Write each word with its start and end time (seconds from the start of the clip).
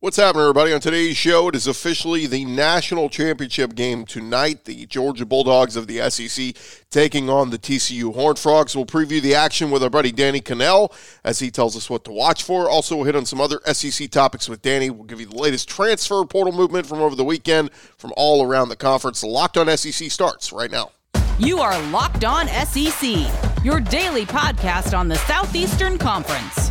What's 0.00 0.18
happening, 0.18 0.42
everybody? 0.42 0.74
On 0.74 0.80
today's 0.80 1.16
show, 1.16 1.48
it 1.48 1.54
is 1.54 1.66
officially 1.66 2.26
the 2.26 2.44
national 2.44 3.08
championship 3.08 3.74
game 3.74 4.04
tonight. 4.04 4.66
The 4.66 4.84
Georgia 4.84 5.24
Bulldogs 5.24 5.74
of 5.74 5.86
the 5.86 6.10
SEC 6.10 6.54
taking 6.90 7.30
on 7.30 7.48
the 7.48 7.56
TCU 7.56 8.14
Horned 8.14 8.38
Frogs. 8.38 8.76
We'll 8.76 8.84
preview 8.84 9.22
the 9.22 9.34
action 9.34 9.70
with 9.70 9.82
our 9.82 9.88
buddy 9.88 10.12
Danny 10.12 10.42
Kanell 10.42 10.92
as 11.24 11.38
he 11.38 11.50
tells 11.50 11.78
us 11.78 11.88
what 11.88 12.04
to 12.04 12.12
watch 12.12 12.42
for. 12.42 12.68
Also, 12.68 12.94
we'll 12.94 13.06
hit 13.06 13.16
on 13.16 13.24
some 13.24 13.40
other 13.40 13.58
SEC 13.72 14.10
topics 14.10 14.50
with 14.50 14.60
Danny. 14.60 14.90
We'll 14.90 15.04
give 15.04 15.18
you 15.18 15.26
the 15.26 15.38
latest 15.38 15.66
transfer 15.66 16.26
portal 16.26 16.52
movement 16.52 16.86
from 16.86 17.00
over 17.00 17.16
the 17.16 17.24
weekend 17.24 17.72
from 17.96 18.12
all 18.18 18.44
around 18.44 18.68
the 18.68 18.76
conference. 18.76 19.22
The 19.22 19.28
Locked 19.28 19.56
On 19.56 19.74
SEC 19.78 20.10
starts 20.10 20.52
right 20.52 20.70
now. 20.70 20.90
You 21.38 21.60
are 21.60 21.80
Locked 21.90 22.26
On 22.26 22.48
SEC, 22.48 23.16
your 23.64 23.80
daily 23.80 24.26
podcast 24.26 24.96
on 24.96 25.08
the 25.08 25.16
Southeastern 25.16 25.96
Conference, 25.96 26.70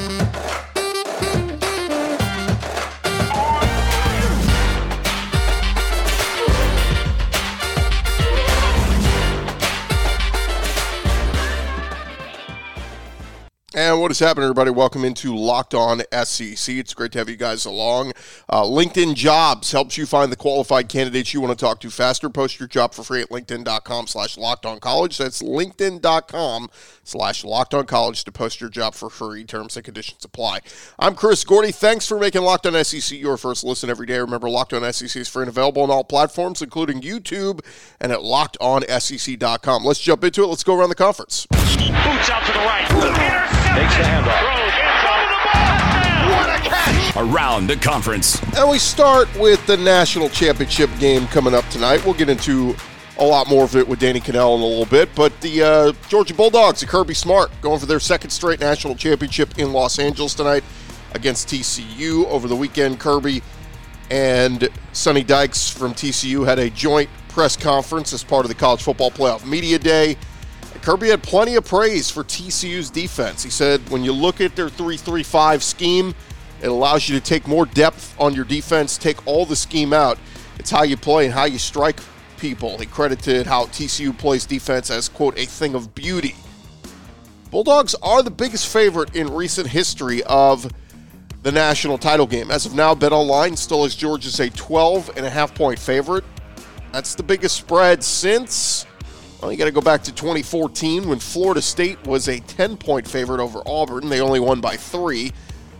And 13.73 14.01
what 14.01 14.11
is 14.11 14.19
happening, 14.19 14.43
everybody? 14.43 14.69
Welcome 14.69 15.05
into 15.05 15.33
Locked 15.33 15.73
On 15.73 16.01
SEC. 16.11 16.75
It's 16.75 16.93
great 16.93 17.13
to 17.13 17.19
have 17.19 17.29
you 17.29 17.37
guys 17.37 17.63
along. 17.63 18.11
Uh, 18.49 18.63
LinkedIn 18.63 19.15
Jobs 19.15 19.71
helps 19.71 19.97
you 19.97 20.05
find 20.05 20.29
the 20.29 20.35
qualified 20.35 20.89
candidates 20.89 21.33
you 21.33 21.39
want 21.39 21.57
to 21.57 21.65
talk 21.65 21.79
to 21.79 21.89
faster. 21.89 22.29
Post 22.29 22.59
your 22.59 22.67
job 22.67 22.93
for 22.93 23.03
free 23.03 23.21
at 23.21 23.29
linkedin.com 23.29 24.07
slash 24.07 24.37
locked 24.37 24.65
on 24.65 24.81
college. 24.81 25.17
That's 25.17 25.41
linkedin.com 25.41 26.69
slash 27.05 27.45
locked 27.45 27.73
on 27.73 27.85
college 27.85 28.25
to 28.25 28.31
post 28.33 28.59
your 28.59 28.69
job 28.69 28.93
for 28.93 29.09
free. 29.09 29.45
Terms 29.45 29.77
and 29.77 29.85
conditions 29.85 30.25
apply. 30.25 30.59
I'm 30.99 31.15
Chris 31.15 31.41
Gordy. 31.45 31.71
Thanks 31.71 32.05
for 32.05 32.19
making 32.19 32.41
Locked 32.41 32.65
On 32.65 32.83
SEC 32.83 33.17
your 33.17 33.37
first 33.37 33.63
listen 33.63 33.89
every 33.89 34.05
day. 34.05 34.19
Remember, 34.19 34.49
Locked 34.49 34.73
On 34.73 34.91
SEC 34.91 35.15
is 35.15 35.29
free 35.29 35.43
and 35.43 35.49
available 35.49 35.83
on 35.83 35.89
all 35.89 36.03
platforms, 36.03 36.61
including 36.61 36.99
YouTube 36.99 37.61
and 38.01 38.11
at 38.11 38.19
lockedonsec.com. 38.19 39.85
Let's 39.85 40.01
jump 40.01 40.25
into 40.25 40.43
it. 40.43 40.47
Let's 40.47 40.65
go 40.65 40.77
around 40.77 40.89
the 40.89 40.95
conference. 40.95 41.47
Boots 41.77 42.29
out 42.29 42.45
to 42.45 42.51
the 42.51 42.59
right. 42.59 42.87
Takes 43.75 43.95
the 43.97 44.03
handoff. 44.03 44.41
What 46.29 46.49
a 46.49 46.61
catch! 46.67 47.15
Around 47.15 47.67
the 47.67 47.75
conference. 47.77 48.41
And 48.57 48.69
we 48.69 48.77
start 48.77 49.27
with 49.39 49.65
the 49.67 49.77
national 49.77 50.29
championship 50.29 50.89
game 50.99 51.27
coming 51.27 51.53
up 51.53 51.67
tonight. 51.69 52.03
We'll 52.03 52.13
get 52.13 52.29
into 52.29 52.75
a 53.19 53.25
lot 53.25 53.47
more 53.47 53.63
of 53.63 53.75
it 53.75 53.87
with 53.87 53.99
Danny 53.99 54.19
Kanell 54.19 54.55
in 54.55 54.61
a 54.61 54.65
little 54.65 54.85
bit. 54.85 55.09
But 55.15 55.39
the 55.41 55.63
uh, 55.63 55.93
Georgia 56.09 56.33
Bulldogs, 56.33 56.81
the 56.81 56.87
Kirby 56.87 57.13
Smart, 57.13 57.51
going 57.61 57.79
for 57.79 57.85
their 57.85 57.99
second 57.99 58.31
straight 58.31 58.59
national 58.59 58.95
championship 58.95 59.57
in 59.57 59.71
Los 59.71 59.99
Angeles 59.99 60.33
tonight 60.33 60.63
against 61.13 61.47
TCU 61.47 62.25
over 62.25 62.47
the 62.47 62.55
weekend. 62.55 62.99
Kirby 62.99 63.41
and 64.09 64.67
Sonny 64.91 65.23
Dykes 65.23 65.69
from 65.69 65.93
TCU 65.93 66.45
had 66.45 66.59
a 66.59 66.69
joint 66.69 67.09
press 67.29 67.55
conference 67.55 68.11
as 68.11 68.23
part 68.23 68.43
of 68.43 68.49
the 68.49 68.55
College 68.55 68.81
Football 68.81 69.11
Playoff 69.11 69.45
Media 69.45 69.79
Day. 69.79 70.17
Kirby 70.81 71.09
had 71.09 71.21
plenty 71.21 71.55
of 71.55 71.65
praise 71.65 72.09
for 72.09 72.23
TCU's 72.23 72.89
defense. 72.89 73.43
He 73.43 73.49
said 73.49 73.87
when 73.89 74.03
you 74.03 74.13
look 74.13 74.41
at 74.41 74.55
their 74.55 74.69
3 74.69 74.97
3 74.97 75.23
5 75.23 75.63
scheme, 75.63 76.15
it 76.61 76.67
allows 76.67 77.07
you 77.07 77.19
to 77.19 77.23
take 77.23 77.47
more 77.47 77.65
depth 77.65 78.15
on 78.19 78.33
your 78.33 78.45
defense, 78.45 78.97
take 78.97 79.25
all 79.27 79.45
the 79.45 79.55
scheme 79.55 79.93
out. 79.93 80.17
It's 80.57 80.69
how 80.69 80.83
you 80.83 80.97
play 80.97 81.25
and 81.25 81.33
how 81.33 81.45
you 81.45 81.59
strike 81.59 81.99
people. 82.37 82.77
He 82.77 82.85
credited 82.85 83.45
how 83.45 83.65
TCU 83.65 84.17
plays 84.17 84.45
defense 84.45 84.89
as, 84.89 85.07
quote, 85.07 85.37
a 85.37 85.45
thing 85.45 85.75
of 85.75 85.93
beauty. 85.93 86.35
Bulldogs 87.51 87.95
are 88.01 88.23
the 88.23 88.31
biggest 88.31 88.71
favorite 88.71 89.15
in 89.15 89.31
recent 89.31 89.67
history 89.67 90.23
of 90.23 90.71
the 91.43 91.51
national 91.51 91.97
title 91.97 92.27
game. 92.27 92.49
As 92.49 92.65
of 92.65 92.73
now, 92.73 92.95
Bet 92.95 93.11
Online 93.11 93.55
still 93.55 93.83
has 93.83 93.95
Georgia's 93.95 94.39
a 94.39 94.49
12 94.49 95.11
and 95.17 95.25
a 95.25 95.29
half 95.29 95.53
point 95.53 95.77
favorite. 95.77 96.23
That's 96.91 97.15
the 97.15 97.23
biggest 97.23 97.55
spread 97.55 98.03
since 98.03 98.85
well, 99.41 99.51
you 99.51 99.57
got 99.57 99.65
to 99.65 99.71
go 99.71 99.81
back 99.81 100.03
to 100.03 100.13
2014 100.13 101.07
when 101.07 101.19
Florida 101.19 101.61
State 101.61 102.05
was 102.05 102.27
a 102.27 102.39
10 102.39 102.77
point 102.77 103.07
favorite 103.07 103.41
over 103.41 103.61
Auburn. 103.65 104.07
They 104.07 104.21
only 104.21 104.39
won 104.39 104.61
by 104.61 104.75
three. 104.77 105.31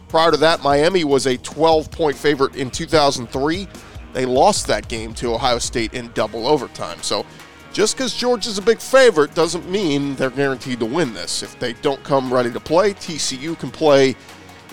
Prior 0.10 0.32
to 0.32 0.38
that, 0.38 0.64
Miami 0.64 1.04
was 1.04 1.28
a 1.28 1.38
12 1.38 1.92
point 1.92 2.18
favorite 2.18 2.56
in 2.56 2.72
2003. 2.72 3.68
They 4.14 4.26
lost 4.26 4.68
that 4.68 4.88
game 4.88 5.14
to 5.16 5.34
Ohio 5.34 5.60
State 5.60 5.94
in 5.94 6.12
double 6.14 6.48
overtime. 6.48 7.02
So 7.02 7.26
just 7.72 7.96
because 7.96 8.14
Georgia's 8.14 8.58
a 8.58 8.62
big 8.62 8.80
favorite 8.80 9.34
doesn't 9.36 9.70
mean 9.70 10.16
they're 10.16 10.32
guaranteed 10.32 10.80
to 10.80 10.86
win 10.86 11.14
this. 11.14 11.44
If 11.44 11.58
they 11.60 11.74
don't 11.74 12.04
come 12.04 12.34
ready 12.34 12.52
to 12.52 12.60
play, 12.60 12.94
TCU 12.94 13.58
can 13.58 13.72
play 13.72 14.08
you 14.08 14.16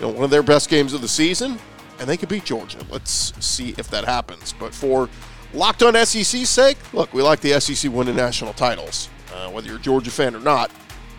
know, 0.01 0.09
one 0.09 0.25
of 0.25 0.31
their 0.31 0.43
best 0.43 0.69
games 0.71 0.95
of 0.95 1.03
the 1.03 1.09
season, 1.09 1.59
and 2.01 2.09
they 2.09 2.17
can 2.17 2.29
beat 2.29 2.45
Georgia. 2.45 2.79
Let's 2.91 3.33
see 3.45 3.75
if 3.79 3.89
that 3.91 4.05
happens. 4.05 4.55
But 4.59 4.75
for 4.75 5.09
Locked 5.55 5.83
on 5.83 5.95
SEC's 6.07 6.49
sake, 6.49 6.77
look, 6.93 7.13
we 7.15 7.23
like 7.23 7.41
the 7.41 7.59
SEC 7.61 7.91
winning 7.91 8.17
national 8.17 8.53
titles. 8.53 9.09
Uh, 9.33 9.51
whether 9.51 9.69
you're 9.69 9.79
a 9.79 9.81
Georgia 9.81 10.11
fan 10.11 10.35
or 10.35 10.41
not, 10.41 10.71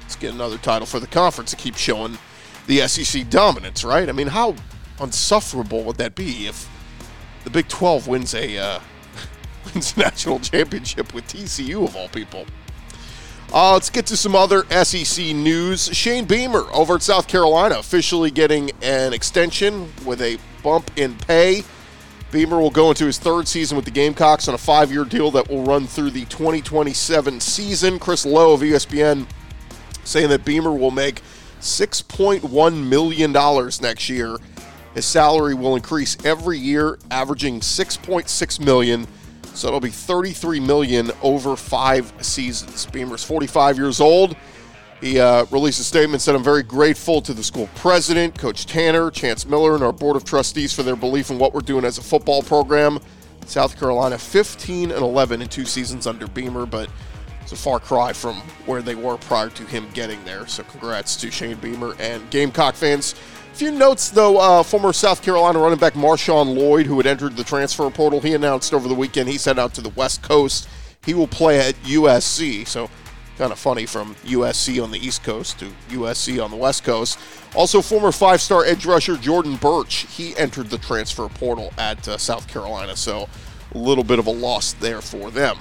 let's 0.01 0.15
get 0.15 0.33
another 0.33 0.57
title 0.57 0.85
for 0.85 0.99
the 0.99 1.07
conference 1.07 1.51
to 1.51 1.55
keep 1.55 1.75
showing 1.75 2.17
the 2.67 2.87
SEC 2.87 3.29
dominance, 3.29 3.83
right? 3.83 4.07
I 4.07 4.11
mean, 4.11 4.27
how 4.27 4.55
unsufferable 4.99 5.83
would 5.83 5.97
that 5.97 6.13
be 6.13 6.47
if 6.47 6.69
the 7.43 7.49
Big 7.49 7.67
12 7.67 8.07
wins 8.07 8.35
a 8.35 8.57
uh, 8.57 8.79
wins 9.73 9.97
national 9.97 10.39
championship 10.39 11.13
with 11.13 11.25
TCU 11.27 11.83
of 11.83 11.95
all 11.95 12.09
people? 12.09 12.45
Uh, 13.51 13.73
let's 13.73 13.89
get 13.89 14.05
to 14.05 14.15
some 14.15 14.35
other 14.35 14.63
SEC 14.83 15.35
news. 15.35 15.89
Shane 15.95 16.25
Beamer 16.25 16.65
over 16.71 16.95
at 16.95 17.01
South 17.01 17.27
Carolina 17.27 17.79
officially 17.79 18.29
getting 18.29 18.69
an 18.83 19.11
extension 19.11 19.91
with 20.05 20.21
a 20.21 20.37
bump 20.61 20.91
in 20.95 21.15
pay. 21.15 21.63
Beamer 22.31 22.59
will 22.59 22.69
go 22.69 22.89
into 22.89 23.05
his 23.05 23.17
third 23.17 23.47
season 23.47 23.75
with 23.75 23.85
the 23.85 23.91
Gamecocks 23.91 24.47
on 24.47 24.53
a 24.53 24.57
five 24.57 24.91
year 24.91 25.03
deal 25.03 25.31
that 25.31 25.49
will 25.49 25.63
run 25.63 25.87
through 25.87 26.11
the 26.11 26.25
2027 26.25 27.39
season. 27.39 27.97
Chris 27.97 28.25
Low 28.25 28.53
of 28.53 28.61
ESPN 28.61 29.27
saying 30.03 30.29
that 30.29 30.45
Beamer 30.45 30.73
will 30.73 30.91
make 30.91 31.21
$6.1 31.59 32.87
million 32.87 33.31
next 33.81 34.09
year. 34.09 34.37
His 34.93 35.05
salary 35.05 35.53
will 35.53 35.75
increase 35.75 36.17
every 36.23 36.57
year, 36.57 36.99
averaging 37.09 37.61
6.6 37.61 38.59
million. 38.59 39.07
So 39.53 39.67
it'll 39.67 39.79
be 39.79 39.89
33 39.89 40.59
million 40.59 41.11
over 41.21 41.55
five 41.55 42.13
seasons. 42.21 42.85
Beamer's 42.85 43.23
45 43.23 43.77
years 43.77 43.99
old. 43.99 44.35
He 45.01 45.19
uh, 45.19 45.45
released 45.45 45.79
a 45.79 45.83
statement 45.83 46.21
said, 46.21 46.35
I'm 46.35 46.43
very 46.43 46.63
grateful 46.63 47.21
to 47.21 47.33
the 47.33 47.43
school 47.43 47.69
president, 47.75 48.37
Coach 48.37 48.65
Tanner, 48.65 49.09
Chance 49.09 49.45
Miller, 49.45 49.75
and 49.75 49.83
our 49.83 49.93
board 49.93 50.17
of 50.17 50.25
trustees 50.25 50.73
for 50.73 50.83
their 50.83 50.97
belief 50.97 51.29
in 51.29 51.39
what 51.39 51.53
we're 51.53 51.61
doing 51.61 51.85
as 51.85 51.97
a 51.97 52.01
football 52.01 52.41
program. 52.41 52.99
South 53.45 53.79
Carolina 53.79 54.17
15 54.17 54.91
and 54.91 55.01
11 55.01 55.41
in 55.41 55.47
two 55.47 55.65
seasons 55.65 56.05
under 56.05 56.27
Beamer, 56.27 56.65
but 56.65 56.89
it's 57.41 57.53
a 57.53 57.55
far 57.55 57.79
cry 57.79 58.13
from 58.13 58.35
where 58.65 58.81
they 58.81 58.93
were 58.93 59.17
prior 59.17 59.49
to 59.49 59.63
him 59.63 59.87
getting 59.93 60.23
there. 60.25 60.45
So 60.47 60.63
congrats 60.63 61.15
to 61.17 61.31
Shane 61.31 61.57
Beamer 61.57 61.95
and 61.97 62.29
Gamecock 62.29 62.75
fans. 62.75 63.15
A 63.51 63.55
few 63.55 63.71
notes, 63.71 64.09
though. 64.09 64.37
Uh, 64.37 64.63
former 64.63 64.93
South 64.93 65.23
Carolina 65.23 65.59
running 65.59 65.79
back 65.79 65.93
Marshawn 65.93 66.55
Lloyd, 66.55 66.85
who 66.85 66.97
had 66.97 67.07
entered 67.07 67.37
the 67.37 67.43
transfer 67.43 67.89
portal, 67.89 68.19
he 68.19 68.33
announced 68.33 68.73
over 68.73 68.87
the 68.87 68.93
weekend 68.93 69.29
he's 69.29 69.45
heading 69.45 69.61
out 69.61 69.73
to 69.75 69.81
the 69.81 69.89
West 69.89 70.21
Coast. 70.21 70.69
He 71.03 71.13
will 71.13 71.27
play 71.27 71.59
at 71.59 71.75
USC. 71.83 72.67
So 72.67 72.89
Kind 73.39 73.53
of 73.53 73.57
funny 73.57 73.85
from 73.85 74.15
USC 74.25 74.83
on 74.83 74.91
the 74.91 74.99
East 74.99 75.23
Coast 75.23 75.59
to 75.59 75.71
USC 75.91 76.43
on 76.43 76.51
the 76.51 76.57
West 76.57 76.83
Coast. 76.83 77.17
Also, 77.55 77.81
former 77.81 78.11
five 78.11 78.41
star 78.41 78.65
edge 78.65 78.85
rusher 78.85 79.15
Jordan 79.15 79.55
Burch, 79.55 80.05
he 80.13 80.35
entered 80.35 80.69
the 80.69 80.77
transfer 80.77 81.29
portal 81.29 81.71
at 81.77 82.05
uh, 82.05 82.17
South 82.17 82.49
Carolina, 82.49 82.97
so 82.97 83.29
a 83.73 83.77
little 83.77 84.03
bit 84.03 84.19
of 84.19 84.27
a 84.27 84.29
loss 84.29 84.73
there 84.73 84.99
for 84.99 85.31
them. 85.31 85.57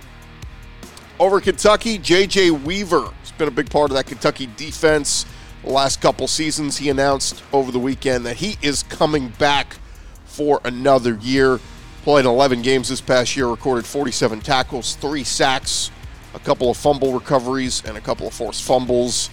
Over 1.20 1.40
Kentucky, 1.40 1.98
J.J. 1.98 2.50
Weaver 2.50 3.12
has 3.20 3.30
been 3.38 3.46
a 3.46 3.52
big 3.52 3.70
part 3.70 3.92
of 3.92 3.96
that 3.96 4.06
Kentucky 4.06 4.48
defense 4.56 5.24
the 5.62 5.70
last 5.70 6.00
couple 6.00 6.26
seasons. 6.26 6.78
He 6.78 6.90
announced 6.90 7.44
over 7.52 7.70
the 7.70 7.78
weekend 7.78 8.26
that 8.26 8.38
he 8.38 8.56
is 8.60 8.82
coming 8.82 9.28
back 9.38 9.76
for 10.24 10.60
another 10.64 11.14
year. 11.22 11.60
Played 12.02 12.24
11 12.24 12.62
games 12.62 12.88
this 12.88 13.00
past 13.00 13.36
year, 13.36 13.46
recorded 13.46 13.86
47 13.86 14.40
tackles, 14.40 14.96
three 14.96 15.22
sacks, 15.22 15.92
a 16.34 16.38
couple 16.38 16.70
of 16.70 16.76
fumble 16.76 17.12
recoveries 17.12 17.82
and 17.84 17.96
a 17.96 18.00
couple 18.00 18.26
of 18.26 18.34
forced 18.34 18.62
fumbles, 18.62 19.30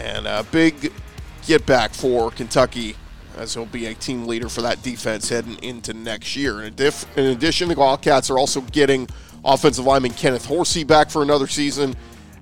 and 0.00 0.26
a 0.26 0.44
big 0.50 0.92
get 1.46 1.64
back 1.66 1.94
for 1.94 2.30
Kentucky 2.30 2.96
as 3.36 3.54
he'll 3.54 3.66
be 3.66 3.86
a 3.86 3.94
team 3.94 4.26
leader 4.26 4.48
for 4.48 4.62
that 4.62 4.82
defense 4.82 5.28
heading 5.28 5.62
into 5.62 5.92
next 5.92 6.36
year. 6.36 6.62
In, 6.62 6.74
addition, 7.16 7.68
the 7.68 7.74
Wildcats 7.76 8.30
are 8.30 8.38
also 8.38 8.60
getting 8.62 9.08
offensive 9.44 9.84
lineman 9.84 10.12
Kenneth 10.12 10.46
Horsey 10.46 10.84
back 10.84 11.10
for 11.10 11.22
another 11.22 11.46
season, 11.46 11.94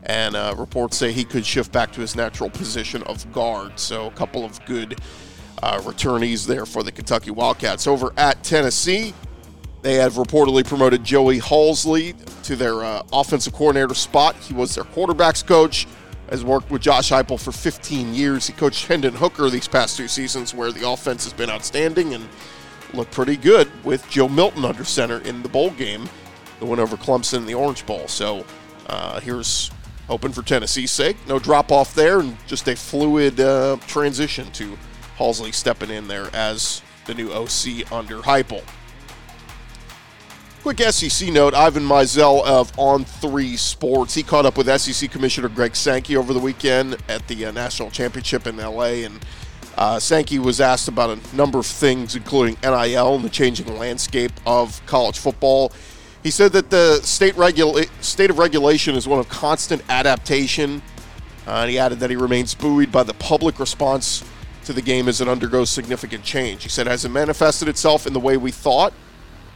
and 0.05 0.37
uh, 0.37 0.55
reports 0.57 0.97
say 0.97 1.13
he 1.13 1.25
could 1.25 1.45
shift 1.45 1.73
back 1.73 1.93
to 1.93 2.01
his 2.01 2.15
natural 2.15 2.51
position 2.51 3.03
of 3.05 3.31
guard. 3.33 3.79
So, 3.79 4.07
a 4.07 4.11
couple 4.13 4.45
of 4.45 4.65
good 4.67 5.01
uh, 5.63 5.81
returnees 5.81 6.47
there 6.47 6.67
for 6.67 6.83
the 6.83 6.93
Kentucky 6.93 7.31
Wildcats. 7.31 7.87
Over 7.87 8.13
at 8.17 8.43
Tennessee, 8.45 9.15
they 9.85 9.97
have 9.97 10.15
reportedly 10.15 10.67
promoted 10.67 11.05
Joey 11.05 11.39
Halzle 11.39 12.15
to 12.45 12.57
their 12.57 12.83
uh, 12.83 13.03
offensive 13.13 13.53
coordinator 13.53 13.95
spot. 13.95 14.35
He 14.37 14.55
was 14.55 14.75
their 14.75 14.85
quarterbacks 14.85 15.47
coach 15.47 15.87
has 16.31 16.43
worked 16.43 16.71
with 16.71 16.81
Josh 16.81 17.11
Heupel 17.11 17.39
for 17.39 17.53
15 17.53 18.15
years. 18.15 18.47
He 18.47 18.55
coached 18.55 18.87
Hendon 18.87 19.13
Hooker 19.13 19.51
these 19.51 19.69
past 19.69 19.99
two 19.99 20.09
seasons, 20.09 20.55
where 20.55 20.73
the 20.73 20.89
offense 20.89 21.25
has 21.25 21.35
been 21.35 21.51
outstanding 21.51 22.15
and 22.15 22.27
looked 22.95 23.13
pretty 23.13 23.37
good 23.37 23.71
with 23.85 24.09
Joe 24.09 24.27
Milton 24.27 24.65
under 24.65 24.85
center 24.85 25.19
in 25.19 25.43
the 25.43 25.51
bowl 25.51 25.69
game, 25.73 26.09
the 26.61 26.67
win 26.67 26.81
over 26.81 26.97
Clemson 26.97 27.39
in 27.39 27.47
the 27.47 27.53
Orange 27.53 27.85
Bowl. 27.85 28.09
So 28.09 28.47
uh, 28.87 29.21
here's 29.21 29.71
hoping 30.09 30.33
for 30.33 30.41
Tennessee's 30.41 30.93
sake. 30.93 31.19
No 31.29 31.39
drop 31.39 31.71
off 31.71 31.95
there, 31.95 32.21
and 32.21 32.39
just 32.47 32.67
a 32.69 32.75
fluid 32.75 33.39
uh, 33.39 33.77
transition 33.87 34.51
to 34.53 34.79
Halzle 35.19 35.53
stepping 35.53 35.91
in 35.91 36.09
there 36.09 36.31
as 36.33 36.81
the 37.05 37.13
new 37.13 37.31
OC 37.33 37.93
under 37.93 38.21
Heupel. 38.21 38.63
Quick 40.65 40.81
SEC 40.81 41.29
note 41.29 41.53
Ivan 41.53 41.83
Maisel 41.83 42.43
of 42.43 42.73
On 42.79 43.05
3 43.05 43.55
Sports. 43.55 44.15
He 44.15 44.23
caught 44.23 44.47
up 44.47 44.57
with 44.57 44.67
SEC 44.81 45.11
Commissioner 45.11 45.51
Greg 45.51 45.77
Sankey 45.77 46.17
over 46.17 46.33
the 46.33 46.41
weekend 46.41 46.97
at 47.07 47.29
the 47.29 47.45
uh, 47.45 47.51
National 47.51 47.91
Championship 47.91 48.47
in 48.47 48.57
LA. 48.57 49.05
And 49.05 49.23
uh, 49.77 49.99
Sankey 49.99 50.39
was 50.39 50.63
asked 50.63 50.89
about 50.89 51.19
a 51.19 51.37
number 51.37 51.59
of 51.59 51.67
things, 51.67 52.17
including 52.17 52.57
NIL 52.63 53.15
and 53.15 53.23
the 53.23 53.29
changing 53.29 53.77
landscape 53.77 54.33
of 54.47 54.81
college 54.87 55.19
football. 55.19 55.71
He 56.23 56.31
said 56.31 56.53
that 56.53 56.71
the 56.71 56.95
state, 57.03 57.37
regula- 57.37 57.85
state 58.01 58.31
of 58.31 58.39
regulation 58.39 58.95
is 58.95 59.07
one 59.07 59.19
of 59.19 59.29
constant 59.29 59.83
adaptation. 59.91 60.81
Uh, 61.47 61.57
and 61.57 61.71
he 61.71 61.79
added 61.79 62.01
that 62.01 62.09
he 62.09 62.17
remains 62.17 62.55
buoyed 62.55 62.91
by 62.91 63.03
the 63.03 63.13
public 63.13 63.59
response 63.61 64.25
to 64.65 64.73
the 64.73 64.81
game 64.81 65.09
as 65.09 65.21
it 65.21 65.29
undergoes 65.29 65.69
significant 65.69 66.25
change. 66.25 66.63
He 66.63 66.71
said, 66.71 66.87
Has 66.87 67.05
it 67.05 67.11
manifested 67.11 67.69
itself 67.69 68.07
in 68.07 68.15
the 68.15 68.21
way 68.21 68.39
we 68.39 68.51
thought? 68.51 68.95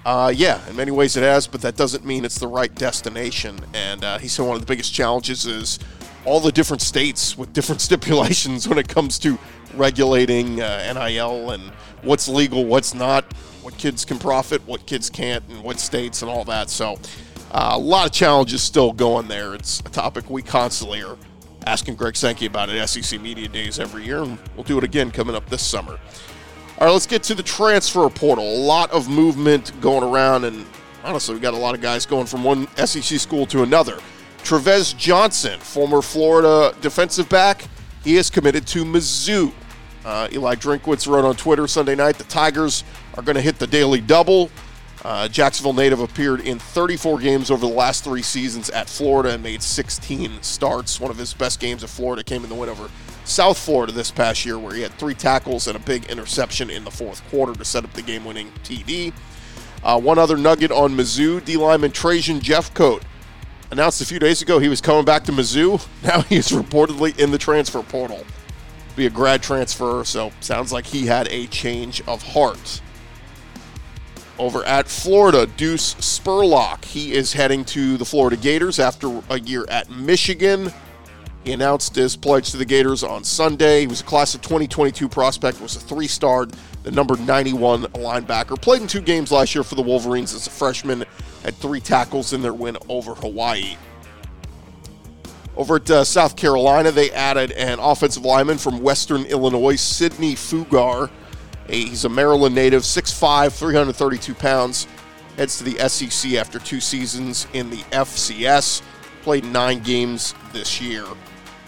Uh, 0.09 0.31
yeah, 0.31 0.67
in 0.71 0.75
many 0.75 0.91
ways 0.91 1.19
it 1.19 1.23
has, 1.23 1.47
but 1.47 1.61
that 1.61 1.77
doesn't 1.77 2.03
mean 2.03 2.25
it's 2.25 2.39
the 2.39 2.47
right 2.47 2.75
destination. 2.77 3.61
And 3.75 4.03
uh, 4.03 4.17
he 4.17 4.27
said 4.27 4.47
one 4.47 4.55
of 4.55 4.63
the 4.63 4.67
biggest 4.67 4.95
challenges 4.95 5.45
is 5.45 5.79
all 6.25 6.41
the 6.41 6.51
different 6.51 6.81
states 6.81 7.37
with 7.37 7.53
different 7.53 7.79
stipulations 7.83 8.67
when 8.67 8.79
it 8.79 8.89
comes 8.89 9.19
to 9.19 9.39
regulating 9.75 10.63
uh, 10.63 10.95
NIL 10.95 11.51
and 11.51 11.63
what's 12.01 12.27
legal, 12.27 12.65
what's 12.65 12.95
not, 12.95 13.31
what 13.61 13.77
kids 13.77 14.07
can 14.07 14.19
profit, 14.19 14.67
what 14.67 14.87
kids 14.87 15.11
can't, 15.11 15.45
and 15.51 15.63
what 15.63 15.79
states 15.79 16.23
and 16.23 16.31
all 16.31 16.45
that. 16.45 16.71
So 16.71 16.99
uh, 17.53 17.73
a 17.75 17.79
lot 17.79 18.07
of 18.07 18.13
challenges 18.13 18.63
still 18.63 18.95
going 18.95 19.29
there. 19.29 19.55
It's 19.55 19.81
a 19.81 19.91
topic 19.91 20.31
we 20.31 20.41
constantly 20.41 21.03
are 21.03 21.19
asking 21.67 21.97
Greg 21.97 22.17
Sankey 22.17 22.47
about 22.47 22.71
at 22.71 22.89
SEC 22.89 23.21
Media 23.21 23.47
Days 23.47 23.79
every 23.79 24.07
year, 24.07 24.23
and 24.23 24.39
we'll 24.57 24.65
do 24.65 24.79
it 24.79 24.85
again 24.85 25.11
coming 25.11 25.37
up 25.37 25.47
this 25.51 25.61
summer. 25.61 26.01
All 26.81 26.87
right, 26.87 26.93
let's 26.93 27.07
get 27.09 27.25
to 27.25 27.35
the 27.35 27.43
transfer 27.43 28.09
portal. 28.09 28.45
A 28.45 28.63
lot 28.63 28.93
of 28.93 29.09
movement 29.09 29.73
going 29.81 30.05
around, 30.05 30.45
and 30.45 30.65
honestly, 31.03 31.35
we 31.35 31.41
got 31.41 31.53
a 31.53 31.57
lot 31.57 31.75
of 31.75 31.81
guys 31.81 32.07
going 32.07 32.27
from 32.27 32.45
one 32.45 32.69
SEC 32.77 33.19
school 33.19 33.47
to 33.47 33.65
another. 33.65 33.99
Trevez 34.45 34.97
Johnson, 34.97 35.59
former 35.59 36.01
Florida 36.01 36.73
defensive 36.81 37.29
back, 37.29 37.65
he 38.05 38.17
is 38.17 38.31
committed 38.31 38.65
to 38.69 38.85
Mizzou. 38.85 39.53
Uh, 40.05 40.29
Eli 40.31 40.55
Drinkwitz 40.55 41.09
wrote 41.09 41.25
on 41.25 41.35
Twitter 41.35 41.67
Sunday 41.67 41.97
night 41.97 42.17
the 42.17 42.23
Tigers 42.25 42.85
are 43.15 43.25
going 43.25 43.35
to 43.35 43.43
hit 43.43 43.59
the 43.59 43.67
daily 43.67 44.01
double. 44.01 44.49
Uh, 45.05 45.27
Jacksonville 45.27 45.73
native 45.73 45.99
appeared 45.99 46.43
in 46.43 46.61
34 46.61 47.19
games 47.19 47.51
over 47.51 47.67
the 47.67 47.75
last 47.75 48.05
three 48.05 48.23
seasons 48.23 48.71
at 48.71 48.89
Florida 48.89 49.31
and 49.31 49.43
made 49.43 49.65
16 49.65 50.41
starts. 50.43 51.01
One 51.01 51.11
of 51.11 51.19
his 51.19 51.35
best 51.35 51.59
games 51.59 51.83
at 51.83 51.91
Florida 51.91 52.23
came 52.23 52.45
in 52.45 52.49
the 52.49 52.55
win 52.55 52.69
over 52.69 52.89
South 53.29 53.59
Florida 53.59 53.93
this 53.93 54.11
past 54.11 54.45
year, 54.47 54.59
where 54.59 54.75
he 54.75 54.83
had 54.83 54.93
three 54.95 55.15
tackles 55.15 55.67
and 55.67 55.77
a 55.77 55.81
big 55.81 56.07
interception 56.07 56.71
in 56.71 56.85
the 56.85 56.91
fourth 56.91 57.23
quarter 57.31 57.53
to 57.55 57.65
set 57.65 57.85
up 57.85 57.93
the 57.93 58.03
game 58.03 58.25
winning 58.25 58.51
TD. 58.65 59.13
Uh, 59.83 60.01
one 60.01 60.19
other 60.19 60.37
nugget 60.37 60.73
on 60.73 60.97
Mizzou 60.97 61.45
D 61.45 61.57
lineman 61.57 61.93
Trajan 61.93 62.41
Jeffcoat 62.41 63.03
announced 63.71 64.01
a 64.01 64.07
few 64.07 64.19
days 64.19 64.43
ago 64.43 64.59
he 64.59 64.69
was 64.69 64.81
coming 64.81 65.05
back 65.05 65.25
to 65.25 65.33
Mizzou. 65.33 65.87
Now 66.03 66.23
he 66.23 66.37
is 66.37 66.49
reportedly 66.49 67.19
in 67.19 67.31
the 67.31 67.39
transfer 67.39 67.83
portal. 67.83 68.25
Be 68.97 69.07
a 69.07 69.11
grad 69.11 69.43
transfer, 69.43 70.05
so 70.05 70.33
sounds 70.41 70.73
like 70.73 70.87
he 70.87 71.07
had 71.07 71.29
a 71.29 71.47
change 71.49 72.01
of 72.09 72.23
heart. 72.23 72.81
Over 74.39 74.65
at 74.65 74.89
Florida, 74.89 75.47
Deuce 75.47 75.95
Spurlock. 75.95 76.85
He 76.85 77.13
is 77.13 77.33
heading 77.33 77.65
to 77.67 77.97
the 77.97 78.05
Florida 78.05 78.37
Gators 78.37 78.79
after 78.79 79.23
a 79.29 79.39
year 79.39 79.67
at 79.69 79.91
Michigan. 79.91 80.73
He 81.45 81.53
announced 81.53 81.95
his 81.95 82.17
pledge 82.17 82.51
to 82.51 82.57
the 82.57 82.65
Gators 82.65 83.03
on 83.03 83.25
Sunday. 83.25 83.81
He 83.81 83.87
was 83.87 84.01
a 84.01 84.05
class 84.05 84.35
of 84.35 84.43
2022 84.43 85.09
prospect, 85.09 85.61
was 85.61 85.77
a 85.77 85.81
three-star, 85.81 86.47
the 86.83 86.91
number 86.91 87.17
91 87.17 87.85
linebacker. 87.85 88.61
Played 88.61 88.83
in 88.83 88.89
two 88.89 89.01
games 89.01 89.33
last 89.33 89.55
year 89.55 89.65
for 89.65 89.75
the 89.75 89.83
Wolverines 89.83 90.35
as 90.35 90.47
a 90.47 90.51
freshman, 90.51 91.05
had 91.43 91.55
three 91.55 91.81
tackles 91.81 92.33
in 92.33 92.43
their 92.43 92.55
win 92.55 92.77
over 92.89 93.15
Hawaii. 93.15 93.77
Over 95.57 95.77
at 95.77 95.91
uh, 95.91 96.05
South 96.05 96.37
Carolina, 96.37 96.93
they 96.93 97.11
added 97.11 97.51
an 97.53 97.81
offensive 97.81 98.25
lineman 98.25 98.59
from 98.59 98.81
Western 98.81 99.25
Illinois, 99.25 99.75
Sidney 99.75 100.35
Fugar. 100.35 101.11
He's 101.69 102.05
a 102.05 102.09
Maryland 102.09 102.55
native, 102.55 102.83
6'5, 102.83 103.53
332 103.53 104.35
pounds. 104.35 104.87
Heads 105.37 105.59
to 105.59 105.65
the 105.65 105.89
SEC 105.89 106.35
after 106.35 106.59
two 106.59 106.81
seasons 106.81 107.47
in 107.53 107.71
the 107.71 107.79
FCS. 107.91 108.83
Played 109.23 109.45
nine 109.47 109.81
games 109.81 110.35
this 110.53 110.81
year. 110.81 111.05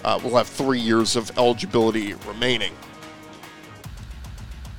Uh, 0.05 0.19
will 0.23 0.37
have 0.37 0.49
three 0.49 0.81
years 0.81 1.17
of 1.17 1.31
eligibility 1.38 2.14
remaining. 2.26 2.73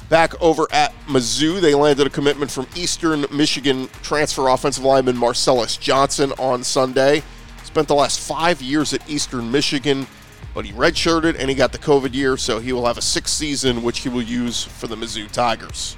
Back 0.09 0.39
over 0.41 0.67
at 0.71 0.93
Mizzou, 1.07 1.61
they 1.61 1.73
landed 1.73 2.07
a 2.07 2.09
commitment 2.09 2.51
from 2.51 2.67
Eastern 2.75 3.25
Michigan 3.31 3.87
transfer 4.01 4.49
offensive 4.49 4.83
lineman 4.83 5.15
Marcellus 5.15 5.77
Johnson 5.77 6.33
on 6.33 6.63
Sunday. 6.63 7.23
Spent 7.63 7.87
the 7.87 7.95
last 7.95 8.19
five 8.19 8.61
years 8.61 8.93
at 8.93 9.09
Eastern 9.09 9.51
Michigan 9.51 10.05
but 10.53 10.65
he 10.65 10.73
redshirted 10.73 11.37
and 11.39 11.49
he 11.49 11.55
got 11.55 11.71
the 11.71 11.77
COVID 11.77 12.13
year, 12.13 12.37
so 12.37 12.59
he 12.59 12.73
will 12.73 12.85
have 12.85 12.97
a 12.97 13.01
sixth 13.01 13.33
season, 13.33 13.83
which 13.83 13.99
he 13.99 14.09
will 14.09 14.21
use 14.21 14.63
for 14.63 14.87
the 14.87 14.95
Mizzou 14.95 15.29
Tigers. 15.31 15.95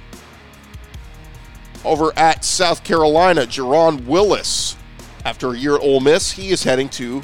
Over 1.84 2.16
at 2.16 2.44
South 2.44 2.84
Carolina, 2.84 3.42
Jerron 3.42 4.06
Willis, 4.06 4.76
after 5.24 5.52
a 5.52 5.58
year 5.58 5.74
at 5.74 5.82
Ole 5.82 6.00
Miss, 6.00 6.32
he 6.32 6.50
is 6.50 6.62
heading 6.62 6.88
to 6.90 7.22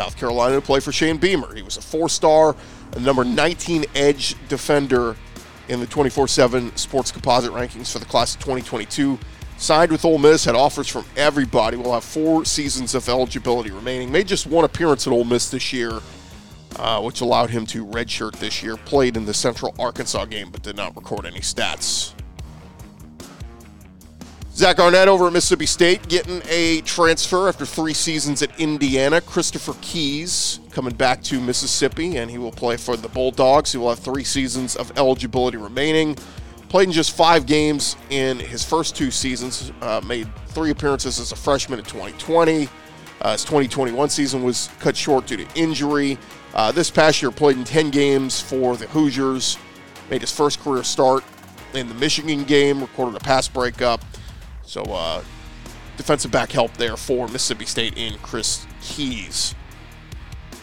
South 0.00 0.16
Carolina 0.16 0.54
to 0.56 0.62
play 0.62 0.80
for 0.80 0.92
Shane 0.92 1.18
Beamer. 1.18 1.54
He 1.54 1.62
was 1.62 1.76
a 1.76 1.82
four-star, 1.82 2.56
a 2.92 3.00
number 3.00 3.22
19 3.22 3.84
edge 3.94 4.34
defender 4.48 5.14
in 5.68 5.78
the 5.78 5.86
24/7 5.86 6.76
Sports 6.76 7.12
Composite 7.12 7.52
rankings 7.52 7.92
for 7.92 7.98
the 7.98 8.06
class 8.06 8.34
of 8.34 8.40
2022. 8.40 9.18
Signed 9.58 9.92
with 9.92 10.04
Ole 10.06 10.16
Miss, 10.16 10.46
had 10.46 10.54
offers 10.54 10.88
from 10.88 11.04
everybody. 11.18 11.76
Will 11.76 11.92
have 11.92 12.02
four 12.02 12.46
seasons 12.46 12.94
of 12.94 13.06
eligibility 13.10 13.70
remaining. 13.70 14.10
Made 14.10 14.26
just 14.26 14.46
one 14.46 14.64
appearance 14.64 15.06
at 15.06 15.12
Ole 15.12 15.24
Miss 15.24 15.50
this 15.50 15.70
year 15.70 16.00
uh, 16.76 17.00
which 17.00 17.20
allowed 17.20 17.50
him 17.50 17.66
to 17.66 17.84
redshirt 17.84 18.36
this 18.38 18.62
year. 18.62 18.76
Played 18.76 19.16
in 19.16 19.26
the 19.26 19.34
Central 19.34 19.74
Arkansas 19.78 20.24
game, 20.26 20.50
but 20.50 20.62
did 20.62 20.76
not 20.76 20.96
record 20.96 21.26
any 21.26 21.40
stats. 21.40 22.14
Zach 24.60 24.78
Arnett 24.78 25.08
over 25.08 25.26
at 25.26 25.32
Mississippi 25.32 25.64
State 25.64 26.06
getting 26.06 26.42
a 26.46 26.82
transfer 26.82 27.48
after 27.48 27.64
three 27.64 27.94
seasons 27.94 28.42
at 28.42 28.60
Indiana. 28.60 29.22
Christopher 29.22 29.72
Keys 29.80 30.60
coming 30.70 30.92
back 30.92 31.22
to 31.22 31.40
Mississippi, 31.40 32.18
and 32.18 32.30
he 32.30 32.36
will 32.36 32.52
play 32.52 32.76
for 32.76 32.94
the 32.94 33.08
Bulldogs. 33.08 33.72
He 33.72 33.78
will 33.78 33.88
have 33.88 34.00
three 34.00 34.22
seasons 34.22 34.76
of 34.76 34.92
eligibility 34.98 35.56
remaining. 35.56 36.14
Played 36.68 36.88
in 36.88 36.92
just 36.92 37.16
five 37.16 37.46
games 37.46 37.96
in 38.10 38.38
his 38.38 38.62
first 38.62 38.94
two 38.94 39.10
seasons. 39.10 39.72
Uh, 39.80 40.02
made 40.04 40.28
three 40.48 40.68
appearances 40.68 41.18
as 41.18 41.32
a 41.32 41.36
freshman 41.36 41.78
in 41.78 41.84
2020. 41.86 42.68
Uh, 43.22 43.32
his 43.32 43.44
2021 43.44 44.10
season 44.10 44.42
was 44.42 44.68
cut 44.78 44.94
short 44.94 45.26
due 45.26 45.38
to 45.38 45.46
injury. 45.54 46.18
Uh, 46.52 46.70
this 46.70 46.90
past 46.90 47.22
year, 47.22 47.30
played 47.30 47.56
in 47.56 47.64
10 47.64 47.88
games 47.88 48.42
for 48.42 48.76
the 48.76 48.86
Hoosiers, 48.88 49.56
made 50.10 50.20
his 50.20 50.30
first 50.30 50.60
career 50.60 50.82
start 50.82 51.24
in 51.72 51.88
the 51.88 51.94
Michigan 51.94 52.44
game, 52.44 52.82
recorded 52.82 53.16
a 53.16 53.20
pass 53.20 53.48
breakup. 53.48 54.04
So, 54.70 54.82
uh, 54.82 55.24
defensive 55.96 56.30
back 56.30 56.52
help 56.52 56.72
there 56.76 56.96
for 56.96 57.26
Mississippi 57.26 57.64
State 57.64 57.98
in 57.98 58.16
Chris 58.18 58.68
Keys. 58.80 59.56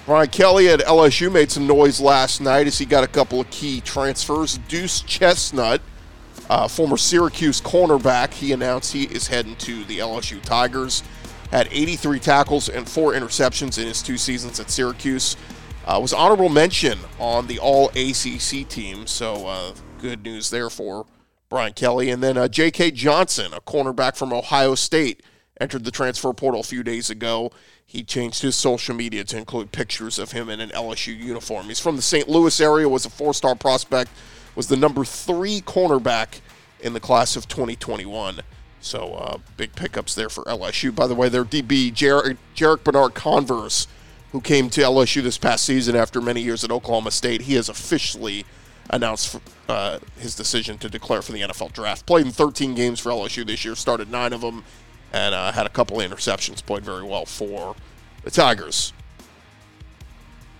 Brian 0.05 0.29
Kelly 0.29 0.69
at 0.69 0.79
LSU 0.79 1.29
made 1.29 1.51
some 1.51 1.67
noise 1.67 1.99
last 1.99 2.39
night 2.39 2.67
as 2.67 2.77
he 2.77 2.85
got 2.85 3.03
a 3.03 3.07
couple 3.07 3.41
of 3.41 3.49
key 3.49 3.81
transfers. 3.81 4.59
Deuce 4.69 5.01
Chestnut, 5.01 5.81
uh, 6.49 6.69
former 6.69 6.95
Syracuse 6.95 7.59
cornerback, 7.59 8.33
he 8.33 8.53
announced 8.53 8.93
he 8.93 9.03
is 9.03 9.27
heading 9.27 9.57
to 9.57 9.83
the 9.83 9.99
LSU 9.99 10.41
Tigers. 10.41 11.03
Had 11.51 11.67
83 11.69 12.19
tackles 12.19 12.69
and 12.69 12.87
four 12.87 13.11
interceptions 13.11 13.77
in 13.77 13.87
his 13.87 14.01
two 14.01 14.17
seasons 14.17 14.57
at 14.61 14.71
Syracuse. 14.71 15.35
Uh, 15.85 15.99
was 16.01 16.13
honorable 16.13 16.47
mention 16.47 16.97
on 17.19 17.47
the 17.47 17.59
All 17.59 17.89
ACC 17.89 18.65
team, 18.69 19.05
so 19.05 19.47
uh, 19.47 19.73
good 19.99 20.23
news 20.23 20.49
there 20.49 20.69
for 20.69 21.05
Brian 21.49 21.73
Kelly. 21.73 22.09
And 22.09 22.21
then 22.21 22.37
uh, 22.37 22.47
J.K. 22.47 22.91
Johnson, 22.91 23.53
a 23.53 23.61
cornerback 23.61 24.15
from 24.15 24.33
Ohio 24.33 24.75
State, 24.75 25.23
entered 25.59 25.83
the 25.83 25.91
transfer 25.91 26.33
portal 26.33 26.61
a 26.61 26.63
few 26.63 26.83
days 26.83 27.09
ago. 27.09 27.51
He 27.85 28.03
changed 28.03 28.41
his 28.41 28.55
social 28.55 28.93
media 28.93 29.23
to 29.25 29.37
include 29.37 29.71
pictures 29.71 30.19
of 30.19 30.31
him 30.31 30.49
in 30.49 30.59
an 30.59 30.69
LSU 30.69 31.17
uniform. 31.17 31.67
He's 31.67 31.79
from 31.79 31.95
the 31.95 32.01
St. 32.01 32.27
Louis 32.27 32.59
area, 32.59 32.87
was 32.89 33.05
a 33.05 33.09
four-star 33.09 33.55
prospect, 33.55 34.11
was 34.55 34.67
the 34.67 34.75
number 34.75 35.05
three 35.05 35.61
cornerback 35.61 36.41
in 36.81 36.93
the 36.93 36.99
class 36.99 37.35
of 37.35 37.47
2021. 37.47 38.41
So 38.81 39.13
uh, 39.13 39.37
big 39.55 39.73
pickups 39.73 40.15
there 40.15 40.29
for 40.29 40.43
LSU. 40.43 40.93
By 40.93 41.07
the 41.07 41.15
way, 41.15 41.29
their 41.29 41.45
DB, 41.45 41.93
Jarrick 41.93 42.83
Bernard 42.83 43.15
Converse 43.15 43.87
who 44.31 44.41
came 44.41 44.69
to 44.69 44.81
LSU 44.81 45.21
this 45.23 45.37
past 45.37 45.63
season 45.63 45.95
after 45.95 46.21
many 46.21 46.41
years 46.41 46.63
at 46.63 46.71
Oklahoma 46.71 47.11
State. 47.11 47.41
He 47.41 47.53
has 47.53 47.69
officially 47.69 48.45
announced 48.89 49.39
uh, 49.69 49.99
his 50.17 50.35
decision 50.35 50.77
to 50.79 50.89
declare 50.89 51.21
for 51.21 51.31
the 51.31 51.41
NFL 51.41 51.73
draft. 51.73 52.05
Played 52.05 52.27
in 52.27 52.31
13 52.31 52.75
games 52.75 52.99
for 52.99 53.09
LSU 53.09 53.45
this 53.45 53.65
year, 53.65 53.75
started 53.75 54.11
nine 54.11 54.33
of 54.33 54.41
them, 54.41 54.63
and 55.13 55.35
uh, 55.35 55.51
had 55.51 55.65
a 55.65 55.69
couple 55.69 55.99
of 55.99 56.09
interceptions. 56.09 56.65
Played 56.65 56.83
very 56.83 57.03
well 57.03 57.25
for 57.25 57.75
the 58.23 58.31
Tigers. 58.31 58.93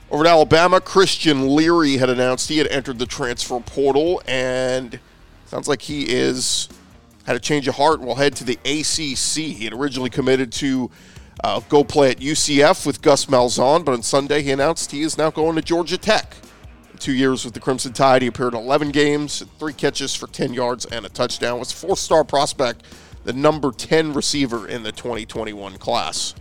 Over 0.10 0.24
to 0.24 0.30
Alabama, 0.30 0.80
Christian 0.80 1.54
Leary 1.54 1.98
had 1.98 2.10
announced 2.10 2.48
he 2.48 2.60
had 2.60 2.68
entered 2.68 2.98
the 2.98 3.06
transfer 3.06 3.60
portal, 3.60 4.22
and 4.26 5.00
sounds 5.46 5.68
like 5.68 5.82
he 5.82 6.04
is 6.10 6.70
had 7.26 7.36
a 7.36 7.40
change 7.40 7.68
of 7.68 7.76
heart 7.76 8.00
and 8.00 8.08
will 8.08 8.16
head 8.16 8.36
to 8.38 8.46
the 8.46 8.58
ACC. 8.64 9.58
He 9.58 9.66
had 9.66 9.74
originally 9.74 10.10
committed 10.10 10.52
to 10.54 10.90
uh, 11.44 11.60
go 11.68 11.84
play 11.84 12.10
at 12.10 12.18
UCF 12.20 12.86
with 12.86 13.02
Gus 13.02 13.26
Malzahn, 13.26 13.84
but 13.84 13.92
on 13.92 14.02
Sunday 14.02 14.42
he 14.42 14.52
announced 14.52 14.92
he 14.92 15.02
is 15.02 15.18
now 15.18 15.30
going 15.30 15.56
to 15.56 15.62
Georgia 15.62 15.98
Tech. 15.98 16.38
Two 17.00 17.14
years 17.14 17.46
with 17.46 17.54
the 17.54 17.60
Crimson 17.60 17.94
Tide, 17.94 18.22
he 18.22 18.28
appeared 18.28 18.54
in 18.54 18.60
11 18.60 18.90
games, 18.90 19.44
three 19.60 19.74
catches 19.74 20.16
for 20.16 20.28
10 20.28 20.54
yards 20.54 20.86
and 20.86 21.06
a 21.06 21.10
touchdown. 21.10 21.60
Was 21.60 21.72
a 21.72 21.76
four-star 21.76 22.24
prospect, 22.24 22.84
the 23.24 23.34
number 23.34 23.72
10 23.72 24.14
receiver 24.14 24.68
in 24.68 24.84
the 24.84 24.92
2021 24.92 25.78
class. 25.78 26.34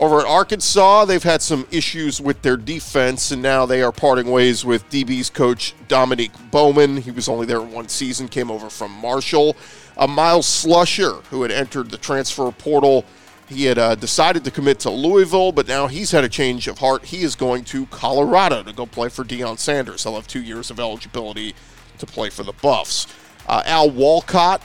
Over 0.00 0.20
at 0.20 0.26
Arkansas, 0.26 1.06
they've 1.06 1.22
had 1.22 1.42
some 1.42 1.66
issues 1.72 2.20
with 2.20 2.42
their 2.42 2.56
defense, 2.56 3.32
and 3.32 3.42
now 3.42 3.66
they 3.66 3.82
are 3.82 3.90
parting 3.90 4.30
ways 4.30 4.64
with 4.64 4.88
DB's 4.90 5.28
coach 5.28 5.74
Dominique 5.88 6.30
Bowman. 6.52 6.98
He 6.98 7.10
was 7.10 7.28
only 7.28 7.46
there 7.46 7.60
one 7.60 7.88
season, 7.88 8.28
came 8.28 8.48
over 8.48 8.70
from 8.70 8.92
Marshall. 8.92 9.56
A 9.96 10.06
Myles 10.06 10.46
Slusher, 10.46 11.24
who 11.24 11.42
had 11.42 11.50
entered 11.50 11.90
the 11.90 11.98
transfer 11.98 12.48
portal, 12.52 13.04
he 13.48 13.64
had 13.64 13.78
uh, 13.78 13.94
decided 13.94 14.44
to 14.44 14.50
commit 14.50 14.78
to 14.80 14.90
Louisville, 14.90 15.52
but 15.52 15.66
now 15.66 15.86
he's 15.86 16.10
had 16.10 16.24
a 16.24 16.28
change 16.28 16.68
of 16.68 16.78
heart. 16.78 17.06
He 17.06 17.22
is 17.22 17.34
going 17.34 17.64
to 17.64 17.86
Colorado 17.86 18.62
to 18.62 18.72
go 18.72 18.86
play 18.86 19.08
for 19.08 19.24
Deion 19.24 19.58
Sanders. 19.58 20.04
He'll 20.04 20.16
have 20.16 20.26
two 20.26 20.42
years 20.42 20.70
of 20.70 20.78
eligibility 20.78 21.54
to 21.98 22.06
play 22.06 22.30
for 22.30 22.42
the 22.42 22.52
Buffs. 22.52 23.06
Uh, 23.46 23.62
Al 23.64 23.90
Walcott 23.90 24.62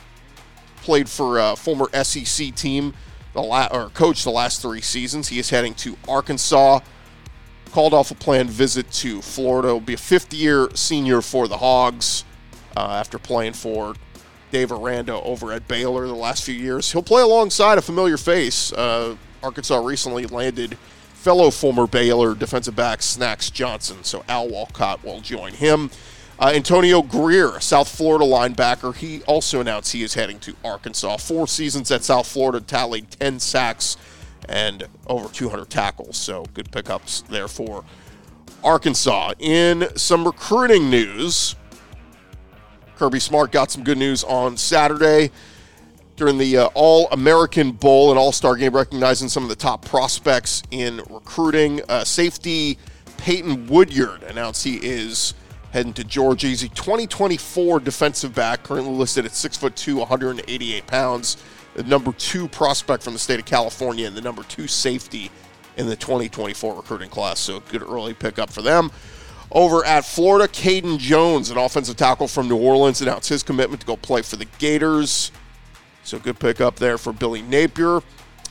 played 0.78 1.10
for 1.10 1.40
a 1.40 1.56
former 1.56 1.90
SEC 2.04 2.54
team 2.56 2.94
the 3.34 3.42
la- 3.42 3.68
or 3.72 3.90
coached 3.90 4.24
the 4.24 4.32
last 4.32 4.62
three 4.62 4.82
seasons. 4.82 5.28
He 5.28 5.40
is 5.40 5.50
heading 5.50 5.74
to 5.76 5.98
Arkansas. 6.08 6.80
Called 7.72 7.94
off 7.94 8.12
a 8.12 8.16
planned 8.16 8.52
visit 8.52 8.92
to 8.92 9.22
Florida. 9.22 9.70
Will 9.70 9.80
be 9.80 9.96
a 9.96 9.98
fifth-year 9.98 10.70
senior 10.76 11.22
for 11.22 11.48
the 11.48 11.58
Hogs 11.58 12.24
uh, 12.78 12.82
after 12.82 13.18
playing 13.18 13.54
for 13.54 13.96
Dave 14.54 14.72
Aranda 14.72 15.16
over 15.16 15.52
at 15.52 15.68
Baylor 15.68 16.06
the 16.06 16.14
last 16.14 16.44
few 16.44 16.54
years. 16.54 16.92
He'll 16.92 17.02
play 17.02 17.24
alongside 17.24 17.80
a 17.80 17.82
familiar 17.82 18.18
face. 18.18 18.72
Uh, 18.72 19.18
Arkansas 19.42 19.84
recently 19.84 20.28
landed 20.28 20.78
fellow 21.16 21.50
former 21.50 21.88
Baylor 21.88 22.36
defensive 22.36 22.76
back 22.76 23.02
Snacks 23.02 23.50
Johnson, 23.50 24.04
so 24.04 24.24
Al 24.30 24.48
Walcott 24.48 25.04
will 25.04 25.22
join 25.22 25.54
him. 25.54 25.90
Uh, 26.40 26.52
Antonio 26.54 27.02
Grier, 27.02 27.60
South 27.60 27.90
Florida 27.90 28.26
linebacker, 28.26 28.96
he 28.96 29.24
also 29.24 29.60
announced 29.60 29.92
he 29.92 30.04
is 30.04 30.14
heading 30.14 30.38
to 30.42 30.56
Arkansas. 30.64 31.18
Four 31.18 31.48
seasons 31.48 31.90
at 31.90 32.04
South 32.04 32.28
Florida, 32.28 32.62
tallied 32.62 33.10
10 33.10 33.40
sacks 33.40 33.98
and 34.48 34.84
over 35.08 35.34
200 35.34 35.68
tackles. 35.72 36.16
So 36.16 36.46
good 36.54 36.72
pickups 36.72 37.22
there 37.22 37.48
for 37.48 37.84
Arkansas. 38.64 39.34
In 39.40 39.88
some 39.96 40.26
recruiting 40.26 40.92
news, 40.92 41.56
Kirby 43.04 43.20
Smart 43.20 43.52
got 43.52 43.70
some 43.70 43.84
good 43.84 43.98
news 43.98 44.24
on 44.24 44.56
Saturday 44.56 45.30
during 46.16 46.38
the 46.38 46.60
uh, 46.60 46.70
All 46.74 47.10
American 47.10 47.74
Bowl 47.74 48.12
and 48.12 48.18
All 48.18 48.32
Star 48.32 48.56
game, 48.56 48.74
recognizing 48.74 49.28
some 49.28 49.44
of 49.44 49.50
the 49.50 49.58
top 49.58 49.84
prospects 49.84 50.64
in 50.72 51.02
recruiting. 51.10 51.82
Uh, 51.90 52.06
safety 52.06 52.78
Peyton 53.18 53.68
Woodyard 53.68 54.24
announced 54.24 54.64
he 54.64 54.78
is 54.78 55.34
heading 55.74 55.92
to 55.96 56.06
Georgia. 56.06 56.48
He's 56.48 56.64
a 56.64 56.70
2024 56.70 57.82
defensive 57.82 58.34
back, 58.34 58.64
currently 58.64 58.94
listed 58.94 59.26
at 59.26 59.32
6'2, 59.32 59.96
188 59.96 60.88
pounds. 60.88 61.36
The 61.76 61.84
number 61.84 62.14
two 62.14 62.48
prospect 62.48 63.04
from 63.04 63.12
the 63.12 63.20
state 63.20 63.42
of 63.42 63.46
California 63.46 64.08
and 64.08 64.16
the 64.16 64.22
number 64.22 64.44
two 64.44 64.70
safety 64.70 65.30
in 65.76 65.88
the 65.88 65.98
2024 65.98 66.74
recruiting 66.74 67.10
class. 67.10 67.42
So 67.42 67.60
good 67.70 67.82
early 67.82 68.14
pickup 68.14 68.50
for 68.50 68.62
them. 68.62 68.92
Over 69.54 69.86
at 69.86 70.04
Florida, 70.04 70.52
Caden 70.52 70.98
Jones, 70.98 71.52
an 71.52 71.58
offensive 71.60 71.96
tackle 71.96 72.28
from 72.28 72.50
New 72.50 72.58
Orleans, 72.58 73.02
announced 73.02 73.30
his 73.30 73.44
commitment 73.44 73.82
to 73.82 73.88
go 73.88 73.96
play 73.96 74.24
for 74.24 74.36
the 74.36 74.48
Gators. 74.58 75.32
So 76.04 76.18
good 76.18 76.40
pickup 76.40 76.78
there 76.78 76.98
for 76.98 77.14
Billy 77.14 77.44
Napier. 77.44 78.02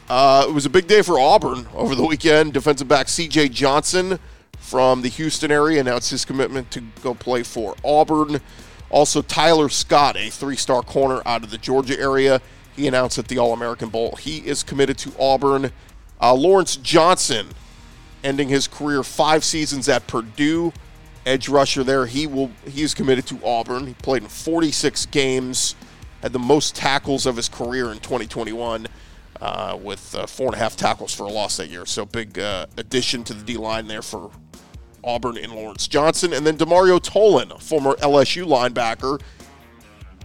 Uh, 0.08 0.46
it 0.48 0.52
was 0.52 0.64
a 0.64 0.70
big 0.70 0.86
day 0.86 1.02
for 1.02 1.18
Auburn 1.18 1.66
over 1.74 1.96
the 1.96 2.06
weekend. 2.06 2.52
Defensive 2.52 2.86
back 2.86 3.08
C.J. 3.08 3.48
Johnson 3.48 4.20
from 4.58 5.02
the 5.02 5.08
Houston 5.08 5.50
area 5.50 5.80
announced 5.80 6.10
his 6.10 6.24
commitment 6.24 6.70
to 6.70 6.80
go 7.02 7.14
play 7.14 7.42
for 7.42 7.74
Auburn. 7.84 8.40
Also, 8.88 9.22
Tyler 9.22 9.68
Scott, 9.68 10.16
a 10.16 10.30
three 10.30 10.56
star 10.56 10.82
corner 10.82 11.20
out 11.26 11.42
of 11.42 11.50
the 11.50 11.58
Georgia 11.58 11.98
area, 11.98 12.40
he 12.76 12.86
announced 12.86 13.18
at 13.18 13.26
the 13.26 13.38
All 13.38 13.52
American 13.52 13.88
Bowl 13.88 14.14
he 14.16 14.38
is 14.38 14.62
committed 14.62 14.98
to 14.98 15.12
Auburn. 15.18 15.72
Uh, 16.20 16.34
Lawrence 16.34 16.76
Johnson, 16.76 17.48
ending 18.22 18.48
his 18.48 18.68
career 18.68 19.02
five 19.02 19.42
seasons 19.44 19.88
at 19.88 20.06
Purdue, 20.06 20.72
edge 21.26 21.48
rusher 21.48 21.84
there. 21.84 22.06
He 22.06 22.26
will 22.26 22.50
he 22.66 22.82
is 22.82 22.94
committed 22.94 23.26
to 23.26 23.44
Auburn. 23.44 23.86
He 23.86 23.94
played 23.94 24.22
in 24.22 24.28
46 24.28 25.06
games, 25.06 25.74
had 26.20 26.32
the 26.32 26.38
most 26.38 26.74
tackles 26.74 27.26
of 27.26 27.36
his 27.36 27.48
career 27.48 27.92
in 27.92 27.98
2021 27.98 28.86
uh, 29.40 29.78
with 29.82 30.14
uh, 30.14 30.26
four 30.26 30.46
and 30.46 30.54
a 30.54 30.58
half 30.58 30.76
tackles 30.76 31.14
for 31.14 31.24
a 31.24 31.30
loss 31.30 31.56
that 31.56 31.68
year. 31.68 31.84
So 31.86 32.06
big 32.06 32.38
uh, 32.38 32.66
addition 32.76 33.24
to 33.24 33.34
the 33.34 33.42
D 33.42 33.56
line 33.56 33.88
there 33.88 34.02
for 34.02 34.30
Auburn 35.04 35.36
and 35.36 35.52
Lawrence 35.52 35.88
Johnson. 35.88 36.32
And 36.32 36.46
then 36.46 36.56
Demario 36.56 37.00
Tolan, 37.00 37.60
former 37.60 37.94
LSU 37.94 38.44
linebacker, 38.44 39.20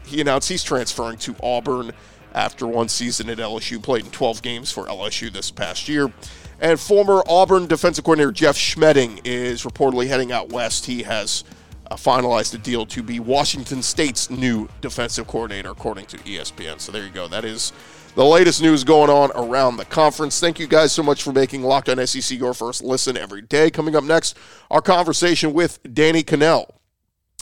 he 0.06 0.22
announced 0.22 0.50
he's 0.50 0.63
transferring 0.63 1.18
to 1.20 1.36
Auburn 1.42 1.92
after 2.34 2.68
one 2.68 2.88
season 2.88 3.30
at 3.30 3.39
LSU, 3.39 3.82
played 3.82 4.06
in 4.06 4.12
12 4.12 4.42
games 4.42 4.72
for 4.72 4.86
LSU 4.86 5.32
this 5.32 5.50
past 5.50 5.89
year. 5.89 6.12
And 6.60 6.80
former 6.80 7.22
Auburn 7.28 7.68
defensive 7.68 8.04
coordinator 8.04 8.32
Jeff 8.32 8.58
Schmedding 8.58 9.22
is 9.24 9.64
reportedly 9.64 10.08
heading 10.08 10.32
out 10.32 10.52
west. 10.52 10.86
He 10.86 11.04
has 11.04 11.44
uh, 11.90 11.96
finalized 11.96 12.54
a 12.56 12.58
deal 12.58 12.86
to 12.88 13.04
be 13.04 13.20
Washington 13.20 13.82
State's 13.82 14.30
new 14.30 14.68
defensive 14.82 15.28
coordinator, 15.28 15.70
according 15.70 16.08
to 16.08 16.18
ESPN. 16.18 16.80
So 16.80 16.92
there 16.92 17.04
you 17.04 17.12
go. 17.12 17.28
That 17.28 17.46
is 17.46 17.74
the 18.16 18.26
latest 18.26 18.62
news 18.62 18.84
going 18.84 19.12
on 19.12 19.32
around 19.36 19.78
the 19.78 19.86
conference. 19.86 20.40
Thank 20.40 20.60
you 20.60 20.66
guys 20.66 20.92
so 20.92 21.04
much 21.04 21.22
for 21.22 21.32
making 21.32 21.62
Locked 21.62 21.90
On 21.90 22.06
SEC 22.08 22.38
your 22.38 22.56
first 22.56 22.84
listen 22.84 23.16
every 23.16 23.44
day. 23.44 23.70
Coming 23.70 23.96
up 23.96 24.04
next, 24.04 24.36
our 24.72 24.82
conversation 24.82 25.54
with 25.54 25.80
Danny 25.94 26.24
Kanell. 26.24 26.77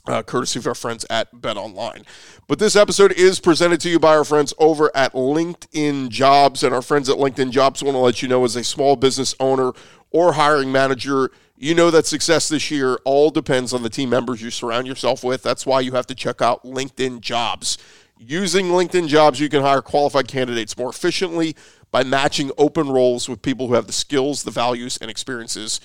Uh, 0.07 0.21
courtesy 0.21 0.59
of 0.59 0.67
our 0.67 0.75
friends 0.75 1.03
at 1.09 1.41
Bet 1.41 1.57
Online. 1.57 2.03
But 2.47 2.59
this 2.59 2.75
episode 2.75 3.11
is 3.13 3.39
presented 3.39 3.81
to 3.81 3.89
you 3.89 3.97
by 3.97 4.15
our 4.15 4.23
friends 4.23 4.53
over 4.59 4.91
at 4.95 5.13
LinkedIn 5.13 6.09
Jobs. 6.09 6.61
And 6.61 6.75
our 6.75 6.83
friends 6.83 7.09
at 7.09 7.17
LinkedIn 7.17 7.49
Jobs 7.49 7.81
want 7.81 7.95
to 7.95 7.99
let 7.99 8.21
you 8.21 8.27
know 8.27 8.43
as 8.43 8.55
a 8.55 8.63
small 8.63 8.95
business 8.95 9.33
owner 9.39 9.71
or 10.11 10.33
hiring 10.33 10.71
manager, 10.71 11.31
you 11.57 11.73
know 11.73 11.89
that 11.89 12.05
success 12.05 12.49
this 12.49 12.69
year 12.69 12.99
all 13.03 13.31
depends 13.31 13.73
on 13.73 13.81
the 13.81 13.89
team 13.89 14.11
members 14.11 14.43
you 14.43 14.51
surround 14.51 14.85
yourself 14.85 15.23
with. 15.23 15.41
That's 15.41 15.65
why 15.65 15.79
you 15.79 15.93
have 15.93 16.05
to 16.07 16.15
check 16.15 16.39
out 16.39 16.63
LinkedIn 16.63 17.21
Jobs. 17.21 17.79
Using 18.19 18.67
LinkedIn 18.67 19.07
jobs, 19.07 19.39
you 19.39 19.49
can 19.49 19.61
hire 19.61 19.81
qualified 19.81 20.27
candidates 20.27 20.77
more 20.77 20.89
efficiently 20.89 21.55
by 21.91 22.03
matching 22.03 22.51
open 22.57 22.89
roles 22.89 23.27
with 23.27 23.41
people 23.41 23.67
who 23.67 23.73
have 23.73 23.87
the 23.87 23.93
skills, 23.93 24.43
the 24.43 24.51
values, 24.51 24.97
and 25.01 25.09
experiences 25.09 25.81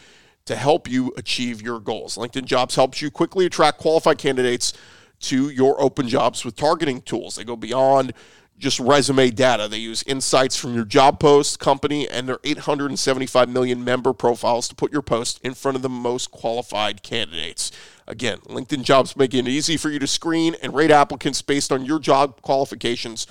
to 0.47 0.57
help 0.57 0.89
you 0.89 1.13
achieve 1.17 1.63
your 1.63 1.81
goals. 1.81 2.17
LinkedIn 2.17 2.45
Jobs 2.45 2.75
helps 2.75 3.01
you 3.01 3.11
quickly 3.11 3.47
attract 3.47 3.79
qualified 3.79 4.19
candidates 4.19 4.73
to 5.21 5.51
your 5.51 5.81
open 5.81 6.09
jobs 6.09 6.45
with 6.45 6.57
targeting 6.57 7.03
tools. 7.03 7.37
They 7.37 7.45
go 7.45 7.57
beyond 7.57 8.13
just 8.61 8.79
resume 8.79 9.31
data. 9.31 9.69
They 9.69 9.79
use 9.79 10.03
insights 10.05 10.55
from 10.55 10.75
your 10.75 10.85
job 10.85 11.19
post, 11.19 11.59
company, 11.59 12.09
and 12.09 12.29
their 12.29 12.39
875 12.45 13.49
million 13.49 13.83
member 13.83 14.13
profiles 14.13 14.69
to 14.69 14.75
put 14.75 14.93
your 14.93 15.03
post 15.03 15.41
in 15.43 15.55
front 15.55 15.77
of 15.77 15.83
the 15.83 15.89
most 15.89 16.31
qualified 16.31 17.03
candidates. 17.03 17.73
Again, 18.07 18.39
LinkedIn 18.41 18.83
Jobs 18.83 19.17
making 19.17 19.47
it 19.47 19.49
easy 19.49 19.77
for 19.77 19.89
you 19.89 19.99
to 19.99 20.07
screen 20.07 20.55
and 20.63 20.75
rate 20.75 20.91
applicants 20.91 21.43
based 21.43 21.73
on 21.73 21.85
your 21.85 21.99
job 21.99 22.43
qualifications 22.43 23.27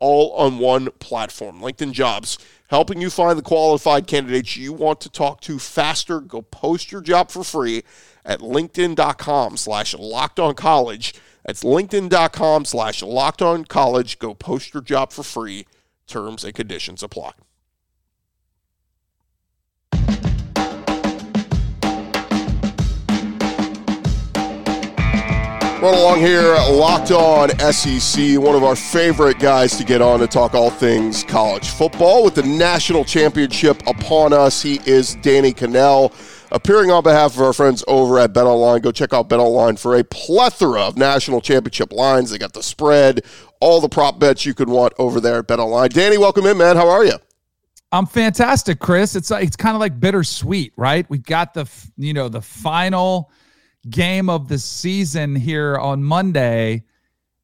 all 0.00 0.32
on 0.32 0.58
one 0.58 0.90
platform. 0.98 1.60
LinkedIn 1.60 1.92
Jobs 1.92 2.38
helping 2.68 3.00
you 3.00 3.10
find 3.10 3.38
the 3.38 3.42
qualified 3.42 4.06
candidates 4.06 4.56
you 4.56 4.72
want 4.72 5.00
to 5.02 5.08
talk 5.08 5.40
to 5.42 5.58
faster. 5.58 6.20
Go 6.20 6.42
post 6.42 6.90
your 6.90 7.00
job 7.00 7.30
for 7.30 7.44
free 7.44 7.84
at 8.24 8.40
linkedin.com 8.40 9.56
slash 9.56 9.94
locked 9.94 10.40
on 10.40 10.54
college 10.54 11.14
that's 11.44 11.64
linkedin.com 11.64 12.64
slash 12.64 13.02
locked 13.02 13.42
on 13.42 13.64
college. 13.64 14.18
Go 14.18 14.34
post 14.34 14.74
your 14.74 14.82
job 14.82 15.12
for 15.12 15.22
free. 15.22 15.66
Terms 16.06 16.44
and 16.44 16.54
conditions 16.54 17.02
apply. 17.02 17.32
Run 25.80 25.94
along 25.94 26.18
here, 26.18 26.52
locked 26.72 27.10
on 27.10 27.48
SEC, 27.72 28.38
one 28.38 28.54
of 28.54 28.62
our 28.62 28.76
favorite 28.76 29.38
guys 29.38 29.78
to 29.78 29.84
get 29.84 30.02
on 30.02 30.20
to 30.20 30.26
talk 30.26 30.52
all 30.52 30.68
things 30.68 31.24
college 31.24 31.70
football. 31.70 32.22
With 32.22 32.34
the 32.34 32.42
national 32.42 33.02
championship 33.02 33.80
upon 33.86 34.34
us, 34.34 34.60
he 34.60 34.78
is 34.84 35.14
Danny 35.22 35.54
Kanell, 35.54 36.12
appearing 36.52 36.90
on 36.90 37.02
behalf 37.02 37.34
of 37.34 37.40
our 37.40 37.54
friends 37.54 37.82
over 37.88 38.18
at 38.18 38.34
BetOnline. 38.34 38.82
Go 38.82 38.92
check 38.92 39.14
out 39.14 39.30
BetOnline 39.30 39.78
for 39.78 39.96
a 39.96 40.04
plethora 40.04 40.82
of 40.82 40.98
national 40.98 41.40
championship 41.40 41.94
lines. 41.94 42.28
They 42.30 42.36
got 42.36 42.52
the 42.52 42.62
spread, 42.62 43.22
all 43.60 43.80
the 43.80 43.88
prop 43.88 44.18
bets 44.18 44.44
you 44.44 44.52
could 44.52 44.68
want 44.68 44.92
over 44.98 45.18
there 45.18 45.38
at 45.38 45.46
BetOnline. 45.46 45.94
Danny, 45.94 46.18
welcome 46.18 46.44
in, 46.44 46.58
man. 46.58 46.76
How 46.76 46.90
are 46.90 47.06
you? 47.06 47.16
I'm 47.90 48.04
fantastic, 48.04 48.80
Chris. 48.80 49.16
It's 49.16 49.30
like, 49.30 49.46
it's 49.46 49.56
kind 49.56 49.74
of 49.74 49.80
like 49.80 49.98
bittersweet, 49.98 50.74
right? 50.76 51.08
We 51.08 51.16
got 51.16 51.54
the 51.54 51.66
you 51.96 52.12
know 52.12 52.28
the 52.28 52.42
final 52.42 53.32
game 53.88 54.28
of 54.28 54.48
the 54.48 54.58
season 54.58 55.34
here 55.34 55.78
on 55.78 56.02
Monday. 56.02 56.84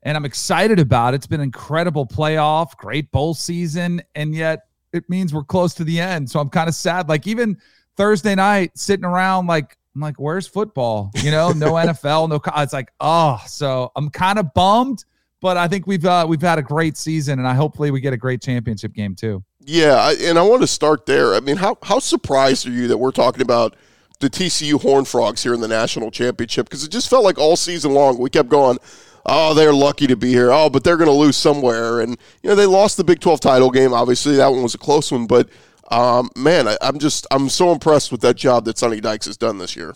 And 0.03 0.17
I'm 0.17 0.25
excited 0.25 0.79
about 0.79 1.15
it. 1.15 1.17
It's 1.17 1.27
been 1.27 1.41
incredible 1.41 2.07
playoff, 2.07 2.77
great 2.77 3.11
bowl 3.11 3.35
season, 3.35 4.03
and 4.15 4.35
yet 4.35 4.67
it 4.93 5.09
means 5.09 5.35
we're 5.35 5.45
close 5.45 5.75
to 5.75 5.85
the 5.85 5.99
end. 5.99 6.31
So 6.31 6.39
I'm 6.39 6.49
kind 6.49 6.69
of 6.69 6.75
sad. 6.75 7.09
Like 7.09 7.27
even 7.27 7.59
Thursday 7.97 8.35
night, 8.35 8.77
sitting 8.79 9.05
around, 9.05 9.47
like 9.47 9.77
I'm 9.95 10.03
like, 10.03 10.17
where's 10.17 10.47
football? 10.47 11.11
You 11.23 11.31
know, 11.31 11.53
no 11.53 11.73
NFL, 11.73 12.29
no. 12.29 12.41
It's 12.63 12.73
like, 12.73 12.93
oh, 13.01 13.41
so 13.47 13.91
I'm 13.97 14.11
kind 14.11 14.39
of 14.39 14.53
bummed, 14.55 15.05
but 15.41 15.57
I 15.57 15.69
think 15.69 15.87
we've 15.87 16.05
uh, 16.05 16.27
we've 16.29 16.43
had 16.43 16.59
a 16.59 16.63
great 16.63 16.97
season, 16.97 17.39
and 17.39 17.49
I 17.49 17.55
hopefully 17.55 17.91
we 17.91 18.01
get 18.01 18.13
a 18.13 18.19
great 18.19 18.43
championship 18.43 18.93
game 18.93 19.15
too. 19.15 19.43
Yeah, 19.61 20.15
and 20.21 20.39
I 20.39 20.43
want 20.43 20.63
to 20.63 20.69
start 20.69 21.07
there. 21.07 21.35
I 21.35 21.41
mean, 21.41 21.57
how 21.57 21.79
how 21.83 21.99
surprised 21.99 22.67
are 22.67 22.71
you 22.71 22.89
that 22.89 22.99
we're 22.99 23.11
talking 23.11 23.43
about? 23.43 23.75
The 24.21 24.31
TCU 24.31 24.81
Horned 24.81 25.09
Frogs 25.09 25.43
here 25.43 25.55
in 25.55 25.61
the 25.61 25.69
national 25.69 26.11
championship 26.11 26.69
because 26.69 26.85
it 26.85 26.91
just 26.91 27.09
felt 27.09 27.25
like 27.25 27.39
all 27.39 27.57
season 27.57 27.93
long 27.93 28.19
we 28.19 28.31
kept 28.31 28.49
going. 28.49 28.79
Oh, 29.25 29.55
they're 29.55 29.73
lucky 29.73 30.07
to 30.07 30.17
be 30.17 30.29
here. 30.29 30.53
Oh, 30.53 30.71
but 30.71 30.85
they're 30.85 30.97
going 30.97 31.11
to 31.11 31.15
lose 31.15 31.37
somewhere. 31.37 32.01
And 32.01 32.17
you 32.43 32.49
know 32.49 32.55
they 32.55 32.67
lost 32.67 32.97
the 32.97 33.05
Big 33.05 33.21
Twelve 33.21 33.41
title 33.41 33.71
game. 33.71 33.93
Obviously, 33.93 34.37
that 34.37 34.49
one 34.49 34.63
was 34.63 34.75
a 34.75 34.79
close 34.79 35.11
one. 35.11 35.27
But 35.27 35.49
um, 35.91 36.31
man, 36.37 36.69
I, 36.69 36.77
I'm 36.81 36.99
just 36.99 37.27
I'm 37.31 37.49
so 37.49 37.73
impressed 37.73 38.13
with 38.13 38.21
that 38.23 38.37
job 38.37 38.65
that 38.67 38.79
Sonny 38.79 39.01
Dykes 39.01 39.27
has 39.27 39.37
done 39.37 39.59
this 39.59 39.77
year. 39.77 39.95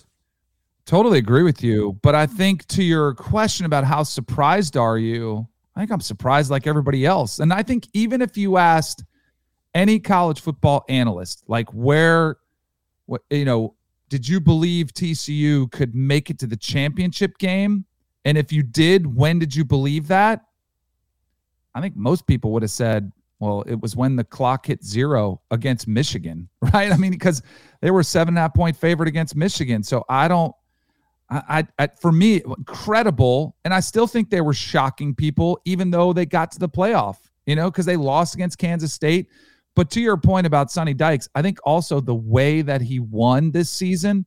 Totally 0.86 1.18
agree 1.18 1.44
with 1.44 1.62
you. 1.62 1.98
But 2.02 2.14
I 2.14 2.26
think 2.26 2.66
to 2.68 2.82
your 2.82 3.14
question 3.14 3.66
about 3.66 3.84
how 3.84 4.02
surprised 4.02 4.76
are 4.76 4.98
you, 4.98 5.46
I 5.76 5.80
think 5.80 5.92
I'm 5.92 6.00
surprised 6.00 6.50
like 6.50 6.66
everybody 6.66 7.06
else. 7.06 7.38
And 7.38 7.52
I 7.52 7.62
think 7.62 7.86
even 7.92 8.20
if 8.20 8.36
you 8.36 8.56
asked 8.56 9.04
any 9.74 10.00
college 10.00 10.40
football 10.40 10.84
analyst, 10.88 11.44
like 11.46 11.68
where, 11.72 12.38
what 13.06 13.22
you 13.30 13.44
know, 13.44 13.74
did 14.10 14.28
you 14.28 14.40
believe 14.40 14.88
TCU 14.88 15.70
could 15.70 15.94
make 15.94 16.28
it 16.28 16.38
to 16.40 16.46
the 16.46 16.56
championship 16.56 17.38
game? 17.38 17.86
And 18.24 18.36
if 18.36 18.52
you 18.52 18.62
did, 18.62 19.06
when 19.16 19.38
did 19.38 19.54
you 19.54 19.64
believe 19.64 20.08
that? 20.08 20.44
I 21.74 21.80
think 21.80 21.96
most 21.96 22.26
people 22.26 22.52
would 22.52 22.62
have 22.62 22.72
said, 22.72 23.12
well, 23.38 23.62
it 23.62 23.80
was 23.80 23.96
when 23.96 24.16
the 24.16 24.24
clock 24.24 24.66
hit 24.66 24.84
zero 24.84 25.40
against 25.50 25.88
Michigan, 25.88 26.48
right? 26.74 26.92
I 26.92 26.96
mean, 26.96 27.12
because 27.12 27.40
they 27.80 27.90
were 27.90 28.02
seven 28.02 28.32
and 28.32 28.38
a 28.38 28.42
half 28.42 28.54
point 28.54 28.76
favorite 28.76 29.08
against 29.08 29.36
Michigan. 29.36 29.82
So 29.82 30.04
I 30.08 30.28
don't, 30.28 30.54
I, 31.30 31.64
I, 31.78 31.86
for 32.00 32.10
me, 32.10 32.42
incredible. 32.44 33.54
And 33.64 33.72
I 33.72 33.78
still 33.78 34.08
think 34.08 34.30
they 34.30 34.40
were 34.40 34.52
shocking 34.52 35.14
people, 35.14 35.60
even 35.64 35.92
though 35.92 36.12
they 36.12 36.26
got 36.26 36.50
to 36.52 36.58
the 36.58 36.68
playoff, 36.68 37.18
you 37.46 37.54
know, 37.54 37.70
because 37.70 37.86
they 37.86 37.96
lost 37.96 38.34
against 38.34 38.58
Kansas 38.58 38.92
State. 38.92 39.28
But 39.76 39.90
to 39.92 40.00
your 40.00 40.16
point 40.16 40.46
about 40.46 40.70
Sonny 40.70 40.94
Dykes, 40.94 41.28
I 41.34 41.42
think 41.42 41.58
also 41.64 42.00
the 42.00 42.14
way 42.14 42.62
that 42.62 42.80
he 42.80 43.00
won 43.00 43.50
this 43.50 43.70
season, 43.70 44.26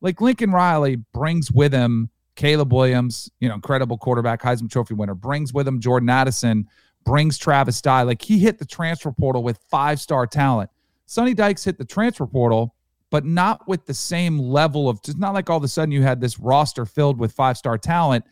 like 0.00 0.20
Lincoln 0.20 0.52
Riley 0.52 0.96
brings 1.12 1.50
with 1.50 1.72
him 1.72 2.10
Caleb 2.34 2.72
Williams, 2.72 3.30
you 3.40 3.48
know, 3.48 3.54
incredible 3.54 3.98
quarterback, 3.98 4.42
Heisman 4.42 4.70
Trophy 4.70 4.94
winner, 4.94 5.14
brings 5.14 5.52
with 5.52 5.66
him 5.66 5.80
Jordan 5.80 6.08
Addison, 6.08 6.68
brings 7.04 7.38
Travis 7.38 7.80
Dye. 7.80 8.02
Like 8.02 8.22
he 8.22 8.38
hit 8.38 8.58
the 8.58 8.64
transfer 8.64 9.12
portal 9.12 9.42
with 9.42 9.58
five 9.70 10.00
star 10.00 10.26
talent. 10.26 10.70
Sonny 11.06 11.34
Dykes 11.34 11.64
hit 11.64 11.78
the 11.78 11.84
transfer 11.84 12.26
portal, 12.26 12.74
but 13.10 13.24
not 13.24 13.66
with 13.68 13.84
the 13.86 13.94
same 13.94 14.38
level 14.38 14.88
of 14.88 15.02
just 15.02 15.18
not 15.18 15.34
like 15.34 15.50
all 15.50 15.58
of 15.58 15.64
a 15.64 15.68
sudden 15.68 15.92
you 15.92 16.02
had 16.02 16.20
this 16.20 16.38
roster 16.38 16.86
filled 16.86 17.18
with 17.18 17.32
five 17.32 17.58
star 17.58 17.76
talent. 17.76 18.24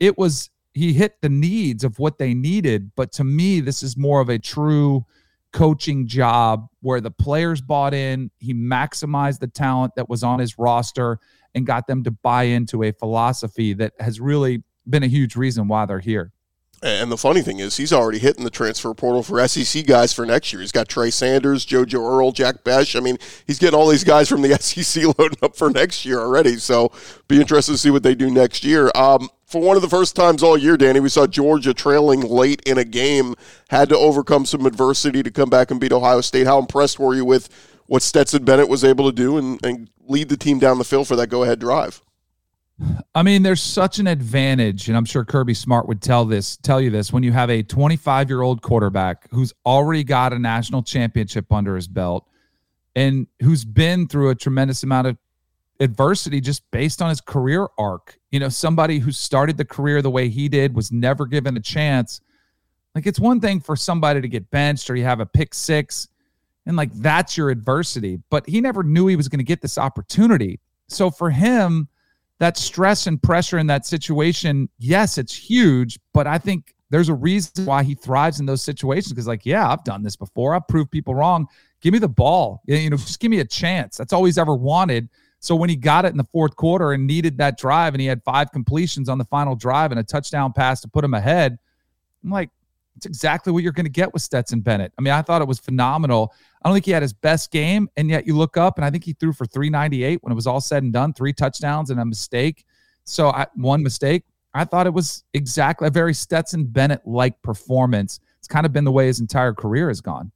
It 0.00 0.18
was 0.18 0.50
he 0.74 0.92
hit 0.92 1.22
the 1.22 1.28
needs 1.30 1.84
of 1.84 1.98
what 1.98 2.18
they 2.18 2.34
needed. 2.34 2.90
But 2.96 3.10
to 3.12 3.24
me, 3.24 3.60
this 3.60 3.82
is 3.82 3.96
more 3.96 4.20
of 4.20 4.28
a 4.28 4.38
true 4.38 5.06
coaching 5.56 6.06
job 6.06 6.68
where 6.82 7.00
the 7.00 7.10
players 7.10 7.62
bought 7.62 7.94
in, 7.94 8.30
he 8.36 8.52
maximized 8.52 9.38
the 9.38 9.46
talent 9.46 9.94
that 9.96 10.06
was 10.06 10.22
on 10.22 10.38
his 10.38 10.58
roster 10.58 11.18
and 11.54 11.66
got 11.66 11.86
them 11.86 12.04
to 12.04 12.10
buy 12.10 12.42
into 12.42 12.82
a 12.82 12.92
philosophy 12.92 13.72
that 13.72 13.94
has 13.98 14.20
really 14.20 14.62
been 14.86 15.02
a 15.02 15.06
huge 15.06 15.34
reason 15.34 15.66
why 15.66 15.86
they're 15.86 15.98
here. 15.98 16.30
And 16.82 17.10
the 17.10 17.16
funny 17.16 17.40
thing 17.40 17.58
is, 17.58 17.78
he's 17.78 17.90
already 17.90 18.18
hitting 18.18 18.44
the 18.44 18.50
transfer 18.50 18.92
portal 18.92 19.22
for 19.22 19.48
SEC 19.48 19.86
guys 19.86 20.12
for 20.12 20.26
next 20.26 20.52
year. 20.52 20.60
He's 20.60 20.72
got 20.72 20.90
Trey 20.90 21.08
Sanders, 21.08 21.64
JoJo 21.64 21.94
Earle, 21.94 22.32
Jack 22.32 22.62
Besh. 22.62 22.94
I 22.94 23.00
mean, 23.00 23.16
he's 23.46 23.58
getting 23.58 23.78
all 23.78 23.88
these 23.88 24.04
guys 24.04 24.28
from 24.28 24.42
the 24.42 24.54
SEC 24.60 25.04
loading 25.18 25.38
up 25.40 25.56
for 25.56 25.70
next 25.70 26.04
year 26.04 26.18
already. 26.18 26.58
So, 26.58 26.92
be 27.28 27.40
interested 27.40 27.72
to 27.72 27.78
see 27.78 27.88
what 27.88 28.02
they 28.02 28.14
do 28.14 28.30
next 28.30 28.62
year. 28.62 28.90
Um, 28.94 29.30
for 29.46 29.60
one 29.60 29.76
of 29.76 29.82
the 29.82 29.88
first 29.88 30.16
times 30.16 30.42
all 30.42 30.58
year, 30.58 30.76
Danny, 30.76 30.98
we 30.98 31.08
saw 31.08 31.26
Georgia 31.26 31.72
trailing 31.72 32.20
late 32.20 32.60
in 32.66 32.78
a 32.78 32.84
game, 32.84 33.34
had 33.70 33.88
to 33.88 33.96
overcome 33.96 34.44
some 34.44 34.66
adversity 34.66 35.22
to 35.22 35.30
come 35.30 35.48
back 35.48 35.70
and 35.70 35.80
beat 35.80 35.92
Ohio 35.92 36.20
State. 36.20 36.46
How 36.46 36.58
impressed 36.58 36.98
were 36.98 37.14
you 37.14 37.24
with 37.24 37.48
what 37.86 38.02
Stetson 38.02 38.44
Bennett 38.44 38.68
was 38.68 38.82
able 38.82 39.06
to 39.06 39.14
do 39.14 39.38
and, 39.38 39.64
and 39.64 39.88
lead 40.08 40.28
the 40.28 40.36
team 40.36 40.58
down 40.58 40.78
the 40.78 40.84
field 40.84 41.06
for 41.06 41.14
that 41.16 41.28
go 41.28 41.44
ahead 41.44 41.60
drive? 41.60 42.02
I 43.14 43.22
mean, 43.22 43.42
there's 43.42 43.62
such 43.62 44.00
an 44.00 44.06
advantage, 44.06 44.88
and 44.88 44.96
I'm 44.96 45.06
sure 45.06 45.24
Kirby 45.24 45.54
Smart 45.54 45.88
would 45.88 46.02
tell 46.02 46.24
this, 46.24 46.56
tell 46.58 46.80
you 46.80 46.90
this, 46.90 47.12
when 47.12 47.22
you 47.22 47.32
have 47.32 47.48
a 47.48 47.62
25 47.62 48.28
year 48.28 48.42
old 48.42 48.60
quarterback 48.62 49.30
who's 49.30 49.54
already 49.64 50.04
got 50.04 50.32
a 50.32 50.38
national 50.38 50.82
championship 50.82 51.50
under 51.52 51.76
his 51.76 51.88
belt 51.88 52.28
and 52.94 53.28
who's 53.40 53.64
been 53.64 54.08
through 54.08 54.30
a 54.30 54.34
tremendous 54.34 54.82
amount 54.82 55.06
of 55.06 55.16
adversity 55.80 56.40
just 56.40 56.68
based 56.70 57.00
on 57.00 57.08
his 57.08 57.20
career 57.20 57.68
arc. 57.78 58.18
You 58.36 58.40
know, 58.40 58.50
somebody 58.50 58.98
who 58.98 59.12
started 59.12 59.56
the 59.56 59.64
career 59.64 60.02
the 60.02 60.10
way 60.10 60.28
he 60.28 60.46
did 60.46 60.74
was 60.74 60.92
never 60.92 61.24
given 61.24 61.56
a 61.56 61.60
chance. 61.60 62.20
Like 62.94 63.06
it's 63.06 63.18
one 63.18 63.40
thing 63.40 63.60
for 63.60 63.76
somebody 63.76 64.20
to 64.20 64.28
get 64.28 64.50
benched 64.50 64.90
or 64.90 64.94
you 64.94 65.04
have 65.04 65.20
a 65.20 65.24
pick 65.24 65.54
six 65.54 66.06
and 66.66 66.76
like 66.76 66.92
that's 66.92 67.38
your 67.38 67.48
adversity, 67.48 68.20
but 68.28 68.46
he 68.46 68.60
never 68.60 68.82
knew 68.82 69.06
he 69.06 69.16
was 69.16 69.26
going 69.26 69.38
to 69.38 69.42
get 69.42 69.62
this 69.62 69.78
opportunity. 69.78 70.60
So 70.88 71.10
for 71.10 71.30
him, 71.30 71.88
that 72.38 72.58
stress 72.58 73.06
and 73.06 73.22
pressure 73.22 73.56
in 73.56 73.68
that 73.68 73.86
situation, 73.86 74.68
yes, 74.76 75.16
it's 75.16 75.34
huge, 75.34 75.98
but 76.12 76.26
I 76.26 76.36
think 76.36 76.74
there's 76.90 77.08
a 77.08 77.14
reason 77.14 77.64
why 77.64 77.84
he 77.84 77.94
thrives 77.94 78.38
in 78.38 78.44
those 78.44 78.60
situations 78.60 79.14
because 79.14 79.26
like, 79.26 79.46
yeah, 79.46 79.66
I've 79.66 79.82
done 79.82 80.02
this 80.02 80.14
before. 80.14 80.54
I've 80.54 80.68
proved 80.68 80.90
people 80.90 81.14
wrong. 81.14 81.46
Give 81.80 81.94
me 81.94 82.00
the 82.00 82.06
ball. 82.06 82.60
You 82.66 82.90
know, 82.90 82.98
just 82.98 83.18
give 83.18 83.30
me 83.30 83.40
a 83.40 83.46
chance. 83.46 83.96
That's 83.96 84.12
all 84.12 84.26
he's 84.26 84.36
ever 84.36 84.54
wanted. 84.54 85.08
So 85.46 85.54
when 85.54 85.70
he 85.70 85.76
got 85.76 86.04
it 86.04 86.08
in 86.08 86.16
the 86.16 86.26
fourth 86.32 86.56
quarter 86.56 86.90
and 86.90 87.06
needed 87.06 87.38
that 87.38 87.56
drive, 87.56 87.94
and 87.94 88.00
he 88.00 88.06
had 88.08 88.20
five 88.24 88.50
completions 88.50 89.08
on 89.08 89.16
the 89.16 89.24
final 89.24 89.54
drive 89.54 89.92
and 89.92 90.00
a 90.00 90.02
touchdown 90.02 90.52
pass 90.52 90.80
to 90.80 90.88
put 90.88 91.04
him 91.04 91.14
ahead, 91.14 91.56
I'm 92.24 92.30
like, 92.30 92.50
it's 92.96 93.06
exactly 93.06 93.52
what 93.52 93.62
you're 93.62 93.70
going 93.70 93.86
to 93.86 93.90
get 93.90 94.12
with 94.12 94.22
Stetson 94.22 94.60
Bennett. 94.60 94.92
I 94.98 95.02
mean, 95.02 95.12
I 95.12 95.22
thought 95.22 95.42
it 95.42 95.46
was 95.46 95.60
phenomenal. 95.60 96.34
I 96.64 96.68
don't 96.68 96.74
think 96.74 96.84
he 96.86 96.90
had 96.90 97.02
his 97.02 97.12
best 97.12 97.52
game, 97.52 97.88
and 97.96 98.10
yet 98.10 98.26
you 98.26 98.36
look 98.36 98.56
up 98.56 98.76
and 98.76 98.84
I 98.84 98.90
think 98.90 99.04
he 99.04 99.12
threw 99.12 99.32
for 99.32 99.46
398 99.46 100.18
when 100.24 100.32
it 100.32 100.34
was 100.34 100.48
all 100.48 100.60
said 100.60 100.82
and 100.82 100.92
done, 100.92 101.12
three 101.12 101.32
touchdowns 101.32 101.90
and 101.90 102.00
a 102.00 102.04
mistake. 102.04 102.64
So 103.04 103.28
I, 103.28 103.46
one 103.54 103.84
mistake. 103.84 104.24
I 104.52 104.64
thought 104.64 104.88
it 104.88 104.94
was 104.94 105.22
exactly 105.32 105.86
a 105.86 105.92
very 105.92 106.14
Stetson 106.14 106.64
Bennett 106.64 107.06
like 107.06 107.40
performance. 107.42 108.18
It's 108.38 108.48
kind 108.48 108.66
of 108.66 108.72
been 108.72 108.84
the 108.84 108.90
way 108.90 109.06
his 109.06 109.20
entire 109.20 109.52
career 109.52 109.86
has 109.88 110.00
gone 110.00 110.32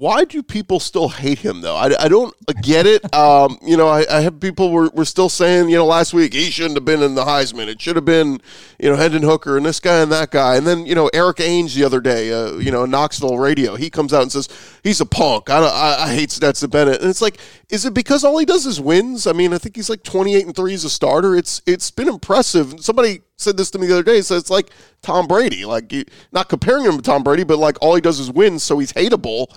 why 0.00 0.24
do 0.24 0.42
people 0.42 0.80
still 0.80 1.10
hate 1.10 1.40
him 1.40 1.60
though? 1.60 1.76
I, 1.76 2.04
I 2.04 2.08
don't 2.08 2.34
get 2.62 2.86
it. 2.86 3.04
Um, 3.20 3.58
you 3.60 3.76
know, 3.76 3.88
I, 3.88 4.06
I, 4.10 4.20
have 4.20 4.40
people 4.40 4.70
were, 4.70 4.88
were 4.94 5.04
still 5.04 5.28
saying, 5.28 5.68
you 5.68 5.76
know, 5.76 5.84
last 5.84 6.14
week 6.14 6.32
he 6.32 6.50
shouldn't 6.50 6.76
have 6.76 6.84
been 6.84 7.02
in 7.02 7.16
the 7.16 7.24
Heisman. 7.24 7.66
It 7.66 7.82
should 7.82 7.96
have 7.96 8.04
been, 8.04 8.40
you 8.78 8.88
know, 8.88 8.96
Hendon 8.96 9.22
Hooker 9.22 9.56
and 9.56 9.66
this 9.66 9.78
guy 9.78 10.00
and 10.00 10.10
that 10.12 10.30
guy. 10.30 10.56
And 10.56 10.66
then, 10.66 10.86
you 10.86 10.94
know, 10.94 11.10
Erik 11.12 11.38
Ainge 11.38 11.74
the 11.74 11.84
other 11.84 12.00
day, 12.00 12.32
uh, 12.32 12.52
you 12.54 12.70
know, 12.70 12.86
Knoxville 12.86 13.36
radio, 13.36 13.74
he 13.74 13.90
comes 13.90 14.14
out 14.14 14.22
and 14.22 14.32
says 14.32 14.48
he's 14.82 15.00
a 15.00 15.06
punk. 15.06 15.50
I, 15.50 15.58
I, 15.58 16.04
I 16.04 16.14
hate 16.14 16.30
Stetson 16.30 16.70
Bennett. 16.70 17.00
And 17.00 17.10
it's 17.10 17.20
like, 17.20 17.38
is 17.68 17.84
it 17.84 17.92
because 17.92 18.24
all 18.24 18.38
he 18.38 18.46
does 18.46 18.64
is 18.64 18.80
wins? 18.80 19.26
I 19.26 19.32
mean, 19.32 19.52
I 19.52 19.58
think 19.58 19.76
he's 19.76 19.90
like 19.90 20.02
28 20.02 20.46
and 20.46 20.56
three 20.56 20.74
as 20.74 20.84
a 20.84 20.90
starter. 20.90 21.36
It's 21.36 21.60
it's 21.66 21.90
been 21.90 22.08
impressive. 22.08 22.76
Somebody 22.80 23.20
said 23.36 23.56
this 23.56 23.70
to 23.72 23.78
me 23.78 23.86
the 23.86 23.94
other 23.94 24.02
day. 24.02 24.22
So 24.22 24.36
it's 24.36 24.50
like 24.50 24.70
Tom 25.02 25.26
Brady, 25.26 25.64
like 25.64 25.92
not 26.32 26.48
comparing 26.48 26.84
him 26.84 26.96
to 26.96 27.02
Tom 27.02 27.22
Brady, 27.22 27.44
but 27.44 27.58
like 27.58 27.76
all 27.80 27.94
he 27.94 28.00
does 28.00 28.20
is 28.20 28.30
win, 28.30 28.58
so 28.58 28.78
he's 28.78 28.92
hateable 28.92 29.48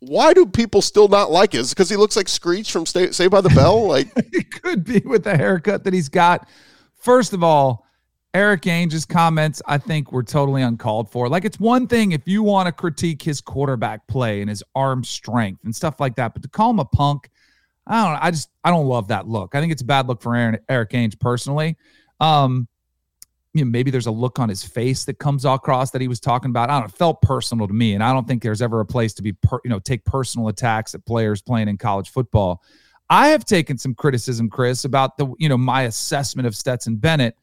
why 0.00 0.32
do 0.32 0.46
people 0.46 0.82
still 0.82 1.08
not 1.08 1.30
like 1.30 1.54
it? 1.54 1.58
Is 1.58 1.70
because 1.70 1.90
he 1.90 1.96
looks 1.96 2.16
like 2.16 2.28
Screech 2.28 2.70
from 2.70 2.86
Saved 2.86 3.30
by 3.30 3.40
the 3.40 3.50
Bell? 3.50 3.78
Like 3.88 4.08
it 4.16 4.50
could 4.50 4.84
be 4.84 5.00
with 5.04 5.24
the 5.24 5.36
haircut 5.36 5.84
that 5.84 5.94
he's 5.94 6.08
got. 6.08 6.48
First 6.94 7.32
of 7.32 7.42
all, 7.42 7.86
Erik 8.34 8.62
Ainge's 8.62 9.04
comments, 9.04 9.62
I 9.66 9.78
think, 9.78 10.12
were 10.12 10.22
totally 10.22 10.62
uncalled 10.62 11.10
for. 11.10 11.28
Like, 11.28 11.44
it's 11.44 11.58
one 11.58 11.86
thing 11.86 12.12
if 12.12 12.28
you 12.28 12.42
want 12.42 12.66
to 12.66 12.72
critique 12.72 13.22
his 13.22 13.40
quarterback 13.40 14.06
play 14.06 14.40
and 14.40 14.50
his 14.50 14.62
arm 14.74 15.02
strength 15.02 15.64
and 15.64 15.74
stuff 15.74 15.98
like 15.98 16.14
that, 16.16 16.34
but 16.34 16.42
to 16.42 16.48
call 16.48 16.70
him 16.70 16.78
a 16.78 16.84
punk, 16.84 17.30
I 17.86 18.04
don't 18.04 18.12
know. 18.12 18.18
I 18.20 18.30
just, 18.30 18.50
I 18.62 18.70
don't 18.70 18.86
love 18.86 19.08
that 19.08 19.26
look. 19.26 19.54
I 19.54 19.60
think 19.60 19.72
it's 19.72 19.82
a 19.82 19.86
bad 19.86 20.06
look 20.06 20.20
for 20.20 20.36
Aaron, 20.36 20.58
Erik 20.68 20.90
Ainge 20.90 21.18
personally. 21.18 21.76
Um, 22.20 22.68
you 23.58 23.64
know, 23.64 23.70
maybe 23.70 23.90
there's 23.90 24.06
a 24.06 24.12
look 24.12 24.38
on 24.38 24.48
his 24.48 24.62
face 24.62 25.04
that 25.04 25.18
comes 25.18 25.44
across 25.44 25.90
that 25.90 26.00
he 26.00 26.08
was 26.08 26.20
talking 26.20 26.50
about. 26.50 26.70
I 26.70 26.74
don't 26.74 26.82
know, 26.82 26.86
it 26.86 26.96
felt 26.96 27.20
personal 27.22 27.66
to 27.66 27.74
me. 27.74 27.94
And 27.94 28.02
I 28.02 28.12
don't 28.12 28.26
think 28.26 28.42
there's 28.42 28.62
ever 28.62 28.80
a 28.80 28.86
place 28.86 29.12
to 29.14 29.22
be, 29.22 29.32
per, 29.32 29.58
you 29.64 29.70
know, 29.70 29.78
take 29.78 30.04
personal 30.04 30.48
attacks 30.48 30.94
at 30.94 31.04
players 31.04 31.42
playing 31.42 31.68
in 31.68 31.76
college 31.76 32.10
football. 32.10 32.62
I 33.10 33.28
have 33.28 33.44
taken 33.44 33.76
some 33.78 33.94
criticism, 33.94 34.48
Chris, 34.48 34.84
about 34.84 35.16
the, 35.16 35.32
you 35.38 35.48
know, 35.48 35.58
my 35.58 35.82
assessment 35.82 36.46
of 36.46 36.54
Stetson 36.54 36.96
Bennett. 36.96 37.36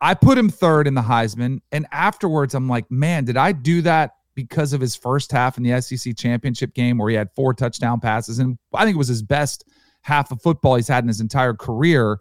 I 0.00 0.14
put 0.14 0.38
him 0.38 0.48
third 0.48 0.86
in 0.86 0.94
the 0.94 1.02
Heisman. 1.02 1.60
And 1.70 1.86
afterwards, 1.92 2.54
I'm 2.54 2.68
like, 2.68 2.90
man, 2.90 3.24
did 3.24 3.36
I 3.36 3.52
do 3.52 3.82
that 3.82 4.16
because 4.34 4.72
of 4.72 4.80
his 4.80 4.96
first 4.96 5.30
half 5.30 5.58
in 5.58 5.64
the 5.64 5.80
SEC 5.80 6.16
championship 6.16 6.74
game 6.74 6.98
where 6.98 7.10
he 7.10 7.16
had 7.16 7.28
four 7.36 7.54
touchdown 7.54 8.00
passes? 8.00 8.38
And 8.38 8.58
I 8.74 8.84
think 8.84 8.94
it 8.94 8.98
was 8.98 9.08
his 9.08 9.22
best 9.22 9.64
half 10.02 10.32
of 10.32 10.40
football 10.42 10.76
he's 10.76 10.88
had 10.88 11.04
in 11.04 11.08
his 11.08 11.20
entire 11.20 11.54
career 11.54 12.18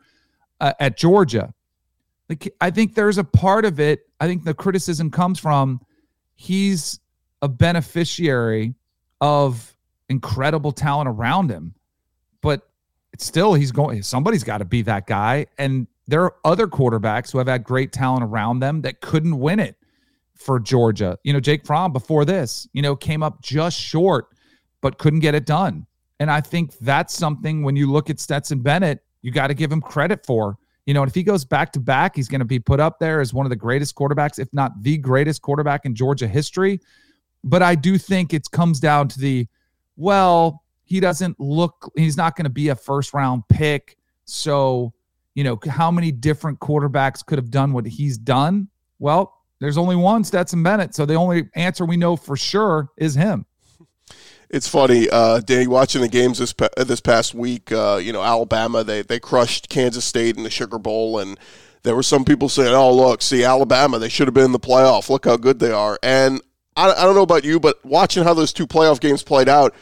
uh, 0.60 0.74
at 0.80 0.98
Georgia. 0.98 1.54
Like, 2.30 2.54
I 2.60 2.72
think 2.72 2.96
there's 2.96 3.18
a 3.18 3.24
part 3.24 3.66
of 3.66 3.80
it. 3.80 4.02
I 4.20 4.28
think 4.28 4.44
the 4.44 4.54
criticism 4.54 5.10
comes 5.12 5.40
from 5.40 5.82
he's 6.36 7.00
a 7.42 7.48
beneficiary 7.48 8.76
of 9.22 9.76
incredible 10.10 10.72
talent 10.72 11.10
around 11.10 11.50
him, 11.50 11.74
but 12.42 12.70
still 13.18 13.54
he's 13.54 13.72
going. 13.72 14.02
Somebody's 14.04 14.44
got 14.44 14.60
to 14.60 14.66
be 14.66 14.82
that 14.84 15.08
guy, 15.08 15.48
and 15.58 15.88
there 16.08 16.24
are 16.24 16.36
other 16.44 16.68
quarterbacks 16.68 17.32
who 17.32 17.38
have 17.38 17.48
had 17.48 17.64
great 17.64 17.92
talent 17.92 18.24
around 18.24 18.60
them 18.60 18.82
that 18.82 19.02
couldn't 19.02 19.38
win 19.38 19.60
it 19.60 19.76
for 20.36 20.60
Georgia. 20.60 21.18
You 21.24 21.34
know, 21.34 21.40
Jake 21.40 21.66
Fromm 21.66 21.92
before 21.92 22.26
this, 22.26 22.68
you 22.74 22.82
know, 22.82 22.96
came 22.96 23.24
up 23.24 23.42
just 23.42 23.80
short, 23.80 24.28
but 24.82 24.98
couldn't 24.98 25.20
get 25.20 25.36
it 25.36 25.46
done. 25.46 25.86
And 26.20 26.32
I 26.32 26.42
think 26.42 26.78
that's 26.80 27.14
something 27.14 27.64
when 27.64 27.76
you 27.76 27.92
look 27.92 28.10
at 28.10 28.20
Stetson 28.20 28.60
Bennett, 28.60 29.04
you 29.22 29.32
got 29.32 29.48
to 29.48 29.54
give 29.54 29.72
him 29.72 29.82
credit 29.82 30.26
for. 30.26 30.58
You 30.88 30.94
know, 30.94 31.04
if 31.04 31.14
he 31.14 31.22
goes 31.22 31.44
back 31.44 31.74
to 31.74 31.82
back, 31.82 32.16
he's 32.16 32.30
going 32.30 32.40
to 32.40 32.46
be 32.46 32.60
put 32.60 32.80
up 32.80 32.98
there 32.98 33.20
as 33.20 33.34
one 33.34 33.46
of 33.46 33.50
the 33.50 33.58
greatest 33.58 33.94
quarterbacks, 33.94 34.40
if 34.40 34.48
not 34.54 34.72
the 34.82 34.98
greatest 34.98 35.42
quarterback 35.42 35.86
in 35.86 35.94
Georgia 35.94 36.30
history. 36.30 36.80
But 37.44 37.62
I 37.62 37.76
do 37.76 37.98
think 37.98 38.34
it 38.34 38.50
comes 38.52 38.80
down 38.80 39.10
to 39.10 39.20
the, 39.20 39.48
well, 39.98 40.64
he 40.86 41.02
doesn't 41.02 41.38
look, 41.42 41.92
he's 41.98 42.16
not 42.16 42.38
going 42.38 42.46
to 42.46 42.50
be 42.50 42.70
a 42.70 42.76
first 42.76 43.14
round 43.14 43.44
pick. 43.50 43.98
So, 44.24 44.94
you 45.36 45.44
know, 45.44 45.60
how 45.70 45.92
many 45.92 46.10
different 46.10 46.60
quarterbacks 46.60 47.24
could 47.24 47.38
have 47.38 47.52
done 47.52 47.74
what 47.74 47.86
he's 47.86 48.18
done? 48.18 48.70
Well, 48.98 49.42
there's 49.60 49.78
only 49.78 49.98
one 49.98 50.24
Stetson 50.24 50.64
Bennett. 50.64 50.96
So 50.96 51.06
the 51.06 51.16
only 51.16 51.50
answer 51.56 51.86
we 51.86 51.98
know 51.98 52.16
for 52.16 52.38
sure 52.38 52.90
is 52.96 53.14
him 53.14 53.46
it's 54.50 54.68
funny, 54.68 55.10
uh, 55.10 55.40
Danny, 55.42 55.68
watching 55.68 56.02
the 56.02 56.08
games 56.08 56.40
this 56.40 56.54
this 56.78 57.02
past 57.02 57.34
week. 57.34 57.72
Uh, 57.72 58.00
you 58.02 58.14
know, 58.14 58.24
Alabama 58.24 58.84
they 58.84 59.02
they 59.02 59.20
crushed 59.20 59.70
Kansas 59.70 60.06
State 60.06 60.38
in 60.38 60.44
the 60.44 60.50
Sugar 60.50 60.80
Bowl, 60.80 61.20
and 61.20 61.38
there 61.84 61.96
were 61.96 62.04
some 62.04 62.24
people 62.24 62.48
saying, 62.48 62.74
"Oh, 62.74 62.94
look, 62.94 63.22
see 63.22 63.44
Alabama, 63.44 64.00
they 64.00 64.10
should 64.10 64.28
have 64.28 64.34
been 64.34 64.46
in 64.46 64.52
the 64.54 64.60
playoff. 64.60 65.10
Look 65.10 65.26
how 65.26 65.38
good 65.38 65.60
they 65.60 65.72
are." 65.72 66.00
And 66.02 66.42
I, 66.76 66.92
I 66.92 67.04
don't 67.04 67.16
know 67.16 67.24
about 67.24 67.44
you, 67.44 67.60
but 67.60 67.84
watching 67.84 68.24
how 68.24 68.34
those 68.34 68.54
two 68.54 68.68
playoff 68.68 69.02
games 69.02 69.22
played 69.22 69.50
out, 69.50 69.76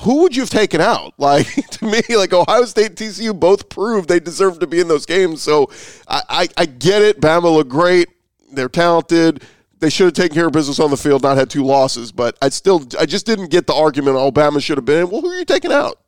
who 0.00 0.22
would 0.22 0.36
you 0.36 0.42
have 0.42 0.50
taken 0.50 0.80
out? 0.80 1.14
Like 1.18 1.46
to 1.70 1.84
me, 1.84 2.02
like 2.16 2.32
Ohio 2.32 2.64
State, 2.64 2.94
TCU 2.94 3.38
both 3.38 3.68
proved 3.68 4.08
they 4.08 4.20
deserve 4.20 4.60
to 4.60 4.66
be 4.66 4.80
in 4.80 4.88
those 4.88 5.06
games. 5.06 5.42
So 5.42 5.70
I, 6.06 6.22
I, 6.28 6.48
I 6.56 6.66
get 6.66 7.02
it. 7.02 7.20
Bama 7.20 7.52
look 7.52 7.68
great. 7.68 8.08
They're 8.52 8.68
talented 8.68 9.42
they 9.82 9.90
should 9.90 10.04
have 10.04 10.14
taken 10.14 10.36
care 10.36 10.46
of 10.46 10.52
business 10.52 10.78
on 10.78 10.92
the 10.92 10.96
field, 10.96 11.24
not 11.24 11.36
had 11.36 11.50
two 11.50 11.64
losses. 11.64 12.12
But 12.12 12.38
I 12.40 12.50
still, 12.50 12.86
I 13.00 13.04
just 13.04 13.26
didn't 13.26 13.50
get 13.50 13.66
the 13.66 13.74
argument 13.74 14.16
Alabama 14.16 14.60
should 14.60 14.78
have 14.78 14.84
been. 14.84 15.10
Well, 15.10 15.20
who 15.20 15.30
are 15.30 15.36
you 15.36 15.44
taking 15.44 15.72
out? 15.72 15.98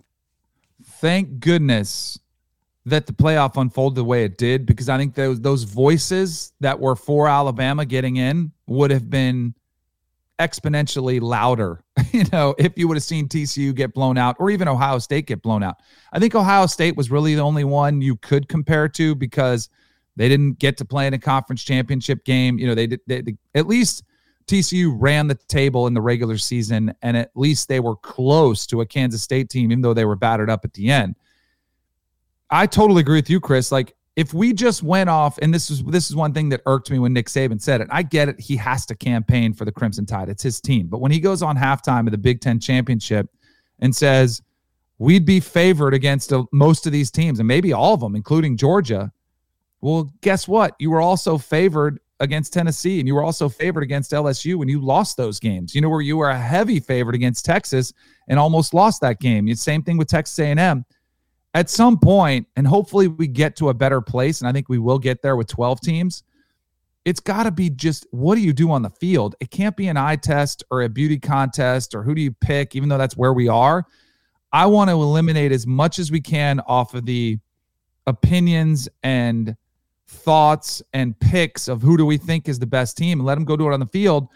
Thank 0.85 1.41
goodness 1.41 2.21
that 2.87 3.07
the 3.07 3.13
playoff 3.13 3.61
unfolded 3.61 3.97
the 3.97 4.05
way 4.05 4.25
it 4.25 4.39
did, 4.39 4.65
because 4.65 4.89
I 4.89 4.97
think 4.97 5.17
those 5.17 5.41
those 5.41 5.65
voices 5.65 6.53
that 6.61 6.79
were 6.79 6.95
for 6.95 7.27
Alabama 7.27 7.85
getting 7.85 8.17
in 8.17 8.53
would 8.69 8.93
have 8.93 9.11
been 9.11 9.55
exponentially 10.39 11.21
louder, 11.21 11.83
you 12.13 12.25
know, 12.33 12.55
if 12.59 12.79
you 12.79 12.87
would 12.87 12.97
have 12.97 13.03
seen 13.03 13.29
TCU 13.29 13.75
get 13.75 13.93
blown 13.93 14.17
out 14.17 14.37
or 14.39 14.51
even 14.51 14.69
Ohio 14.69 15.01
State 15.01 15.27
get 15.27 15.43
blown 15.43 15.65
out. 15.65 15.79
I 16.13 16.21
think 16.21 16.37
Ohio 16.37 16.67
State 16.67 16.97
was 16.97 17.11
really 17.11 17.35
the 17.35 17.43
only 17.43 17.65
one 17.65 18.01
you 18.01 18.15
could 18.17 18.49
compare 18.49 18.89
to 18.91 19.17
because– 19.17 19.69
they 20.17 20.29
didn't 20.29 20.59
get 20.59 20.77
to 20.79 20.85
play 20.85 21.07
in 21.07 21.15
a 21.15 21.19
conference 21.19 21.63
championship 21.65 22.25
game. 22.25 22.59
You 22.59 22.67
know, 22.67 22.75
they 22.75 22.87
did 22.87 23.01
they, 23.07 23.21
they, 23.23 23.37
at 23.55 23.67
least 23.67 24.05
TCU 24.47 24.95
ran 24.97 25.27
the 25.27 25.35
table 25.49 25.87
in 25.87 25.95
the 25.95 26.01
regular 26.01 26.37
season, 26.37 26.95
and 27.03 27.17
at 27.17 27.31
least 27.35 27.69
they 27.69 27.81
were 27.81 27.97
close 27.97 28.67
to 28.67 28.83
a 28.83 28.87
Kansas 28.87 29.23
State 29.23 29.49
team, 29.49 29.73
even 29.73 29.81
though 29.81 29.95
they 29.95 30.05
were 30.05 30.17
battered 30.17 30.51
up 30.51 30.65
at 30.65 30.75
the 30.75 30.91
end. 30.91 31.17
I 32.51 32.67
totally 32.67 33.01
agree 33.01 33.19
with 33.19 33.31
you, 33.31 33.41
Chris. 33.41 33.73
Like, 33.73 33.95
if 34.17 34.33
we 34.33 34.53
just 34.53 34.83
went 34.83 35.11
off, 35.11 35.39
and 35.39 35.53
this 35.53 35.71
is 35.71 35.83
this 35.85 36.09
is 36.09 36.15
one 36.15 36.33
thing 36.33 36.49
that 36.51 36.61
irked 36.67 36.91
me 36.91 36.99
when 36.99 37.13
Nick 37.13 37.27
Saban 37.27 37.61
said 37.61 37.81
it. 37.81 37.89
I 37.91 38.03
get 38.03 38.29
it; 38.29 38.39
he 38.39 38.57
has 38.57 38.87
to 38.87 38.95
campaign 38.95 39.55
for 39.55 39.65
the 39.65 39.73
Crimson 39.73 40.07
Tide; 40.07 40.29
it's 40.29 40.43
his 40.43 40.61
team. 40.61 40.87
But 40.87 41.01
when 41.01 41.11
he 41.11 41.21
goes 41.21 41.43
on 41.43 41.57
halftime 41.57 42.07
of 42.07 42.13
the 42.13 42.19
Big 42.19 42.41
Ten 42.41 42.61
championship 42.61 43.29
and 43.81 43.95
says 43.95 44.41
we'd 44.99 45.25
be 45.25 45.41
favored 45.41 45.95
against 45.95 46.33
uh, 46.33 46.45
most 46.53 46.87
of 46.87 46.93
these 46.93 47.11
teams, 47.11 47.41
and 47.41 47.49
maybe 47.49 47.73
all 47.73 47.95
of 47.95 48.01
them, 48.01 48.15
including 48.15 48.57
Georgia, 48.57 49.11
well, 49.85 50.11
guess 50.23 50.49
what? 50.49 50.75
You 50.79 50.91
were 50.91 51.03
also 51.03 51.37
favored 51.37 52.01
against 52.19 52.55
Tennessee 52.55 53.01
and 53.01 53.07
you 53.07 53.15
were 53.15 53.23
also 53.23 53.51
favored 53.51 53.83
against 53.83 54.13
LSU 54.13 54.57
when 54.57 54.67
you 54.67 54.81
lost 54.81 55.19
those 55.19 55.39
games. 55.39 55.75
You 55.75 55.83
know 55.83 55.91
where 55.91 56.01
you 56.01 56.17
were 56.17 56.31
a 56.31 56.39
heavy 56.39 56.81
favorite 56.81 57.15
against 57.15 57.45
Texas 57.45 57.93
and 58.27 58.39
almost 58.39 58.73
lost 58.73 59.03
that 59.03 59.21
game. 59.21 59.47
It's 59.47 59.61
same 59.61 59.83
thing 59.83 59.99
with 59.99 60.09
Texas 60.09 60.39
A&M. 60.39 60.87
At 61.53 61.69
some 61.69 61.99
point, 61.99 62.47
and 62.57 62.67
hopefully 62.67 63.09
we 63.09 63.27
get 63.27 63.57
to 63.57 63.69
a 63.69 63.75
better 63.75 64.01
place, 64.01 64.41
and 64.41 64.49
I 64.49 64.53
think 64.53 64.71
we 64.71 64.79
will 64.79 64.99
get 64.99 65.21
there 65.21 65.37
with 65.37 65.49
12 65.49 65.83
teams. 65.83 66.23
It's 67.05 67.21
got 67.21 67.43
to 67.43 67.51
be 67.51 67.69
just 67.69 68.07
what 68.11 68.37
do 68.37 68.41
you 68.41 68.55
do 68.55 68.71
on 68.71 68.81
the 68.81 68.91
field? 68.91 69.35
It 69.39 69.51
can't 69.51 69.77
be 69.77 69.89
an 69.89 69.99
eye 69.99 70.17
test 70.17 70.65
or 70.71 70.81
a 70.81 70.89
beauty 70.89 71.19
contest 71.19 71.95
or 71.95 72.03
who 72.03 72.15
do 72.15 72.23
you 72.23 72.33
pick, 72.33 72.75
even 72.75 72.89
though 72.89 72.97
that's 72.97 73.19
where 73.19 73.35
we 73.35 73.49
are. 73.49 73.85
I 74.51 74.65
want 74.65 74.89
to 74.89 74.95
eliminate 74.95 75.53
as 75.53 75.67
much 75.67 75.99
as 75.99 76.11
we 76.11 76.23
can 76.23 76.61
off 76.61 76.95
of 76.95 77.05
the 77.05 77.39
opinions 78.07 78.89
and 79.03 79.55
thoughts 80.15 80.83
and 80.93 81.19
picks 81.19 81.69
of 81.69 81.83
who 81.83 81.97
do 81.97 82.07
we 82.07 82.17
think 82.17 82.49
is 82.49 82.59
the 82.59 82.67
best 82.67 82.97
team 82.97 83.21
and 83.21 83.27
let 83.27 83.35
them 83.35 83.45
go 83.45 83.57
do 83.57 83.69
it 83.69 83.75
on 83.75 83.81
the 83.81 83.87
field. 83.87 84.29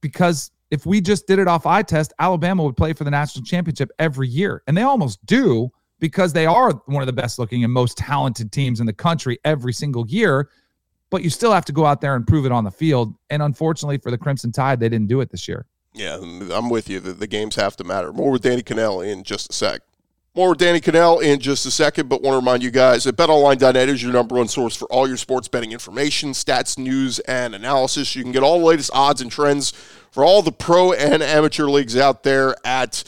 Because 0.00 0.50
if 0.70 0.84
we 0.84 1.00
just 1.00 1.26
did 1.26 1.38
it 1.38 1.48
off 1.48 1.66
eye 1.66 1.82
test 1.82 2.12
alabama 2.18 2.62
would 2.62 2.76
play 2.76 2.92
for 2.92 3.04
the 3.04 3.10
national 3.10 3.44
championship 3.44 3.90
every 3.98 4.28
year. 4.28 4.62
And 4.66 4.76
they 4.76 4.82
almost 4.82 5.24
do 5.24 5.70
because 6.00 6.32
they 6.32 6.46
are 6.46 6.72
one 6.86 7.02
of 7.02 7.06
the 7.06 7.12
best 7.12 7.38
looking 7.38 7.64
and 7.64 7.72
most 7.72 7.96
talented 7.96 8.52
teams 8.52 8.80
in 8.80 8.86
the 8.86 8.92
country 8.92 9.38
every 9.44 9.72
single 9.72 10.06
year. 10.06 10.50
But 11.10 11.22
you 11.22 11.30
still 11.30 11.52
have 11.52 11.64
to 11.66 11.72
go 11.72 11.86
out 11.86 12.00
there 12.00 12.14
and 12.14 12.26
prove 12.26 12.44
it 12.44 12.52
on 12.52 12.64
the 12.64 12.70
field. 12.70 13.14
And 13.30 13.42
unfortunately 13.42 13.98
for 13.98 14.10
the 14.10 14.18
crimson 14.18 14.52
tide 14.52 14.80
they 14.80 14.88
didn't 14.88 15.08
do 15.08 15.20
it 15.20 15.30
this 15.30 15.48
year. 15.48 15.66
Yeah 15.94 16.18
i'm 16.20 16.68
with 16.68 16.88
you. 16.88 17.00
The, 17.00 17.12
the 17.12 17.26
games 17.26 17.56
have 17.56 17.76
to 17.76 17.84
matter. 17.84 18.12
More 18.12 18.32
with 18.32 18.42
danny 18.42 18.62
kanell 18.62 19.06
in 19.06 19.24
just 19.24 19.50
a 19.50 19.52
sec 19.54 19.80
more 20.38 20.50
with 20.50 20.58
Danny 20.58 20.80
Kanell 20.80 21.20
in 21.20 21.40
just 21.40 21.66
a 21.66 21.70
second, 21.70 22.08
but 22.08 22.22
want 22.22 22.34
to 22.34 22.38
remind 22.38 22.62
you 22.62 22.70
guys 22.70 23.02
that 23.02 23.16
betonline.net 23.16 23.88
is 23.88 24.00
your 24.00 24.12
number 24.12 24.36
one 24.36 24.46
source 24.46 24.76
for 24.76 24.84
all 24.84 25.08
your 25.08 25.16
sports 25.16 25.48
betting 25.48 25.72
information, 25.72 26.30
stats, 26.30 26.78
news, 26.78 27.18
and 27.18 27.56
analysis. 27.56 28.14
You 28.14 28.22
can 28.22 28.30
get 28.30 28.44
all 28.44 28.60
the 28.60 28.64
latest 28.64 28.92
odds 28.94 29.20
and 29.20 29.32
trends 29.32 29.72
for 30.12 30.24
all 30.24 30.42
the 30.42 30.52
pro 30.52 30.92
and 30.92 31.24
amateur 31.24 31.64
leagues 31.64 31.96
out 31.96 32.22
there 32.22 32.54
at 32.64 33.02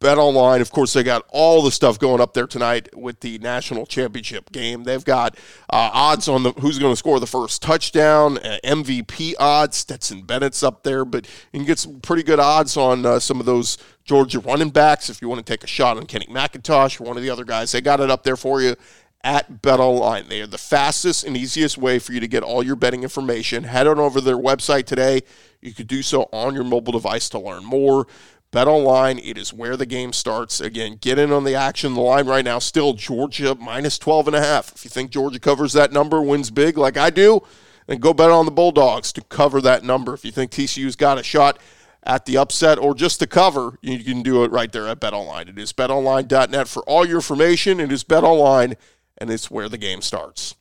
Bet 0.00 0.16
Online, 0.16 0.60
of 0.60 0.70
course, 0.70 0.92
they 0.92 1.02
got 1.02 1.24
all 1.30 1.60
the 1.60 1.72
stuff 1.72 1.98
going 1.98 2.20
up 2.20 2.32
there 2.32 2.46
tonight 2.46 2.88
with 2.96 3.18
the 3.20 3.38
national 3.38 3.84
championship 3.84 4.52
game. 4.52 4.84
They've 4.84 5.04
got 5.04 5.36
uh, 5.70 5.90
odds 5.92 6.28
on 6.28 6.44
the 6.44 6.52
who's 6.52 6.78
going 6.78 6.92
to 6.92 6.96
score 6.96 7.18
the 7.18 7.26
first 7.26 7.62
touchdown, 7.62 8.38
uh, 8.38 8.58
MVP 8.64 9.34
odds. 9.40 9.76
Stetson 9.76 10.22
Bennett's 10.22 10.62
up 10.62 10.84
there, 10.84 11.04
but 11.04 11.26
you 11.52 11.58
can 11.58 11.66
get 11.66 11.80
some 11.80 12.00
pretty 12.00 12.22
good 12.22 12.38
odds 12.38 12.76
on 12.76 13.04
uh, 13.04 13.18
some 13.18 13.40
of 13.40 13.46
those 13.46 13.76
Georgia 14.04 14.38
running 14.38 14.70
backs 14.70 15.10
if 15.10 15.20
you 15.20 15.28
want 15.28 15.44
to 15.44 15.52
take 15.52 15.64
a 15.64 15.68
shot 15.68 15.96
on 15.96 16.06
Kenny 16.06 16.26
McIntosh 16.26 17.00
or 17.00 17.04
one 17.04 17.16
of 17.16 17.22
the 17.24 17.30
other 17.30 17.44
guys. 17.44 17.72
They 17.72 17.80
got 17.80 18.00
it 18.00 18.10
up 18.10 18.22
there 18.22 18.36
for 18.36 18.62
you 18.62 18.76
at 19.24 19.62
Bet 19.62 19.80
Online. 19.80 20.28
They 20.28 20.40
are 20.40 20.46
the 20.46 20.58
fastest 20.58 21.24
and 21.24 21.36
easiest 21.36 21.76
way 21.76 21.98
for 21.98 22.12
you 22.12 22.20
to 22.20 22.28
get 22.28 22.42
all 22.42 22.62
your 22.62 22.76
betting 22.76 23.02
information. 23.02 23.64
Head 23.64 23.86
on 23.86 23.98
over 23.98 24.20
to 24.20 24.24
their 24.24 24.38
website 24.38 24.84
today. 24.84 25.22
You 25.60 25.74
could 25.74 25.88
do 25.88 26.02
so 26.02 26.28
on 26.32 26.54
your 26.54 26.64
mobile 26.64 26.92
device 26.92 27.28
to 27.30 27.38
learn 27.38 27.64
more. 27.64 28.06
Bet 28.50 28.66
online, 28.66 29.18
it 29.18 29.36
is 29.36 29.52
where 29.52 29.76
the 29.76 29.84
game 29.84 30.14
starts. 30.14 30.58
Again, 30.58 30.96
get 30.98 31.18
in 31.18 31.32
on 31.32 31.44
the 31.44 31.54
action. 31.54 31.92
The 31.92 32.00
line 32.00 32.26
right 32.26 32.44
now 32.44 32.58
still 32.58 32.94
Georgia 32.94 33.54
minus 33.54 33.98
12 33.98 34.28
and 34.28 34.36
a 34.36 34.40
half. 34.40 34.74
If 34.74 34.84
you 34.84 34.90
think 34.90 35.10
Georgia 35.10 35.38
covers 35.38 35.74
that 35.74 35.92
number, 35.92 36.22
wins 36.22 36.50
big 36.50 36.78
like 36.78 36.96
I 36.96 37.10
do, 37.10 37.42
then 37.86 37.98
go 37.98 38.14
bet 38.14 38.30
on 38.30 38.46
the 38.46 38.50
Bulldogs 38.50 39.12
to 39.12 39.20
cover 39.20 39.60
that 39.60 39.84
number. 39.84 40.14
If 40.14 40.24
you 40.24 40.30
think 40.30 40.50
TCU's 40.50 40.96
got 40.96 41.18
a 41.18 41.22
shot 41.22 41.58
at 42.02 42.24
the 42.24 42.38
upset 42.38 42.78
or 42.78 42.94
just 42.94 43.20
to 43.20 43.26
cover, 43.26 43.78
you 43.82 44.02
can 44.02 44.22
do 44.22 44.42
it 44.44 44.50
right 44.50 44.72
there 44.72 44.88
at 44.88 45.00
Bet 45.00 45.12
Online. 45.12 45.48
It 45.48 45.58
is 45.58 45.74
betonline.net 45.74 46.68
for 46.68 46.82
all 46.84 47.04
your 47.04 47.16
information. 47.16 47.80
It 47.80 47.92
is 47.92 48.02
Bet 48.02 48.24
Online, 48.24 48.76
and 49.18 49.30
it's 49.30 49.50
where 49.50 49.68
the 49.68 49.76
game 49.76 50.00
starts. 50.00 50.54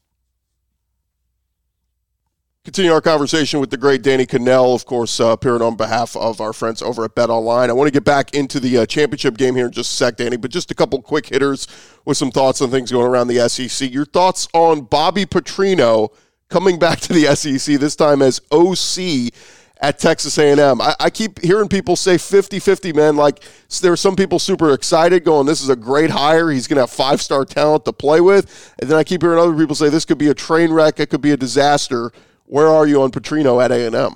Continue 2.67 2.91
our 2.91 2.99
conversation 2.99 3.61
with 3.61 3.69
the 3.69 3.77
great 3.77 4.01
Danny 4.01 4.25
Kanell, 4.25 4.75
of 4.75 4.85
course, 4.85 5.21
uh, 5.21 5.27
appearing 5.27 5.61
on 5.61 5.77
behalf 5.77 6.17
of 6.17 6.41
our 6.41 6.51
friends 6.51 6.81
over 6.81 7.05
at 7.05 7.15
Bet 7.15 7.29
Online. 7.29 7.69
I 7.69 7.73
want 7.73 7.87
to 7.87 7.93
get 7.93 8.03
back 8.03 8.33
into 8.33 8.59
the 8.59 8.79
uh, 8.79 8.85
championship 8.85 9.37
game 9.37 9.55
here 9.55 9.67
in 9.67 9.71
just 9.71 9.93
a 9.93 9.95
sec, 9.95 10.17
Danny, 10.17 10.35
but 10.35 10.51
just 10.51 10.69
a 10.69 10.75
couple 10.75 11.01
quick 11.01 11.27
hitters 11.27 11.69
with 12.03 12.17
some 12.17 12.29
thoughts 12.29 12.61
on 12.61 12.69
things 12.69 12.91
going 12.91 13.07
around 13.07 13.29
the 13.29 13.47
SEC. 13.47 13.89
Your 13.89 14.03
thoughts 14.03 14.49
on 14.53 14.81
Bobby 14.81 15.25
Petrino 15.25 16.09
coming 16.49 16.77
back 16.77 16.99
to 16.99 17.13
the 17.13 17.33
SEC, 17.37 17.79
this 17.79 17.95
time 17.95 18.21
as 18.21 18.41
OC 18.51 19.31
at 19.79 19.97
Texas 19.97 20.37
A&M. 20.37 20.81
I, 20.81 20.93
I 20.99 21.09
keep 21.09 21.39
hearing 21.39 21.69
people 21.69 21.95
say 21.95 22.15
50-50, 22.15 22.93
man. 22.93 23.15
Like 23.15 23.45
there 23.79 23.93
are 23.93 23.95
some 23.95 24.17
people 24.17 24.39
super 24.39 24.73
excited 24.73 25.23
going, 25.23 25.45
this 25.45 25.61
is 25.61 25.69
a 25.69 25.75
great 25.77 26.09
hire. 26.09 26.51
He's 26.51 26.67
going 26.67 26.75
to 26.75 26.81
have 26.81 26.91
five-star 26.91 27.45
talent 27.45 27.85
to 27.85 27.93
play 27.93 28.19
with. 28.19 28.75
And 28.79 28.89
then 28.89 28.97
I 28.97 29.05
keep 29.05 29.21
hearing 29.21 29.39
other 29.39 29.55
people 29.55 29.73
say 29.73 29.87
this 29.87 30.03
could 30.03 30.17
be 30.17 30.27
a 30.27 30.33
train 30.33 30.73
wreck. 30.73 30.99
It 30.99 31.09
could 31.09 31.21
be 31.21 31.31
a 31.31 31.37
disaster. 31.37 32.11
Where 32.47 32.67
are 32.67 32.87
you 32.87 33.01
on 33.01 33.11
Petrino 33.11 33.63
at 33.63 33.71
A&M? 33.71 34.15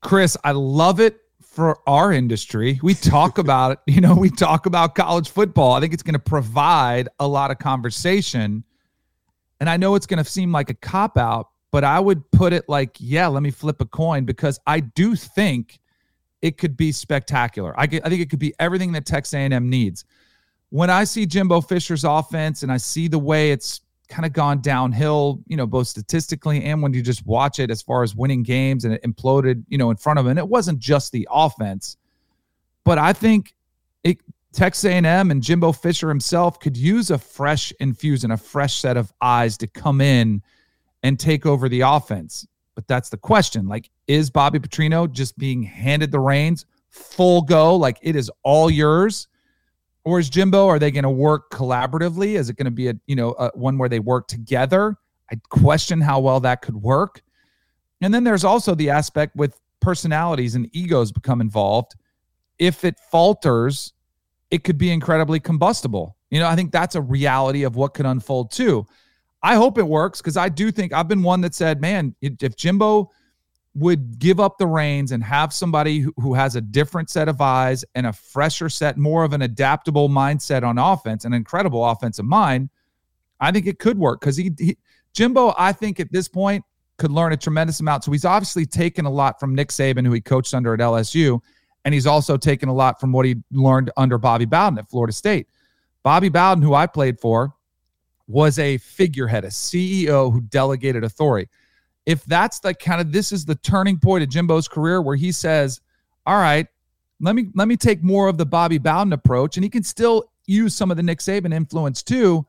Chris, 0.00 0.36
I 0.42 0.50
love 0.50 0.98
it 0.98 1.20
for 1.40 1.78
our 1.86 2.12
industry. 2.12 2.80
We 2.82 2.94
talk 2.94 3.38
about 3.38 3.72
it, 3.72 3.78
you 3.86 4.00
know, 4.00 4.14
we 4.14 4.28
talk 4.28 4.66
about 4.66 4.96
college 4.96 5.30
football. 5.30 5.72
I 5.72 5.80
think 5.80 5.94
it's 5.94 6.02
going 6.02 6.14
to 6.14 6.18
provide 6.18 7.08
a 7.20 7.26
lot 7.26 7.50
of 7.50 7.58
conversation. 7.58 8.64
And 9.60 9.70
I 9.70 9.76
know 9.76 9.94
it's 9.94 10.06
going 10.06 10.22
to 10.22 10.28
seem 10.28 10.50
like 10.50 10.68
a 10.68 10.74
cop 10.74 11.16
out, 11.16 11.50
but 11.70 11.84
I 11.84 12.00
would 12.00 12.28
put 12.32 12.52
it 12.52 12.68
like, 12.68 12.96
yeah, 12.98 13.28
let 13.28 13.42
me 13.42 13.52
flip 13.52 13.80
a 13.80 13.86
coin 13.86 14.24
because 14.24 14.58
I 14.66 14.80
do 14.80 15.14
think 15.14 15.78
it 16.42 16.58
could 16.58 16.76
be 16.76 16.90
spectacular. 16.90 17.78
I, 17.78 17.84
I 17.84 18.08
think 18.08 18.20
it 18.20 18.30
could 18.30 18.40
be 18.40 18.52
everything 18.58 18.90
that 18.92 19.06
Texas 19.06 19.34
A&M 19.34 19.70
needs. 19.70 20.04
When 20.70 20.90
I 20.90 21.04
see 21.04 21.24
Jimbo 21.24 21.60
Fisher's 21.60 22.02
offense 22.02 22.64
and 22.64 22.72
I 22.72 22.78
see 22.78 23.06
the 23.06 23.18
way 23.18 23.52
it's 23.52 23.80
kind 24.10 24.26
of 24.26 24.32
gone 24.32 24.60
downhill, 24.60 25.40
you 25.46 25.56
know, 25.56 25.66
both 25.66 25.86
statistically 25.86 26.64
and 26.64 26.82
when 26.82 26.92
you 26.92 27.00
just 27.00 27.24
watch 27.24 27.58
it 27.58 27.70
as 27.70 27.80
far 27.80 28.02
as 28.02 28.14
winning 28.14 28.42
games 28.42 28.84
and 28.84 28.92
it 28.92 29.02
imploded, 29.02 29.64
you 29.68 29.78
know, 29.78 29.90
in 29.90 29.96
front 29.96 30.18
of 30.18 30.26
him. 30.26 30.36
It 30.36 30.48
wasn't 30.48 30.78
just 30.78 31.12
the 31.12 31.26
offense, 31.30 31.96
but 32.84 32.98
I 32.98 33.12
think 33.12 33.54
it 34.04 34.18
Texas 34.52 34.84
A&M 34.84 35.30
and 35.30 35.42
Jimbo 35.42 35.72
Fisher 35.72 36.08
himself 36.08 36.58
could 36.58 36.76
use 36.76 37.10
a 37.10 37.18
fresh 37.18 37.72
infusion, 37.78 38.32
a 38.32 38.36
fresh 38.36 38.80
set 38.80 38.96
of 38.96 39.12
eyes 39.20 39.56
to 39.58 39.66
come 39.68 40.00
in 40.00 40.42
and 41.02 41.18
take 41.18 41.46
over 41.46 41.68
the 41.68 41.82
offense. 41.82 42.46
But 42.74 42.88
that's 42.88 43.10
the 43.10 43.16
question. 43.16 43.68
Like, 43.68 43.90
is 44.08 44.28
Bobby 44.28 44.58
Petrino 44.58 45.10
just 45.10 45.38
being 45.38 45.62
handed 45.62 46.10
the 46.10 46.18
reins 46.18 46.66
full 46.88 47.42
go? 47.42 47.76
Like, 47.76 47.98
it 48.02 48.16
is 48.16 48.30
all 48.42 48.68
yours? 48.70 49.28
Or 50.04 50.18
is 50.18 50.30
Jimbo, 50.30 50.66
are 50.66 50.78
they 50.78 50.90
going 50.90 51.04
to 51.04 51.10
work 51.10 51.50
collaboratively? 51.50 52.38
Is 52.38 52.48
it 52.48 52.56
going 52.56 52.64
to 52.66 52.70
be 52.70 52.88
a, 52.88 52.94
you 53.06 53.16
know, 53.16 53.32
a, 53.32 53.50
one 53.54 53.76
where 53.78 53.88
they 53.88 54.00
work 54.00 54.28
together? 54.28 54.96
I 55.30 55.36
question 55.50 56.00
how 56.00 56.20
well 56.20 56.40
that 56.40 56.62
could 56.62 56.76
work. 56.76 57.22
And 58.00 58.12
then 58.12 58.24
there's 58.24 58.44
also 58.44 58.74
the 58.74 58.90
aspect 58.90 59.36
with 59.36 59.60
personalities 59.80 60.54
and 60.54 60.68
egos 60.72 61.12
become 61.12 61.40
involved. 61.40 61.94
If 62.58 62.84
it 62.84 62.98
falters, 63.10 63.92
it 64.50 64.64
could 64.64 64.78
be 64.78 64.90
incredibly 64.90 65.38
combustible. 65.38 66.16
You 66.30 66.40
know, 66.40 66.48
I 66.48 66.56
think 66.56 66.72
that's 66.72 66.94
a 66.94 67.00
reality 67.00 67.64
of 67.64 67.76
what 67.76 67.94
could 67.94 68.06
unfold 68.06 68.50
too. 68.50 68.86
I 69.42 69.54
hope 69.54 69.78
it 69.78 69.86
works 69.86 70.20
because 70.20 70.36
I 70.36 70.48
do 70.48 70.70
think 70.70 70.92
I've 70.92 71.08
been 71.08 71.22
one 71.22 71.40
that 71.42 71.54
said, 71.54 71.80
man, 71.80 72.14
if 72.20 72.56
Jimbo 72.56 73.10
would 73.74 74.18
give 74.18 74.40
up 74.40 74.58
the 74.58 74.66
reins 74.66 75.12
and 75.12 75.22
have 75.22 75.52
somebody 75.52 76.04
who, 76.16 76.34
has 76.34 76.56
a 76.56 76.60
different 76.60 77.08
set 77.08 77.28
of 77.28 77.40
eyes 77.40 77.84
and 77.94 78.06
a 78.06 78.12
fresher 78.12 78.68
set, 78.68 78.98
more 78.98 79.22
of 79.22 79.32
an 79.32 79.42
adaptable 79.42 80.08
mindset 80.08 80.62
on 80.64 80.76
offense, 80.76 81.24
an 81.24 81.32
incredible 81.32 81.84
offensive 81.84 82.24
mind, 82.24 82.68
I 83.38 83.52
think 83.52 83.66
it 83.66 83.78
could 83.78 83.98
work 83.98 84.20
because 84.20 84.36
he, 84.36 84.52
he, 84.58 84.76
Jimbo, 85.14 85.54
I 85.56 85.72
think 85.72 86.00
at 86.00 86.12
this 86.12 86.28
point 86.28 86.64
could 86.98 87.10
learn 87.10 87.32
a 87.32 87.36
tremendous 87.36 87.80
amount. 87.80 88.04
So 88.04 88.12
he's 88.12 88.24
obviously 88.24 88.66
taken 88.66 89.06
a 89.06 89.10
lot 89.10 89.40
from 89.40 89.54
Nick 89.54 89.68
Saban, 89.68 90.04
who 90.04 90.12
he 90.12 90.20
coached 90.20 90.52
under 90.52 90.74
at 90.74 90.80
LSU, 90.80 91.40
and 91.84 91.94
he's 91.94 92.06
also 92.06 92.36
taken 92.36 92.68
a 92.68 92.74
lot 92.74 93.00
from 93.00 93.12
what 93.12 93.24
he 93.24 93.36
learned 93.50 93.90
under 93.96 94.18
Bobby 94.18 94.44
Bowden 94.44 94.78
at 94.78 94.90
Florida 94.90 95.12
State. 95.12 95.48
Bobby 96.02 96.28
Bowden, 96.28 96.62
who 96.62 96.74
I 96.74 96.86
played 96.86 97.18
for, 97.18 97.54
was 98.26 98.58
a 98.58 98.78
figurehead, 98.78 99.44
a 99.44 99.48
CEO 99.48 100.32
who 100.32 100.40
delegated 100.42 101.04
authority 101.04 101.48
if 102.10 102.24
that's 102.24 102.58
the 102.58 102.74
kind 102.74 103.00
of 103.00 103.12
this 103.12 103.30
is 103.30 103.44
the 103.44 103.54
turning 103.54 103.96
point 103.96 104.24
of 104.24 104.28
Jimbo's 104.28 104.66
career 104.66 105.00
where 105.00 105.14
he 105.14 105.30
says, 105.30 105.80
"All 106.26 106.38
right, 106.38 106.66
let 107.20 107.36
me 107.36 107.46
let 107.54 107.68
me 107.68 107.76
take 107.76 108.02
more 108.02 108.26
of 108.26 108.36
the 108.36 108.44
Bobby 108.44 108.78
Bowden 108.78 109.12
approach," 109.12 109.56
and 109.56 109.62
he 109.62 109.70
can 109.70 109.84
still 109.84 110.24
use 110.46 110.74
some 110.74 110.90
of 110.90 110.96
the 110.96 111.04
Nick 111.04 111.20
Saban 111.20 111.54
influence 111.54 112.02
too, 112.02 112.44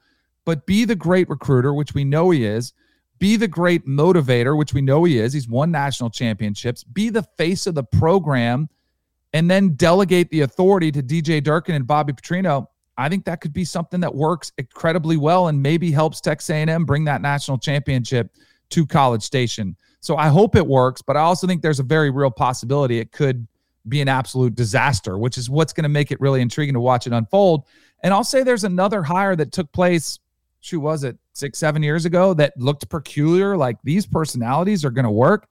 but 0.45 0.65
be 0.65 0.83
the 0.83 0.95
great 0.95 1.29
recruiter, 1.29 1.75
which 1.75 1.93
we 1.93 2.03
know 2.03 2.31
he 2.31 2.43
is. 2.43 2.73
Be 3.19 3.35
the 3.35 3.47
great 3.47 3.85
motivator, 3.85 4.57
which 4.57 4.73
we 4.73 4.81
know 4.81 5.03
he 5.03 5.19
is. 5.19 5.31
He's 5.31 5.47
won 5.47 5.69
national 5.69 6.09
championships. 6.09 6.83
Be 6.83 7.09
the 7.09 7.27
face 7.37 7.67
of 7.67 7.75
the 7.75 7.83
program, 7.83 8.67
and 9.31 9.49
then 9.49 9.75
delegate 9.75 10.31
the 10.31 10.41
authority 10.41 10.91
to 10.91 11.03
DJ 11.03 11.39
Durkin 11.39 11.75
and 11.75 11.85
Bobby 11.85 12.13
Petrino. 12.13 12.65
I 12.97 13.09
think 13.09 13.25
that 13.25 13.41
could 13.41 13.53
be 13.53 13.63
something 13.63 13.99
that 13.99 14.15
works 14.15 14.51
incredibly 14.57 15.17
well 15.17 15.49
and 15.49 15.61
maybe 15.61 15.91
helps 15.91 16.19
Texas 16.19 16.49
A&M 16.49 16.83
bring 16.83 17.05
that 17.05 17.21
national 17.21 17.59
championship 17.59 18.31
to 18.71 18.85
College 18.85 19.23
Station. 19.23 19.75
So 19.99 20.17
I 20.17 20.27
hope 20.27 20.55
it 20.55 20.65
works, 20.65 21.01
but 21.01 21.15
I 21.15 21.21
also 21.21 21.45
think 21.45 21.61
there's 21.61 21.79
a 21.79 21.83
very 21.83 22.09
real 22.09 22.31
possibility 22.31 22.99
it 22.99 23.11
could 23.11 23.47
be 23.87 24.01
an 24.01 24.07
absolute 24.07 24.55
disaster, 24.55 25.17
which 25.17 25.37
is 25.37 25.49
what's 25.49 25.73
going 25.73 25.83
to 25.83 25.89
make 25.89 26.11
it 26.11 26.19
really 26.19 26.41
intriguing 26.41 26.73
to 26.73 26.79
watch 26.79 27.07
it 27.07 27.13
unfold. 27.13 27.65
And 28.03 28.13
I'll 28.13 28.23
say 28.23 28.43
there's 28.43 28.63
another 28.63 29.03
hire 29.03 29.35
that 29.35 29.51
took 29.51 29.71
place, 29.71 30.19
who 30.69 30.79
was 30.79 31.03
it, 31.03 31.17
six, 31.33 31.57
seven 31.59 31.81
years 31.81 32.05
ago 32.05 32.33
that 32.35 32.53
looked 32.57 32.87
peculiar. 32.89 33.57
Like 33.57 33.77
these 33.83 34.05
personalities 34.05 34.85
are 34.85 34.91
going 34.91 35.05
to 35.05 35.11
work. 35.11 35.47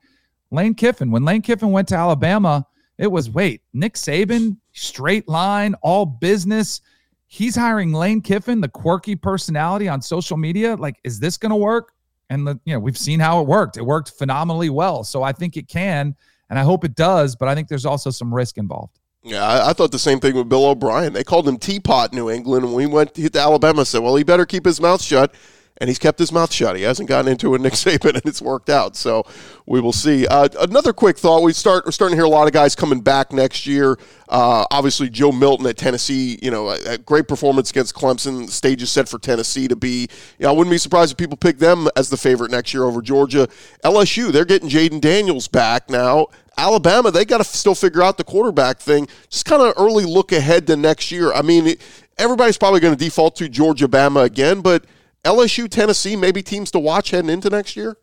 Lane 0.50 0.74
Kiffin. 0.74 1.10
When 1.10 1.24
Lane 1.24 1.42
Kiffin 1.42 1.70
went 1.70 1.88
to 1.88 1.96
Alabama, 1.96 2.66
it 2.98 3.10
was 3.10 3.30
wait, 3.30 3.62
Nick 3.72 3.94
Saban, 3.94 4.56
straight 4.72 5.28
line, 5.28 5.74
all 5.82 6.04
business. 6.04 6.80
He's 7.26 7.54
hiring 7.54 7.92
Lane 7.92 8.20
Kiffin, 8.20 8.60
the 8.60 8.68
quirky 8.68 9.14
personality 9.14 9.88
on 9.88 10.02
social 10.02 10.36
media. 10.36 10.74
Like, 10.74 10.96
is 11.04 11.20
this 11.20 11.36
going 11.36 11.50
to 11.50 11.56
work? 11.56 11.92
And 12.30 12.46
the, 12.46 12.58
you 12.64 12.72
know 12.72 12.80
we've 12.80 12.96
seen 12.96 13.20
how 13.20 13.40
it 13.40 13.46
worked. 13.46 13.76
It 13.76 13.82
worked 13.82 14.12
phenomenally 14.12 14.70
well. 14.70 15.04
So 15.04 15.22
I 15.22 15.32
think 15.32 15.56
it 15.56 15.68
can, 15.68 16.16
and 16.48 16.58
I 16.58 16.62
hope 16.62 16.84
it 16.84 16.94
does. 16.94 17.36
But 17.36 17.48
I 17.48 17.54
think 17.54 17.68
there's 17.68 17.86
also 17.86 18.10
some 18.10 18.32
risk 18.32 18.56
involved. 18.56 18.98
Yeah, 19.22 19.44
I, 19.46 19.70
I 19.70 19.72
thought 19.74 19.92
the 19.92 19.98
same 19.98 20.18
thing 20.18 20.34
with 20.34 20.48
Bill 20.48 20.64
O'Brien. 20.64 21.12
They 21.12 21.24
called 21.24 21.46
him 21.46 21.58
Teapot 21.58 22.14
New 22.14 22.30
England, 22.30 22.64
and 22.64 22.74
we 22.74 22.86
went 22.86 23.14
to 23.14 23.38
Alabama. 23.38 23.84
Said, 23.84 24.02
well, 24.02 24.16
he 24.16 24.24
better 24.24 24.46
keep 24.46 24.64
his 24.64 24.80
mouth 24.80 25.02
shut 25.02 25.34
and 25.80 25.88
he's 25.88 25.98
kept 25.98 26.18
his 26.18 26.30
mouth 26.30 26.52
shut. 26.52 26.76
He 26.76 26.82
hasn't 26.82 27.08
gotten 27.08 27.30
into 27.30 27.54
a 27.54 27.58
Nick 27.58 27.72
Saban, 27.74 28.14
and 28.14 28.26
it's 28.26 28.42
worked 28.42 28.68
out. 28.68 28.96
So 28.96 29.24
we 29.66 29.80
will 29.80 29.92
see. 29.92 30.26
Uh, 30.26 30.48
another 30.60 30.92
quick 30.92 31.18
thought: 31.18 31.42
we 31.42 31.52
start 31.52 31.86
we're 31.86 31.92
starting 31.92 32.16
to 32.16 32.22
hear 32.22 32.26
a 32.26 32.28
lot 32.30 32.46
of 32.46 32.52
guys 32.52 32.76
coming 32.76 33.00
back 33.00 33.32
next 33.32 33.66
year. 33.66 33.98
Uh, 34.28 34.64
obviously, 34.70 35.08
Joe 35.08 35.32
Milton 35.32 35.66
at 35.66 35.76
Tennessee, 35.76 36.38
you 36.42 36.50
know, 36.50 36.68
a, 36.68 36.92
a, 36.92 36.98
great 36.98 37.26
performance 37.26 37.70
against 37.70 37.94
Clemson. 37.94 38.46
The 38.46 38.52
stage 38.52 38.80
is 38.80 38.90
set 38.90 39.08
for 39.08 39.18
Tennessee 39.18 39.66
to 39.66 39.74
be. 39.74 40.02
You 40.38 40.44
know, 40.44 40.50
I 40.50 40.52
wouldn't 40.52 40.70
be 40.70 40.78
surprised 40.78 41.12
if 41.12 41.16
people 41.16 41.36
pick 41.36 41.58
them 41.58 41.88
as 41.96 42.10
the 42.10 42.16
favorite 42.16 42.50
next 42.50 42.72
year 42.72 42.84
over 42.84 43.02
Georgia. 43.02 43.48
LSU, 43.84 44.30
they're 44.30 44.44
getting 44.44 44.68
Jayden 44.68 45.00
Daniels 45.00 45.48
back 45.48 45.88
now. 45.90 46.26
Alabama, 46.58 47.10
they 47.10 47.24
got 47.24 47.38
to 47.38 47.44
still 47.44 47.74
figure 47.74 48.02
out 48.02 48.18
the 48.18 48.24
quarterback 48.24 48.80
thing. 48.80 49.08
Just 49.30 49.46
kind 49.46 49.62
of 49.62 49.72
early 49.78 50.04
look 50.04 50.30
ahead 50.30 50.66
to 50.66 50.76
next 50.76 51.10
year. 51.10 51.32
I 51.32 51.40
mean, 51.40 51.74
everybody's 52.18 52.58
probably 52.58 52.80
going 52.80 52.94
to 52.94 53.02
default 53.02 53.34
to 53.36 53.48
Georgia, 53.48 53.88
Bama 53.88 54.24
again, 54.24 54.60
but 54.60 54.84
LSU, 55.24 55.68
Tennessee, 55.68 56.16
maybe 56.16 56.42
teams 56.42 56.70
to 56.72 56.78
watch 56.78 57.10
heading 57.10 57.30
into 57.30 57.50
next 57.50 57.76
year? 57.76 57.96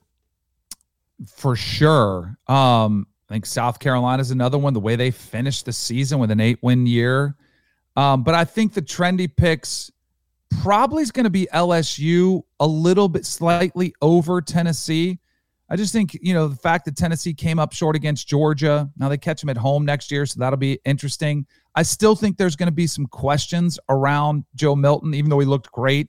For 1.27 1.55
sure. 1.55 2.37
Um, 2.47 3.07
I 3.29 3.33
think 3.33 3.45
South 3.45 3.79
Carolina 3.79 4.21
is 4.21 4.31
another 4.31 4.57
one. 4.57 4.73
The 4.73 4.79
way 4.79 4.95
they 4.95 5.11
finished 5.11 5.65
the 5.65 5.73
season 5.73 6.19
with 6.19 6.31
an 6.31 6.39
eight 6.39 6.59
win 6.61 6.85
year. 6.85 7.35
Um, 7.95 8.23
but 8.23 8.35
I 8.35 8.45
think 8.45 8.73
the 8.73 8.81
trendy 8.81 9.33
picks 9.33 9.91
probably 10.61 11.01
is 11.01 11.11
going 11.11 11.23
to 11.25 11.29
be 11.29 11.47
LSU 11.53 12.43
a 12.59 12.67
little 12.67 13.09
bit 13.09 13.25
slightly 13.25 13.93
over 14.01 14.39
Tennessee. 14.41 15.19
I 15.69 15.75
just 15.75 15.91
think, 15.91 16.17
you 16.21 16.33
know, 16.33 16.47
the 16.47 16.55
fact 16.55 16.85
that 16.85 16.95
Tennessee 16.95 17.33
came 17.33 17.59
up 17.59 17.73
short 17.73 17.95
against 17.95 18.27
Georgia, 18.27 18.89
now 18.97 19.09
they 19.09 19.17
catch 19.17 19.41
them 19.41 19.49
at 19.49 19.57
home 19.57 19.83
next 19.83 20.11
year, 20.11 20.25
so 20.25 20.39
that'll 20.39 20.55
be 20.55 20.79
interesting. 20.85 21.45
I 21.75 21.83
still 21.83 22.15
think 22.15 22.37
there's 22.37 22.55
going 22.55 22.67
to 22.67 22.75
be 22.75 22.87
some 22.87 23.05
questions 23.07 23.77
around 23.89 24.45
Joe 24.55 24.75
Milton, 24.75 25.13
even 25.13 25.29
though 25.29 25.39
he 25.39 25.45
looked 25.45 25.69
great 25.71 26.07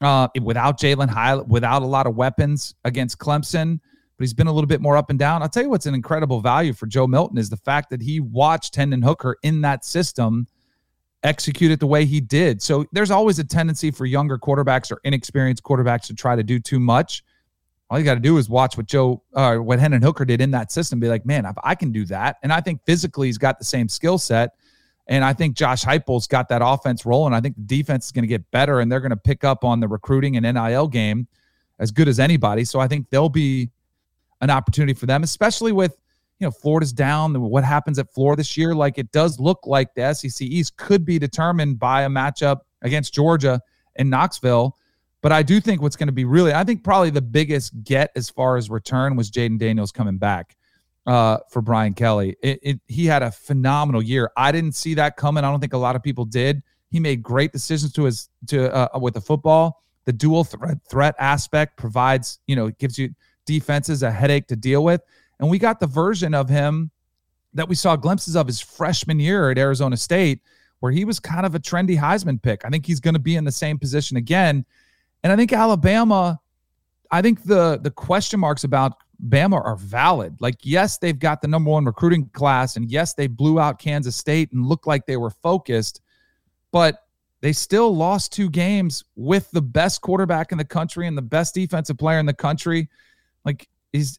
uh, 0.00 0.28
without 0.42 0.78
Jalin 0.78 1.08
Hyatt, 1.08 1.48
without 1.48 1.82
a 1.82 1.86
lot 1.86 2.06
of 2.06 2.16
weapons 2.16 2.74
against 2.84 3.18
Clemson, 3.18 3.80
but 4.16 4.22
he's 4.22 4.34
been 4.34 4.46
a 4.46 4.52
little 4.52 4.68
bit 4.68 4.80
more 4.80 4.96
up 4.96 5.10
and 5.10 5.18
down. 5.18 5.42
I'll 5.42 5.48
tell 5.48 5.62
you 5.62 5.70
what's 5.70 5.86
an 5.86 5.94
incredible 5.94 6.40
value 6.40 6.72
for 6.72 6.86
Joe 6.86 7.06
Milton 7.06 7.38
is 7.38 7.50
the 7.50 7.56
fact 7.56 7.90
that 7.90 8.00
he 8.00 8.20
watched 8.20 8.76
Hendon 8.76 9.02
Hooker 9.02 9.36
in 9.42 9.60
that 9.62 9.84
system 9.84 10.46
execute 11.24 11.72
it 11.72 11.80
the 11.80 11.86
way 11.86 12.04
he 12.04 12.20
did. 12.20 12.62
So 12.62 12.84
there's 12.92 13.10
always 13.10 13.38
a 13.38 13.44
tendency 13.44 13.90
for 13.90 14.06
younger 14.06 14.38
quarterbacks 14.38 14.92
or 14.92 15.00
inexperienced 15.04 15.62
quarterbacks 15.62 16.02
to 16.08 16.14
try 16.14 16.36
to 16.36 16.42
do 16.42 16.60
too 16.60 16.78
much. 16.78 17.24
All 17.90 17.98
you 17.98 18.04
got 18.04 18.14
to 18.14 18.20
do 18.20 18.38
is 18.38 18.48
watch 18.48 18.76
what 18.76 18.86
Joe, 18.86 19.22
uh, 19.34 19.56
what 19.56 19.78
Hendon 19.78 20.02
Hooker 20.02 20.24
did 20.24 20.40
in 20.40 20.50
that 20.52 20.70
system. 20.70 21.00
Be 21.00 21.08
like, 21.08 21.26
man, 21.26 21.50
I 21.62 21.74
can 21.74 21.92
do 21.92 22.04
that. 22.06 22.36
And 22.42 22.52
I 22.52 22.60
think 22.60 22.80
physically 22.84 23.28
he's 23.28 23.38
got 23.38 23.58
the 23.58 23.64
same 23.64 23.88
skill 23.88 24.18
set. 24.18 24.50
And 25.06 25.24
I 25.24 25.34
think 25.34 25.54
Josh 25.54 25.84
Heupel's 25.84 26.26
got 26.26 26.48
that 26.48 26.62
offense 26.64 27.04
rolling. 27.04 27.34
I 27.34 27.40
think 27.40 27.56
the 27.56 27.62
defense 27.62 28.06
is 28.06 28.12
going 28.12 28.22
to 28.22 28.28
get 28.28 28.50
better, 28.50 28.80
and 28.80 28.90
they're 28.90 29.00
going 29.00 29.10
to 29.10 29.16
pick 29.16 29.44
up 29.44 29.64
on 29.64 29.80
the 29.80 29.88
recruiting 29.88 30.36
and 30.36 30.54
NIL 30.54 30.88
game 30.88 31.28
as 31.78 31.90
good 31.90 32.08
as 32.08 32.18
anybody. 32.18 32.64
So 32.64 32.80
I 32.80 32.88
think 32.88 33.10
there'll 33.10 33.28
be 33.28 33.70
an 34.40 34.50
opportunity 34.50 34.94
for 34.94 35.06
them, 35.06 35.22
especially 35.22 35.72
with 35.72 35.96
you 36.38 36.46
know 36.46 36.50
Florida's 36.50 36.92
down. 36.92 37.38
What 37.40 37.64
happens 37.64 37.98
at 37.98 38.12
Florida 38.14 38.40
this 38.40 38.56
year? 38.56 38.74
Like 38.74 38.98
it 38.98 39.12
does 39.12 39.38
look 39.38 39.66
like 39.66 39.94
the 39.94 40.14
SEC 40.14 40.46
East 40.46 40.76
could 40.76 41.04
be 41.04 41.18
determined 41.18 41.78
by 41.78 42.02
a 42.02 42.08
matchup 42.08 42.60
against 42.82 43.12
Georgia 43.12 43.60
in 43.96 44.08
Knoxville. 44.08 44.76
But 45.20 45.32
I 45.32 45.42
do 45.42 45.58
think 45.60 45.80
what's 45.80 45.96
going 45.96 46.08
to 46.08 46.12
be 46.12 46.26
really, 46.26 46.52
I 46.52 46.64
think 46.64 46.84
probably 46.84 47.08
the 47.08 47.22
biggest 47.22 47.82
get 47.82 48.10
as 48.14 48.28
far 48.28 48.56
as 48.58 48.68
return 48.68 49.16
was 49.16 49.30
Jayden 49.30 49.58
Daniels 49.58 49.90
coming 49.90 50.18
back 50.18 50.54
uh, 51.06 51.38
for 51.50 51.62
Brian 51.62 51.94
Kelly. 51.94 52.36
It, 52.42 52.58
it, 52.62 52.80
he 52.86 53.06
had 53.06 53.22
a 53.22 53.30
phenomenal 53.30 54.02
year. 54.02 54.30
I 54.36 54.52
didn't 54.52 54.72
see 54.72 54.94
that 54.94 55.16
coming. 55.16 55.44
I 55.44 55.50
don't 55.50 55.60
think 55.60 55.74
a 55.74 55.78
lot 55.78 55.96
of 55.96 56.02
people 56.02 56.24
did. 56.24 56.62
He 56.90 57.00
made 57.00 57.22
great 57.22 57.52
decisions 57.52 57.92
to 57.94 58.04
his 58.04 58.28
to 58.48 58.72
uh, 58.72 58.98
with 58.98 59.14
the 59.14 59.20
football. 59.20 59.82
The 60.04 60.12
dual 60.12 60.44
threat 60.44 60.78
threat 60.88 61.14
aspect 61.18 61.76
provides, 61.76 62.38
you 62.46 62.56
know, 62.56 62.70
gives 62.70 62.98
you 62.98 63.14
defenses 63.46 64.02
a 64.02 64.10
headache 64.10 64.46
to 64.48 64.56
deal 64.56 64.84
with. 64.84 65.02
And 65.40 65.50
we 65.50 65.58
got 65.58 65.80
the 65.80 65.86
version 65.86 66.34
of 66.34 66.48
him 66.48 66.90
that 67.54 67.68
we 67.68 67.74
saw 67.74 67.96
glimpses 67.96 68.36
of 68.36 68.46
his 68.46 68.60
freshman 68.60 69.18
year 69.18 69.50
at 69.50 69.58
Arizona 69.58 69.96
State, 69.96 70.40
where 70.80 70.92
he 70.92 71.04
was 71.04 71.20
kind 71.20 71.46
of 71.46 71.54
a 71.54 71.58
trendy 71.58 71.98
Heisman 71.98 72.40
pick. 72.40 72.64
I 72.64 72.68
think 72.68 72.86
he's 72.86 73.00
going 73.00 73.14
to 73.14 73.20
be 73.20 73.36
in 73.36 73.44
the 73.44 73.52
same 73.52 73.78
position 73.78 74.16
again. 74.16 74.64
And 75.22 75.32
I 75.32 75.36
think 75.36 75.52
Alabama, 75.52 76.38
I 77.10 77.22
think 77.22 77.44
the 77.44 77.78
the 77.82 77.90
question 77.90 78.38
marks 78.40 78.64
about 78.64 78.94
Bama 79.28 79.62
are 79.64 79.76
valid. 79.76 80.36
Like, 80.40 80.56
yes, 80.62 80.98
they've 80.98 81.18
got 81.18 81.42
the 81.42 81.48
number 81.48 81.70
one 81.70 81.84
recruiting 81.84 82.28
class, 82.32 82.76
and 82.76 82.90
yes, 82.90 83.14
they 83.14 83.26
blew 83.26 83.60
out 83.60 83.78
Kansas 83.78 84.16
State 84.16 84.52
and 84.52 84.66
looked 84.66 84.86
like 84.86 85.06
they 85.06 85.16
were 85.16 85.30
focused, 85.30 86.00
but 86.72 87.06
they 87.40 87.52
still 87.52 87.94
lost 87.94 88.32
two 88.32 88.48
games 88.48 89.04
with 89.16 89.50
the 89.50 89.60
best 89.62 90.00
quarterback 90.00 90.50
in 90.50 90.58
the 90.58 90.64
country 90.64 91.06
and 91.06 91.16
the 91.16 91.22
best 91.22 91.54
defensive 91.54 91.98
player 91.98 92.18
in 92.18 92.26
the 92.26 92.34
country. 92.34 92.88
Like, 93.44 93.68
he's, 93.92 94.18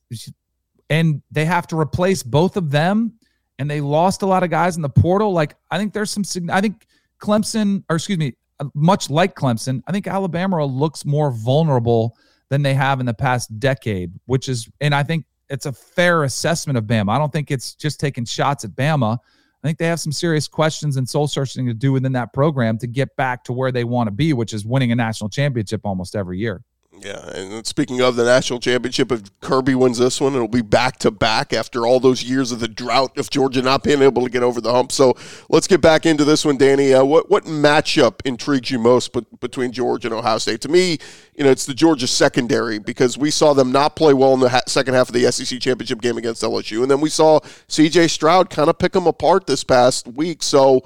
and 0.89 1.21
they 1.31 1.45
have 1.45 1.67
to 1.67 1.79
replace 1.79 2.21
both 2.23 2.55
of 2.55 2.71
them, 2.71 3.13
and 3.57 3.69
they 3.69 3.81
lost 3.81 4.21
a 4.21 4.25
lot 4.25 4.43
of 4.43 4.49
guys 4.49 4.75
in 4.75 4.81
the 4.81 4.89
portal. 4.89 5.31
Like, 5.31 5.55
I 5.71 5.77
think 5.77 5.93
there's 5.93 6.11
some, 6.11 6.49
I 6.49 6.61
think 6.61 6.85
Clemson, 7.19 7.83
or 7.89 7.95
excuse 7.95 8.17
me, 8.17 8.35
uh, 8.59 8.65
much 8.73 9.09
like 9.09 9.35
Clemson, 9.35 9.81
I 9.87 9.91
think 9.91 10.07
Alabama 10.07 10.63
looks 10.63 11.05
more 11.05 11.31
vulnerable 11.31 12.17
than 12.49 12.61
they 12.61 12.73
have 12.73 12.99
in 12.99 13.05
the 13.05 13.13
past 13.13 13.59
decade, 13.59 14.11
which 14.25 14.49
is, 14.49 14.69
and 14.81 14.93
I 14.93 15.03
think 15.03 15.25
it's 15.49 15.65
a 15.65 15.73
fair 15.73 16.23
assessment 16.23 16.77
of 16.77 16.85
Bama. 16.85 17.11
I 17.13 17.17
don't 17.17 17.31
think 17.31 17.51
it's 17.51 17.75
just 17.75 17.99
taking 17.99 18.25
shots 18.25 18.63
at 18.63 18.71
Bama. 18.71 19.17
I 19.17 19.67
think 19.67 19.77
they 19.79 19.87
have 19.87 19.99
some 19.99 20.11
serious 20.11 20.47
questions 20.47 20.97
and 20.97 21.09
soul 21.09 21.27
searching 21.27 21.65
to 21.65 21.73
do 21.73 21.91
within 21.91 22.11
that 22.13 22.33
program 22.33 22.77
to 22.79 22.87
get 22.87 23.15
back 23.15 23.43
to 23.45 23.53
where 23.53 23.71
they 23.71 23.83
want 23.83 24.07
to 24.07 24.11
be, 24.11 24.33
which 24.33 24.53
is 24.53 24.65
winning 24.65 24.91
a 24.91 24.95
national 24.95 25.29
championship 25.29 25.81
almost 25.83 26.15
every 26.15 26.37
year. 26.37 26.63
Yeah, 27.05 27.23
and 27.35 27.67
speaking 27.67 28.01
of 28.01 28.15
the 28.15 28.25
national 28.25 28.59
championship, 28.59 29.11
if 29.11 29.39
Kirby 29.39 29.75
wins 29.75 29.99
this 29.99 30.19
one, 30.19 30.33
it'll 30.33 30.47
be 30.47 30.63
back 30.63 30.97
to 30.99 31.11
back 31.11 31.53
after 31.53 31.85
all 31.85 31.99
those 31.99 32.23
years 32.23 32.51
of 32.51 32.59
the 32.59 32.67
drought 32.67 33.15
of 33.19 33.29
Georgia 33.29 33.61
not 33.61 33.83
being 33.83 34.01
able 34.01 34.23
to 34.23 34.29
get 34.31 34.41
over 34.41 34.59
the 34.59 34.71
hump. 34.71 34.91
So 34.91 35.15
let's 35.47 35.67
get 35.67 35.81
back 35.81 36.07
into 36.07 36.25
this 36.25 36.43
one, 36.43 36.57
Danny. 36.57 36.95
Uh, 36.95 37.03
what 37.03 37.29
what 37.29 37.43
matchup 37.43 38.21
intrigues 38.25 38.71
you 38.71 38.79
most 38.79 39.15
between 39.39 39.71
Georgia 39.71 40.07
and 40.07 40.15
Ohio 40.15 40.39
State? 40.39 40.61
To 40.61 40.67
me, 40.67 40.97
you 41.35 41.43
know, 41.43 41.51
it's 41.51 41.67
the 41.67 41.75
Georgia 41.75 42.07
secondary 42.07 42.79
because 42.79 43.19
we 43.19 43.29
saw 43.29 43.53
them 43.53 43.71
not 43.71 43.95
play 43.95 44.15
well 44.15 44.33
in 44.33 44.39
the 44.39 44.49
ha- 44.49 44.63
second 44.65 44.95
half 44.95 45.07
of 45.07 45.13
the 45.13 45.31
SEC 45.31 45.59
championship 45.59 46.01
game 46.01 46.17
against 46.17 46.41
LSU, 46.41 46.81
and 46.81 46.89
then 46.89 47.01
we 47.01 47.11
saw 47.11 47.39
C.J. 47.67 48.07
Stroud 48.07 48.49
kind 48.49 48.67
of 48.67 48.79
pick 48.79 48.93
them 48.93 49.05
apart 49.05 49.45
this 49.45 49.63
past 49.63 50.07
week. 50.07 50.41
So 50.41 50.83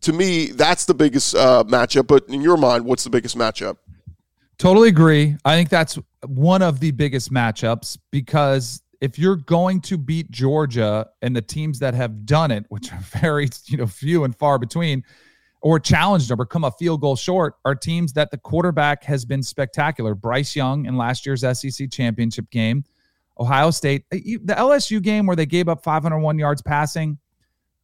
to 0.00 0.14
me, 0.14 0.46
that's 0.46 0.86
the 0.86 0.94
biggest 0.94 1.34
uh, 1.34 1.62
matchup. 1.68 2.06
But 2.06 2.26
in 2.30 2.40
your 2.40 2.56
mind, 2.56 2.86
what's 2.86 3.04
the 3.04 3.10
biggest 3.10 3.36
matchup? 3.36 3.76
Totally 4.58 4.88
agree. 4.88 5.36
I 5.44 5.54
think 5.54 5.68
that's 5.68 5.98
one 6.26 6.62
of 6.62 6.80
the 6.80 6.90
biggest 6.90 7.32
matchups 7.32 7.96
because 8.10 8.82
if 9.00 9.18
you're 9.18 9.36
going 9.36 9.80
to 9.82 9.96
beat 9.96 10.30
Georgia 10.32 11.06
and 11.22 11.34
the 11.34 11.42
teams 11.42 11.78
that 11.78 11.94
have 11.94 12.26
done 12.26 12.50
it, 12.50 12.64
which 12.68 12.92
are 12.92 12.98
very, 13.20 13.48
you 13.66 13.78
know, 13.78 13.86
few 13.86 14.24
and 14.24 14.36
far 14.36 14.58
between, 14.58 15.04
or 15.60 15.78
challenged 15.78 16.28
them 16.28 16.40
or 16.40 16.46
come 16.46 16.64
a 16.64 16.70
field 16.72 17.00
goal 17.00 17.16
short, 17.16 17.54
are 17.64 17.74
teams 17.74 18.12
that 18.12 18.30
the 18.30 18.38
quarterback 18.38 19.04
has 19.04 19.24
been 19.24 19.42
spectacular. 19.42 20.14
Bryce 20.14 20.54
Young 20.54 20.86
in 20.86 20.96
last 20.96 21.24
year's 21.24 21.40
SEC 21.40 21.90
championship 21.90 22.50
game, 22.50 22.84
Ohio 23.38 23.70
State, 23.70 24.04
the 24.10 24.38
LSU 24.48 25.00
game 25.00 25.26
where 25.26 25.36
they 25.36 25.46
gave 25.46 25.68
up 25.68 25.82
501 25.82 26.38
yards 26.38 26.62
passing. 26.62 27.18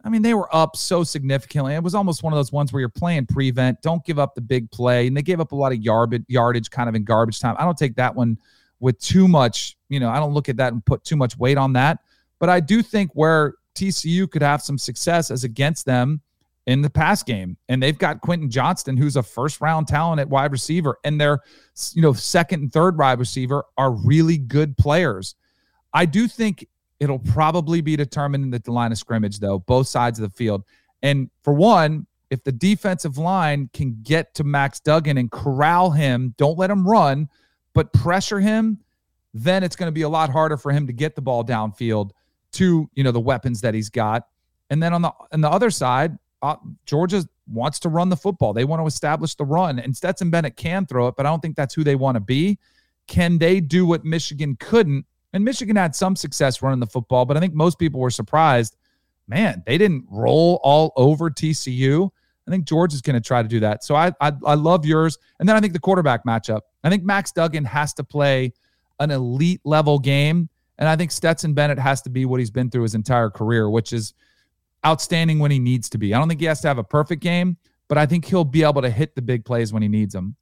I 0.04 0.10
mean, 0.10 0.20
they 0.20 0.34
were 0.34 0.54
up 0.54 0.76
so 0.76 1.02
significantly. 1.02 1.74
It 1.74 1.82
was 1.82 1.94
almost 1.94 2.22
one 2.22 2.32
of 2.32 2.36
those 2.36 2.52
ones 2.52 2.72
where 2.72 2.80
you're 2.80 2.90
playing 2.90 3.26
prevent, 3.26 3.80
don't 3.80 4.04
give 4.04 4.18
up 4.18 4.34
the 4.34 4.42
big 4.42 4.70
play. 4.70 5.06
And 5.06 5.16
they 5.16 5.22
gave 5.22 5.40
up 5.40 5.52
a 5.52 5.56
lot 5.56 5.72
of 5.72 5.78
yard, 5.78 6.24
yardage 6.28 6.70
kind 6.70 6.88
of 6.88 6.94
in 6.94 7.04
garbage 7.04 7.40
time. 7.40 7.56
I 7.58 7.64
don't 7.64 7.78
take 7.78 7.96
that 7.96 8.14
one 8.14 8.38
with 8.80 8.98
too 8.98 9.26
much, 9.26 9.78
you 9.88 9.98
know, 9.98 10.10
I 10.10 10.18
don't 10.18 10.34
look 10.34 10.50
at 10.50 10.58
that 10.58 10.74
and 10.74 10.84
put 10.84 11.04
too 11.04 11.16
much 11.16 11.38
weight 11.38 11.56
on 11.56 11.72
that. 11.72 12.00
But 12.38 12.50
I 12.50 12.60
do 12.60 12.82
think 12.82 13.12
where 13.14 13.54
TCU 13.74 14.30
could 14.30 14.42
have 14.42 14.60
some 14.60 14.76
success 14.76 15.30
as 15.30 15.42
against 15.42 15.86
them 15.86 16.20
in 16.66 16.82
the 16.82 16.90
pass 16.90 17.22
game. 17.22 17.56
And 17.70 17.82
they've 17.82 17.96
got 17.96 18.20
Quentin 18.20 18.50
Johnston, 18.50 18.98
who's 18.98 19.16
a 19.16 19.22
first 19.22 19.62
round 19.62 19.88
talent 19.88 20.20
at 20.20 20.28
wide 20.28 20.52
receiver, 20.52 20.98
and 21.04 21.18
their, 21.18 21.40
you 21.94 22.02
know, 22.02 22.12
second 22.12 22.62
and 22.62 22.72
third 22.72 22.98
wide 22.98 23.18
receiver 23.18 23.64
are 23.78 23.92
really 23.92 24.36
good 24.36 24.76
players. 24.76 25.34
I 25.92 26.06
do 26.06 26.26
think 26.28 26.66
It'll 27.04 27.18
probably 27.18 27.80
be 27.80 27.96
determined 27.96 28.42
in 28.44 28.50
the 28.50 28.72
line 28.72 28.90
of 28.90 28.98
scrimmage, 28.98 29.38
though, 29.38 29.60
both 29.60 29.86
sides 29.86 30.18
of 30.18 30.28
the 30.28 30.36
field. 30.36 30.64
And 31.02 31.30
for 31.42 31.52
one, 31.52 32.06
if 32.30 32.42
the 32.42 32.52
defensive 32.52 33.18
line 33.18 33.70
can 33.72 33.98
get 34.02 34.34
to 34.34 34.44
Max 34.44 34.80
Duggan 34.80 35.18
and 35.18 35.30
corral 35.30 35.90
him, 35.90 36.34
don't 36.38 36.58
let 36.58 36.70
him 36.70 36.88
run, 36.88 37.28
but 37.74 37.92
pressure 37.92 38.40
him, 38.40 38.80
then 39.34 39.62
it's 39.62 39.76
going 39.76 39.88
to 39.88 39.92
be 39.92 40.02
a 40.02 40.08
lot 40.08 40.30
harder 40.30 40.56
for 40.56 40.72
him 40.72 40.86
to 40.86 40.92
get 40.92 41.14
the 41.14 41.20
ball 41.20 41.44
downfield 41.44 42.10
to 42.52 42.88
you 42.94 43.04
know 43.04 43.10
the 43.10 43.20
weapons 43.20 43.60
that 43.60 43.74
he's 43.74 43.90
got. 43.90 44.28
And 44.70 44.82
then 44.82 44.94
on 44.94 45.02
the 45.02 45.12
on 45.32 45.40
the 45.40 45.50
other 45.50 45.70
side, 45.70 46.18
uh, 46.40 46.56
Georgia 46.86 47.24
wants 47.46 47.78
to 47.80 47.88
run 47.88 48.08
the 48.08 48.16
football. 48.16 48.52
They 48.52 48.64
want 48.64 48.80
to 48.80 48.86
establish 48.86 49.34
the 49.34 49.44
run, 49.44 49.78
and 49.78 49.94
Stetson 49.94 50.30
Bennett 50.30 50.56
can 50.56 50.86
throw 50.86 51.08
it, 51.08 51.16
but 51.16 51.26
I 51.26 51.28
don't 51.30 51.40
think 51.40 51.56
that's 51.56 51.74
who 51.74 51.84
they 51.84 51.96
want 51.96 52.14
to 52.14 52.20
be. 52.20 52.58
Can 53.06 53.38
they 53.38 53.60
do 53.60 53.84
what 53.84 54.04
Michigan 54.04 54.56
couldn't 54.58 55.04
and 55.34 55.44
Michigan 55.44 55.74
had 55.74 55.94
some 55.96 56.14
success 56.14 56.62
running 56.62 56.78
the 56.78 56.86
football, 56.86 57.24
but 57.24 57.36
I 57.36 57.40
think 57.40 57.54
most 57.54 57.78
people 57.78 58.00
were 58.00 58.10
surprised. 58.10 58.76
Man, 59.26 59.64
they 59.66 59.76
didn't 59.76 60.06
roll 60.08 60.60
all 60.62 60.92
over 60.96 61.28
TCU. 61.28 62.08
I 62.46 62.50
think 62.50 62.66
George 62.66 62.94
is 62.94 63.02
going 63.02 63.14
to 63.14 63.20
try 63.20 63.42
to 63.42 63.48
do 63.48 63.58
that. 63.60 63.82
So 63.82 63.96
I, 63.96 64.12
I 64.20 64.32
I 64.46 64.54
love 64.54 64.86
yours. 64.86 65.18
And 65.40 65.48
then 65.48 65.56
I 65.56 65.60
think 65.60 65.72
the 65.72 65.80
quarterback 65.80 66.24
matchup. 66.24 66.60
I 66.84 66.90
think 66.90 67.02
Max 67.02 67.32
Duggan 67.32 67.64
has 67.64 67.92
to 67.94 68.04
play 68.04 68.52
an 69.00 69.10
elite 69.10 69.60
level 69.64 69.98
game, 69.98 70.48
and 70.78 70.88
I 70.88 70.94
think 70.94 71.10
Stetson 71.10 71.52
Bennett 71.52 71.80
has 71.80 72.00
to 72.02 72.10
be 72.10 72.26
what 72.26 72.38
he's 72.38 72.52
been 72.52 72.70
through 72.70 72.82
his 72.82 72.94
entire 72.94 73.28
career, 73.28 73.68
which 73.68 73.92
is 73.92 74.14
outstanding 74.86 75.40
when 75.40 75.50
he 75.50 75.58
needs 75.58 75.88
to 75.90 75.98
be. 75.98 76.14
I 76.14 76.18
don't 76.18 76.28
think 76.28 76.40
he 76.40 76.46
has 76.46 76.60
to 76.60 76.68
have 76.68 76.78
a 76.78 76.84
perfect 76.84 77.22
game, 77.22 77.56
but 77.88 77.98
I 77.98 78.06
think 78.06 78.24
he'll 78.24 78.44
be 78.44 78.62
able 78.62 78.82
to 78.82 78.90
hit 78.90 79.16
the 79.16 79.22
big 79.22 79.44
plays 79.44 79.72
when 79.72 79.82
he 79.82 79.88
needs 79.88 80.12
them. 80.12 80.36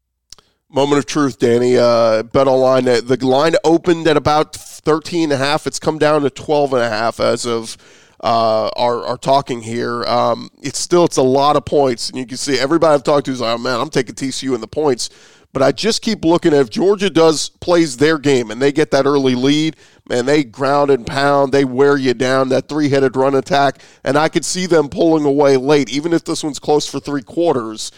Moment 0.75 1.01
of 1.01 1.05
truth, 1.05 1.39
Danny. 1.39 1.77
Uh, 1.77 2.23
bet 2.23 2.49
online. 2.49 2.85
The 2.85 3.19
line 3.21 3.57
opened 3.63 4.09
at 4.09 4.17
about 4.17 4.57
13 4.57 5.25
and 5.25 5.33
a 5.35 5.37
half. 5.37 5.67
It's 5.67 5.79
come 5.79 5.99
down 5.99 6.23
to 6.23 6.31
12 6.31 6.73
and 6.73 6.83
a 6.83 6.89
half 6.89 7.21
as 7.21 7.45
of 7.45 7.77
uh, 8.21 9.17
talking 9.19 9.61
here. 9.61 10.03
Um, 10.05 10.49
it's 10.63 10.79
still 10.79 11.05
it's 11.05 11.19
a 11.19 11.23
lot 11.23 11.57
of 11.57 11.67
points, 11.67 12.09
and 12.09 12.19
you 12.19 12.25
can 12.25 12.39
see 12.39 12.59
everybody 12.59 12.95
I've 12.95 13.05
talked 13.05 13.27
to 13.27 13.33
is 13.33 13.43
like, 13.43 13.55
oh 13.55 13.59
man, 13.59 13.81
I'm 13.81 13.91
taking 13.91 14.15
TCU 14.15 14.55
in 14.55 14.63
the 14.63 14.67
points. 14.67 15.11
But 15.53 15.63
I 15.63 15.73
just 15.73 16.01
keep 16.01 16.25
looking 16.25 16.55
at 16.55 16.61
if 16.61 16.71
Georgia 16.71 17.11
does 17.11 17.51
plays 17.51 17.99
their 17.99 18.17
game 18.17 18.51
and 18.51 18.63
they 18.63 18.73
get 18.73 18.91
that 18.93 19.05
early 19.05 19.35
lead, 19.35 19.77
man, 20.09 20.25
they 20.25 20.43
ground 20.43 20.91
and 20.91 21.07
pound, 21.07 21.53
they 21.53 21.67
wear 21.67 21.99
you 21.99 22.15
down 22.15 22.49
that 22.49 22.71
three 22.71 22.89
headed 22.89 23.15
run 23.15 23.35
attack, 23.35 23.83
and 24.05 24.17
I 24.17 24.31
could 24.31 24.47
see 24.47 24.65
them 24.65 24.89
pulling 24.89 25.27
away 25.27 25.59
late, 25.59 25.91
even 25.91 26.15
if 26.15 26.25
this 26.25 26.43
one's 26.43 26.59
close 26.59 26.89
for 26.89 26.99
three 26.99 27.23
quarters. 27.23 27.93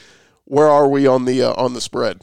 Where 0.47 0.69
are 0.69 0.89
we 0.89 1.07
on 1.07 1.25
the 1.25 1.41
uh, 1.43 1.55
on 1.55 1.75
the 1.75 1.81
spread? 1.81 2.21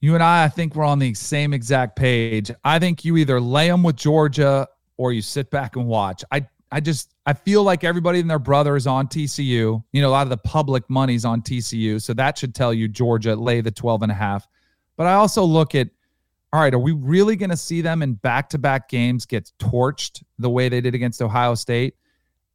You 0.00 0.14
and 0.14 0.22
I, 0.22 0.44
I 0.44 0.48
think 0.48 0.74
we're 0.74 0.84
on 0.84 0.98
the 0.98 1.14
same 1.14 1.52
exact 1.52 1.96
page. 1.96 2.50
I 2.64 2.78
think 2.78 3.04
you 3.04 3.16
either 3.16 3.40
lay 3.40 3.68
them 3.68 3.82
with 3.82 3.96
Georgia 3.96 4.68
or 4.96 5.12
you 5.12 5.22
sit 5.22 5.50
back 5.50 5.76
and 5.76 5.86
watch. 5.86 6.24
I 6.30 6.46
I 6.70 6.80
just 6.80 7.14
I 7.26 7.32
feel 7.32 7.62
like 7.62 7.82
everybody 7.82 8.20
and 8.20 8.28
their 8.28 8.38
brother 8.38 8.76
is 8.76 8.86
on 8.86 9.08
TCU. 9.08 9.82
You 9.92 10.02
know, 10.02 10.08
a 10.08 10.10
lot 10.10 10.26
of 10.26 10.30
the 10.30 10.36
public 10.36 10.88
money's 10.88 11.24
on 11.24 11.42
TCU. 11.42 12.00
So 12.00 12.12
that 12.14 12.38
should 12.38 12.54
tell 12.54 12.74
you 12.74 12.88
Georgia 12.88 13.34
lay 13.34 13.60
the 13.60 13.70
12 13.70 14.02
and 14.02 14.12
a 14.12 14.14
half. 14.14 14.46
But 14.96 15.06
I 15.06 15.14
also 15.14 15.42
look 15.44 15.74
at 15.74 15.88
all 16.52 16.60
right, 16.60 16.72
are 16.72 16.78
we 16.78 16.92
really 16.92 17.36
going 17.36 17.50
to 17.50 17.56
see 17.56 17.82
them 17.82 18.00
in 18.02 18.14
back-to-back 18.14 18.88
games 18.88 19.26
get 19.26 19.52
torched 19.58 20.22
the 20.38 20.48
way 20.48 20.70
they 20.70 20.80
did 20.80 20.94
against 20.94 21.20
Ohio 21.20 21.54
State? 21.54 21.94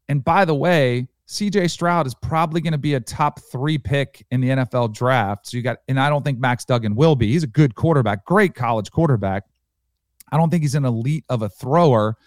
And 0.09 0.23
by 0.23 0.45
the 0.45 0.55
way, 0.55 1.07
CJ 1.27 1.69
Stroud 1.69 2.05
is 2.05 2.13
probably 2.13 2.61
going 2.61 2.73
to 2.73 2.77
be 2.77 2.95
a 2.95 2.99
top 2.99 3.39
three 3.51 3.77
pick 3.77 4.25
in 4.31 4.41
the 4.41 4.49
NFL 4.49 4.93
draft. 4.93 5.47
So 5.47 5.57
you 5.57 5.63
got, 5.63 5.77
and 5.87 5.99
I 5.99 6.09
don't 6.09 6.23
think 6.23 6.39
Max 6.39 6.65
Duggan 6.65 6.95
will 6.95 7.15
be. 7.15 7.31
He's 7.31 7.43
a 7.43 7.47
good 7.47 7.75
quarterback, 7.75 8.25
great 8.25 8.55
college 8.55 8.91
quarterback. 8.91 9.43
I 10.31 10.37
don't 10.37 10.49
think 10.49 10.63
he's 10.63 10.75
an 10.75 10.85
elite 10.85 11.23
of 11.29 11.41
a 11.41 11.49
thrower. 11.49 12.17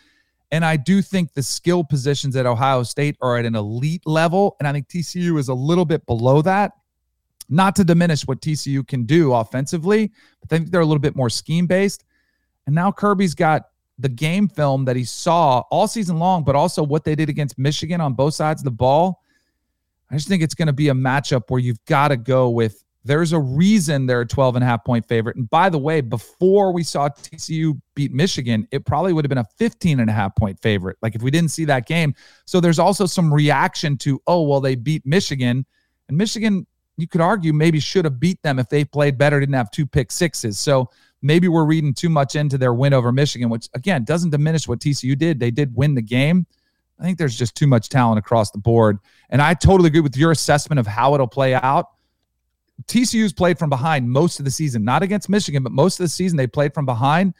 And 0.53 0.64
I 0.64 0.77
do 0.77 1.03
think 1.03 1.35
the 1.35 1.43
skill 1.43 1.83
positions 1.85 2.37
at 2.37 2.47
Ohio 2.47 2.85
State 2.85 3.16
are 3.20 3.37
at 3.37 3.45
an 3.45 3.55
elite 3.55 4.07
level. 4.07 4.57
And 4.59 4.68
I 4.68 4.73
think 4.73 4.89
TCU 4.89 5.39
is 5.39 5.49
a 5.49 5.55
little 5.55 5.85
bit 5.85 6.07
below 6.07 6.41
that. 6.43 6.73
Not 7.49 7.77
to 7.77 7.85
diminish 7.85 8.23
what 8.27 8.41
TCU 8.41 8.87
can 8.87 9.05
do 9.05 9.33
offensively, 9.33 10.12
but 10.41 10.53
I 10.53 10.57
think 10.57 10.70
they're 10.70 10.81
a 10.81 10.87
little 10.87 11.01
bit 11.01 11.16
more 11.16 11.31
scheme 11.31 11.66
based. 11.66 12.05
And 12.66 12.75
now 12.75 12.91
Kirby's 12.91 13.35
got 13.35 13.66
the 13.99 14.09
game 14.09 14.49
film 14.49 14.84
that 14.84 14.97
he 14.97 15.05
saw 15.05 15.61
all 15.70 15.88
season 15.88 16.18
long, 16.18 16.44
but 16.44 16.55
also 16.55 16.82
what 16.82 17.05
they 17.05 17.14
did 17.14 17.28
against 17.28 17.59
Michigan 17.59 18.01
on 18.01 18.14
both 18.14 18.34
sides 18.34 18.61
of 18.61 18.64
the 18.64 18.70
ball. 18.70 19.22
I 20.11 20.14
just 20.14 20.28
think 20.28 20.42
it's 20.42 20.55
going 20.55 20.66
to 20.66 20.72
be 20.72 20.88
a 20.88 20.94
matchup 20.94 21.44
where 21.49 21.61
you've 21.61 21.84
got 21.86 22.09
to 22.09 22.16
go 22.16 22.51
with 22.51 22.84
There's 23.05 23.32
a 23.32 23.38
reason 23.38 24.07
they're 24.07 24.22
a 24.22 24.26
12 24.26 24.57
and 24.57 24.64
a 24.64 24.66
half 24.66 24.84
point 24.84 25.07
favorite. 25.07 25.36
And 25.36 25.49
by 25.49 25.68
the 25.68 25.78
way, 25.78 26.01
before 26.01 26.72
we 26.72 26.82
saw 26.82 27.09
TCU 27.09 27.80
beat 27.94 28.12
Michigan, 28.12 28.66
it 28.72 28.84
probably 28.84 29.12
would 29.12 29.24
have 29.24 29.28
been 29.28 29.38
a 29.38 29.47
15 29.59 30.01
and 30.01 30.11
a 30.11 30.12
half 30.12 30.34
point 30.34 30.61
favorite. 30.61 30.97
Like 31.03 31.14
if 31.14 31.22
we 31.22 31.30
didn't 31.30 31.51
see 31.51 31.64
that 31.66 31.86
game. 31.86 32.14
So 32.44 32.61
there's 32.61 32.80
also 32.80 33.07
some 33.07 33.32
reaction 33.32 33.97
to, 33.99 34.20
oh, 34.26 34.42
well, 34.42 34.61
they 34.61 34.74
beat 34.74 35.07
Michigan. 35.07 35.64
And 36.09 36.18
Michigan, 36.18 36.66
you 36.97 37.07
could 37.07 37.20
argue, 37.20 37.53
maybe 37.53 37.78
should 37.78 38.05
have 38.05 38.18
beat 38.18 38.42
them 38.42 38.59
if 38.59 38.68
they 38.68 38.84
played 38.84 39.18
better, 39.18 39.38
didn't 39.38 39.55
have 39.55 39.70
two 39.70 39.86
pick 39.86 40.11
sixes. 40.11 40.59
So 40.59 40.90
maybe 41.27 41.49
we're 41.49 41.64
reading 41.64 41.93
too 41.93 42.09
much 42.09 42.37
into 42.37 42.57
their 42.57 42.72
win 42.72 42.95
over 42.95 43.12
Michigan, 43.12 43.49
which 43.51 43.68
again 43.74 44.05
doesn't 44.05 44.31
diminish 44.31 44.68
what 44.68 44.79
TCU 44.79 45.18
did. 45.18 45.41
They 45.41 45.51
did 45.51 45.74
win 45.74 45.95
the 45.95 46.03
game. 46.03 46.47
I 46.99 47.05
think 47.05 47.18
there's 47.18 47.37
just 47.37 47.55
too 47.55 47.66
much 47.66 47.89
talent 47.89 48.18
across 48.18 48.51
the 48.51 48.59
board. 48.59 48.99
And 49.29 49.43
I 49.43 49.55
totally 49.55 49.89
agree 49.89 50.01
with 50.01 50.16
your 50.16 50.31
assessment 50.31 50.79
of 50.79 50.87
how 50.87 51.14
it'll 51.14 51.27
play 51.27 51.55
out. 51.55 51.91
TCU's 52.87 53.33
played 53.33 53.59
from 53.59 53.68
behind 53.68 54.11
most 54.11 54.39
of 54.39 54.45
the 54.45 54.51
season, 54.51 54.85
not 54.85 55.03
against 55.03 55.29
Michigan, 55.29 55.62
but 55.62 55.72
most 55.72 55.99
of 55.99 56.05
the 56.05 56.09
season 56.09 56.37
they 56.37 56.47
played 56.47 56.72
from 56.72 56.87
behind. 56.87 57.35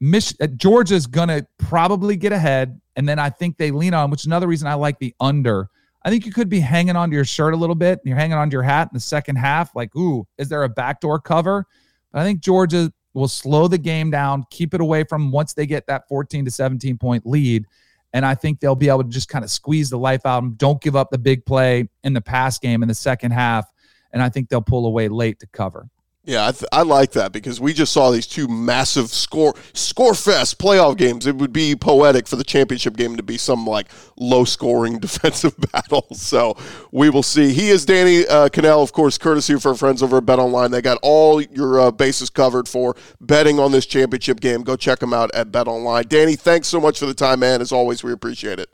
Mich- 0.00 0.34
uh, 0.40 0.46
Georgia's 0.48 1.06
going 1.06 1.28
to 1.28 1.46
probably 1.58 2.16
get 2.16 2.32
ahead. 2.32 2.80
And 2.96 3.08
then 3.08 3.18
I 3.18 3.30
think 3.30 3.58
they 3.58 3.70
lean 3.70 3.94
on, 3.94 4.10
which 4.10 4.22
is 4.22 4.26
another 4.26 4.46
reason 4.46 4.66
I 4.66 4.74
like 4.74 4.98
the 4.98 5.14
under. 5.20 5.68
I 6.02 6.10
think 6.10 6.24
you 6.24 6.32
could 6.32 6.48
be 6.48 6.60
hanging 6.60 6.96
onto 6.96 7.14
your 7.14 7.24
shirt 7.24 7.52
a 7.52 7.56
little 7.56 7.74
bit. 7.74 7.98
And 7.98 8.08
You're 8.08 8.16
hanging 8.16 8.36
onto 8.36 8.54
your 8.54 8.62
hat 8.62 8.88
in 8.90 8.94
the 8.94 9.00
second 9.00 9.36
half. 9.36 9.74
Like, 9.76 9.94
ooh, 9.94 10.26
is 10.38 10.48
there 10.48 10.64
a 10.64 10.68
backdoor 10.68 11.20
cover? 11.20 11.66
But 12.12 12.20
I 12.20 12.24
think 12.24 12.40
Georgia 12.40 12.92
will 13.14 13.28
slow 13.28 13.68
the 13.68 13.78
game 13.78 14.10
down, 14.10 14.44
keep 14.50 14.74
it 14.74 14.80
away 14.80 15.04
from 15.04 15.30
once 15.30 15.52
they 15.52 15.66
get 15.66 15.86
that 15.86 16.08
14 16.08 16.44
to 16.44 16.50
17 16.50 16.98
point 16.98 17.26
lead. 17.26 17.66
And 18.12 18.26
I 18.26 18.34
think 18.34 18.60
they'll 18.60 18.74
be 18.74 18.88
able 18.88 19.04
to 19.04 19.08
just 19.08 19.28
kind 19.28 19.44
of 19.44 19.50
squeeze 19.50 19.90
the 19.90 19.98
life 19.98 20.26
out 20.26 20.38
of 20.38 20.44
them. 20.44 20.54
Don't 20.54 20.80
give 20.80 20.96
up 20.96 21.10
the 21.10 21.18
big 21.18 21.44
play 21.46 21.88
in 22.02 22.12
the 22.12 22.20
pass 22.20 22.58
game 22.58 22.82
in 22.82 22.88
the 22.88 22.94
second 22.94 23.30
half. 23.30 23.70
And 24.12 24.22
I 24.22 24.28
think 24.28 24.48
they'll 24.48 24.60
pull 24.60 24.86
away 24.86 25.08
late 25.08 25.38
to 25.40 25.46
cover. 25.46 25.88
Yeah, 26.24 26.48
I, 26.48 26.52
th- 26.52 26.68
I, 26.70 26.82
like 26.82 27.12
that 27.12 27.32
because 27.32 27.62
we 27.62 27.72
just 27.72 27.92
saw 27.92 28.10
these 28.10 28.26
two 28.26 28.46
massive 28.46 29.08
score 29.08 29.54
score 29.72 30.12
fest 30.14 30.58
playoff 30.58 30.98
games. 30.98 31.26
It 31.26 31.36
would 31.36 31.52
be 31.52 31.74
poetic 31.74 32.28
for 32.28 32.36
the 32.36 32.44
championship 32.44 32.94
game 32.94 33.16
to 33.16 33.22
be 33.22 33.38
some 33.38 33.66
like 33.66 33.88
low 34.18 34.44
scoring 34.44 34.98
defensive 35.00 35.56
battle. 35.72 36.06
So 36.20 36.56
we 36.92 37.10
will 37.10 37.22
see. 37.22 37.52
He 37.52 37.70
is 37.70 37.86
Danny 37.86 38.26
uh, 38.26 38.48
Kanell, 38.50 38.82
of 38.82 38.92
course, 38.92 39.18
courtesy 39.18 39.54
of 39.54 39.64
our 39.64 39.74
friends 39.74 40.02
over 40.02 40.18
at 40.18 40.26
Bet 40.26 40.38
Online. 40.38 40.70
They 40.70 40.82
got 40.82 40.98
all 41.02 41.40
your 41.40 41.80
uh, 41.80 41.90
bases 41.90 42.30
covered 42.30 42.68
for 42.68 42.94
betting 43.20 43.58
on 43.58 43.72
this 43.72 43.86
championship 43.86 44.38
game. 44.38 44.62
Go 44.62 44.76
check 44.76 44.98
them 45.00 45.12
out 45.12 45.34
at 45.34 45.50
Bet 45.50 45.66
Online. 45.66 46.04
Danny, 46.06 46.36
thanks 46.36 46.68
so 46.68 46.80
much 46.80 46.98
for 46.98 47.06
the 47.06 47.14
time, 47.14 47.40
man. 47.40 47.60
As 47.60 47.72
always, 47.72 48.04
we 48.04 48.12
appreciate 48.12 48.58
it. 48.60 48.68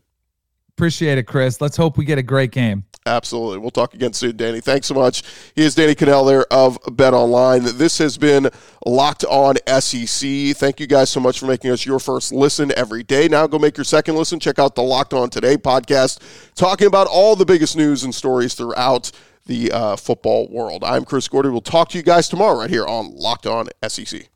Appreciate 0.77 1.17
it, 1.17 1.23
Chris. 1.23 1.63
Let's 1.63 1.79
hope 1.79 1.97
we 1.97 2.05
get 2.05 2.19
a 2.19 2.23
great 2.23 2.53
game. 2.53 2.85
Absolutely. 3.07 3.57
We'll 3.57 3.71
talk 3.71 3.95
again 3.95 4.13
soon, 4.13 4.37
Danny. 4.37 4.61
Thanks 4.61 4.87
so 4.87 4.93
much. 4.95 5.23
He 5.55 5.65
is 5.65 5.75
Danny 5.75 5.95
Kanell 5.95 6.27
there 6.27 6.45
of 6.53 6.79
Bet 6.93 7.15
Online. 7.15 7.63
This 7.63 7.97
has 7.97 8.19
been 8.19 8.51
Locked 8.85 9.25
On 9.25 9.55
SEC. 9.67 10.55
Thank 10.55 10.79
you 10.79 10.87
guys 10.87 11.09
so 11.09 11.19
much 11.19 11.39
for 11.39 11.47
making 11.47 11.71
us 11.71 11.87
your 11.87 11.99
first 11.99 12.31
listen 12.31 12.73
every 12.77 13.03
day. 13.03 13.27
Now 13.27 13.47
go 13.47 13.59
make 13.59 13.79
your 13.79 13.85
second 13.85 14.17
listen. 14.17 14.39
Check 14.39 14.59
out 14.59 14.75
the 14.75 14.83
Locked 14.83 15.15
On 15.15 15.31
Today 15.31 15.57
podcast, 15.57 16.21
talking 16.55 16.89
about 16.89 17.07
all 17.07 17.37
the 17.37 17.47
biggest 17.47 17.75
news 17.75 18.05
and 18.05 18.15
stories 18.15 18.53
throughout 18.53 19.11
the 19.47 19.73
uh, 19.73 19.97
football 19.97 20.47
world. 20.51 20.85
I'm 20.85 21.07
Chris 21.07 21.27
Gordy. 21.27 21.49
We'll 21.49 21.63
talk 21.63 21.89
to 21.91 21.97
you 21.97 22.05
guys 22.05 22.29
tomorrow 22.29 22.59
right 22.59 22.69
here 22.69 22.85
on 22.85 23.17
Locked 23.17 23.47
On 23.47 23.69
SEC. 23.89 24.29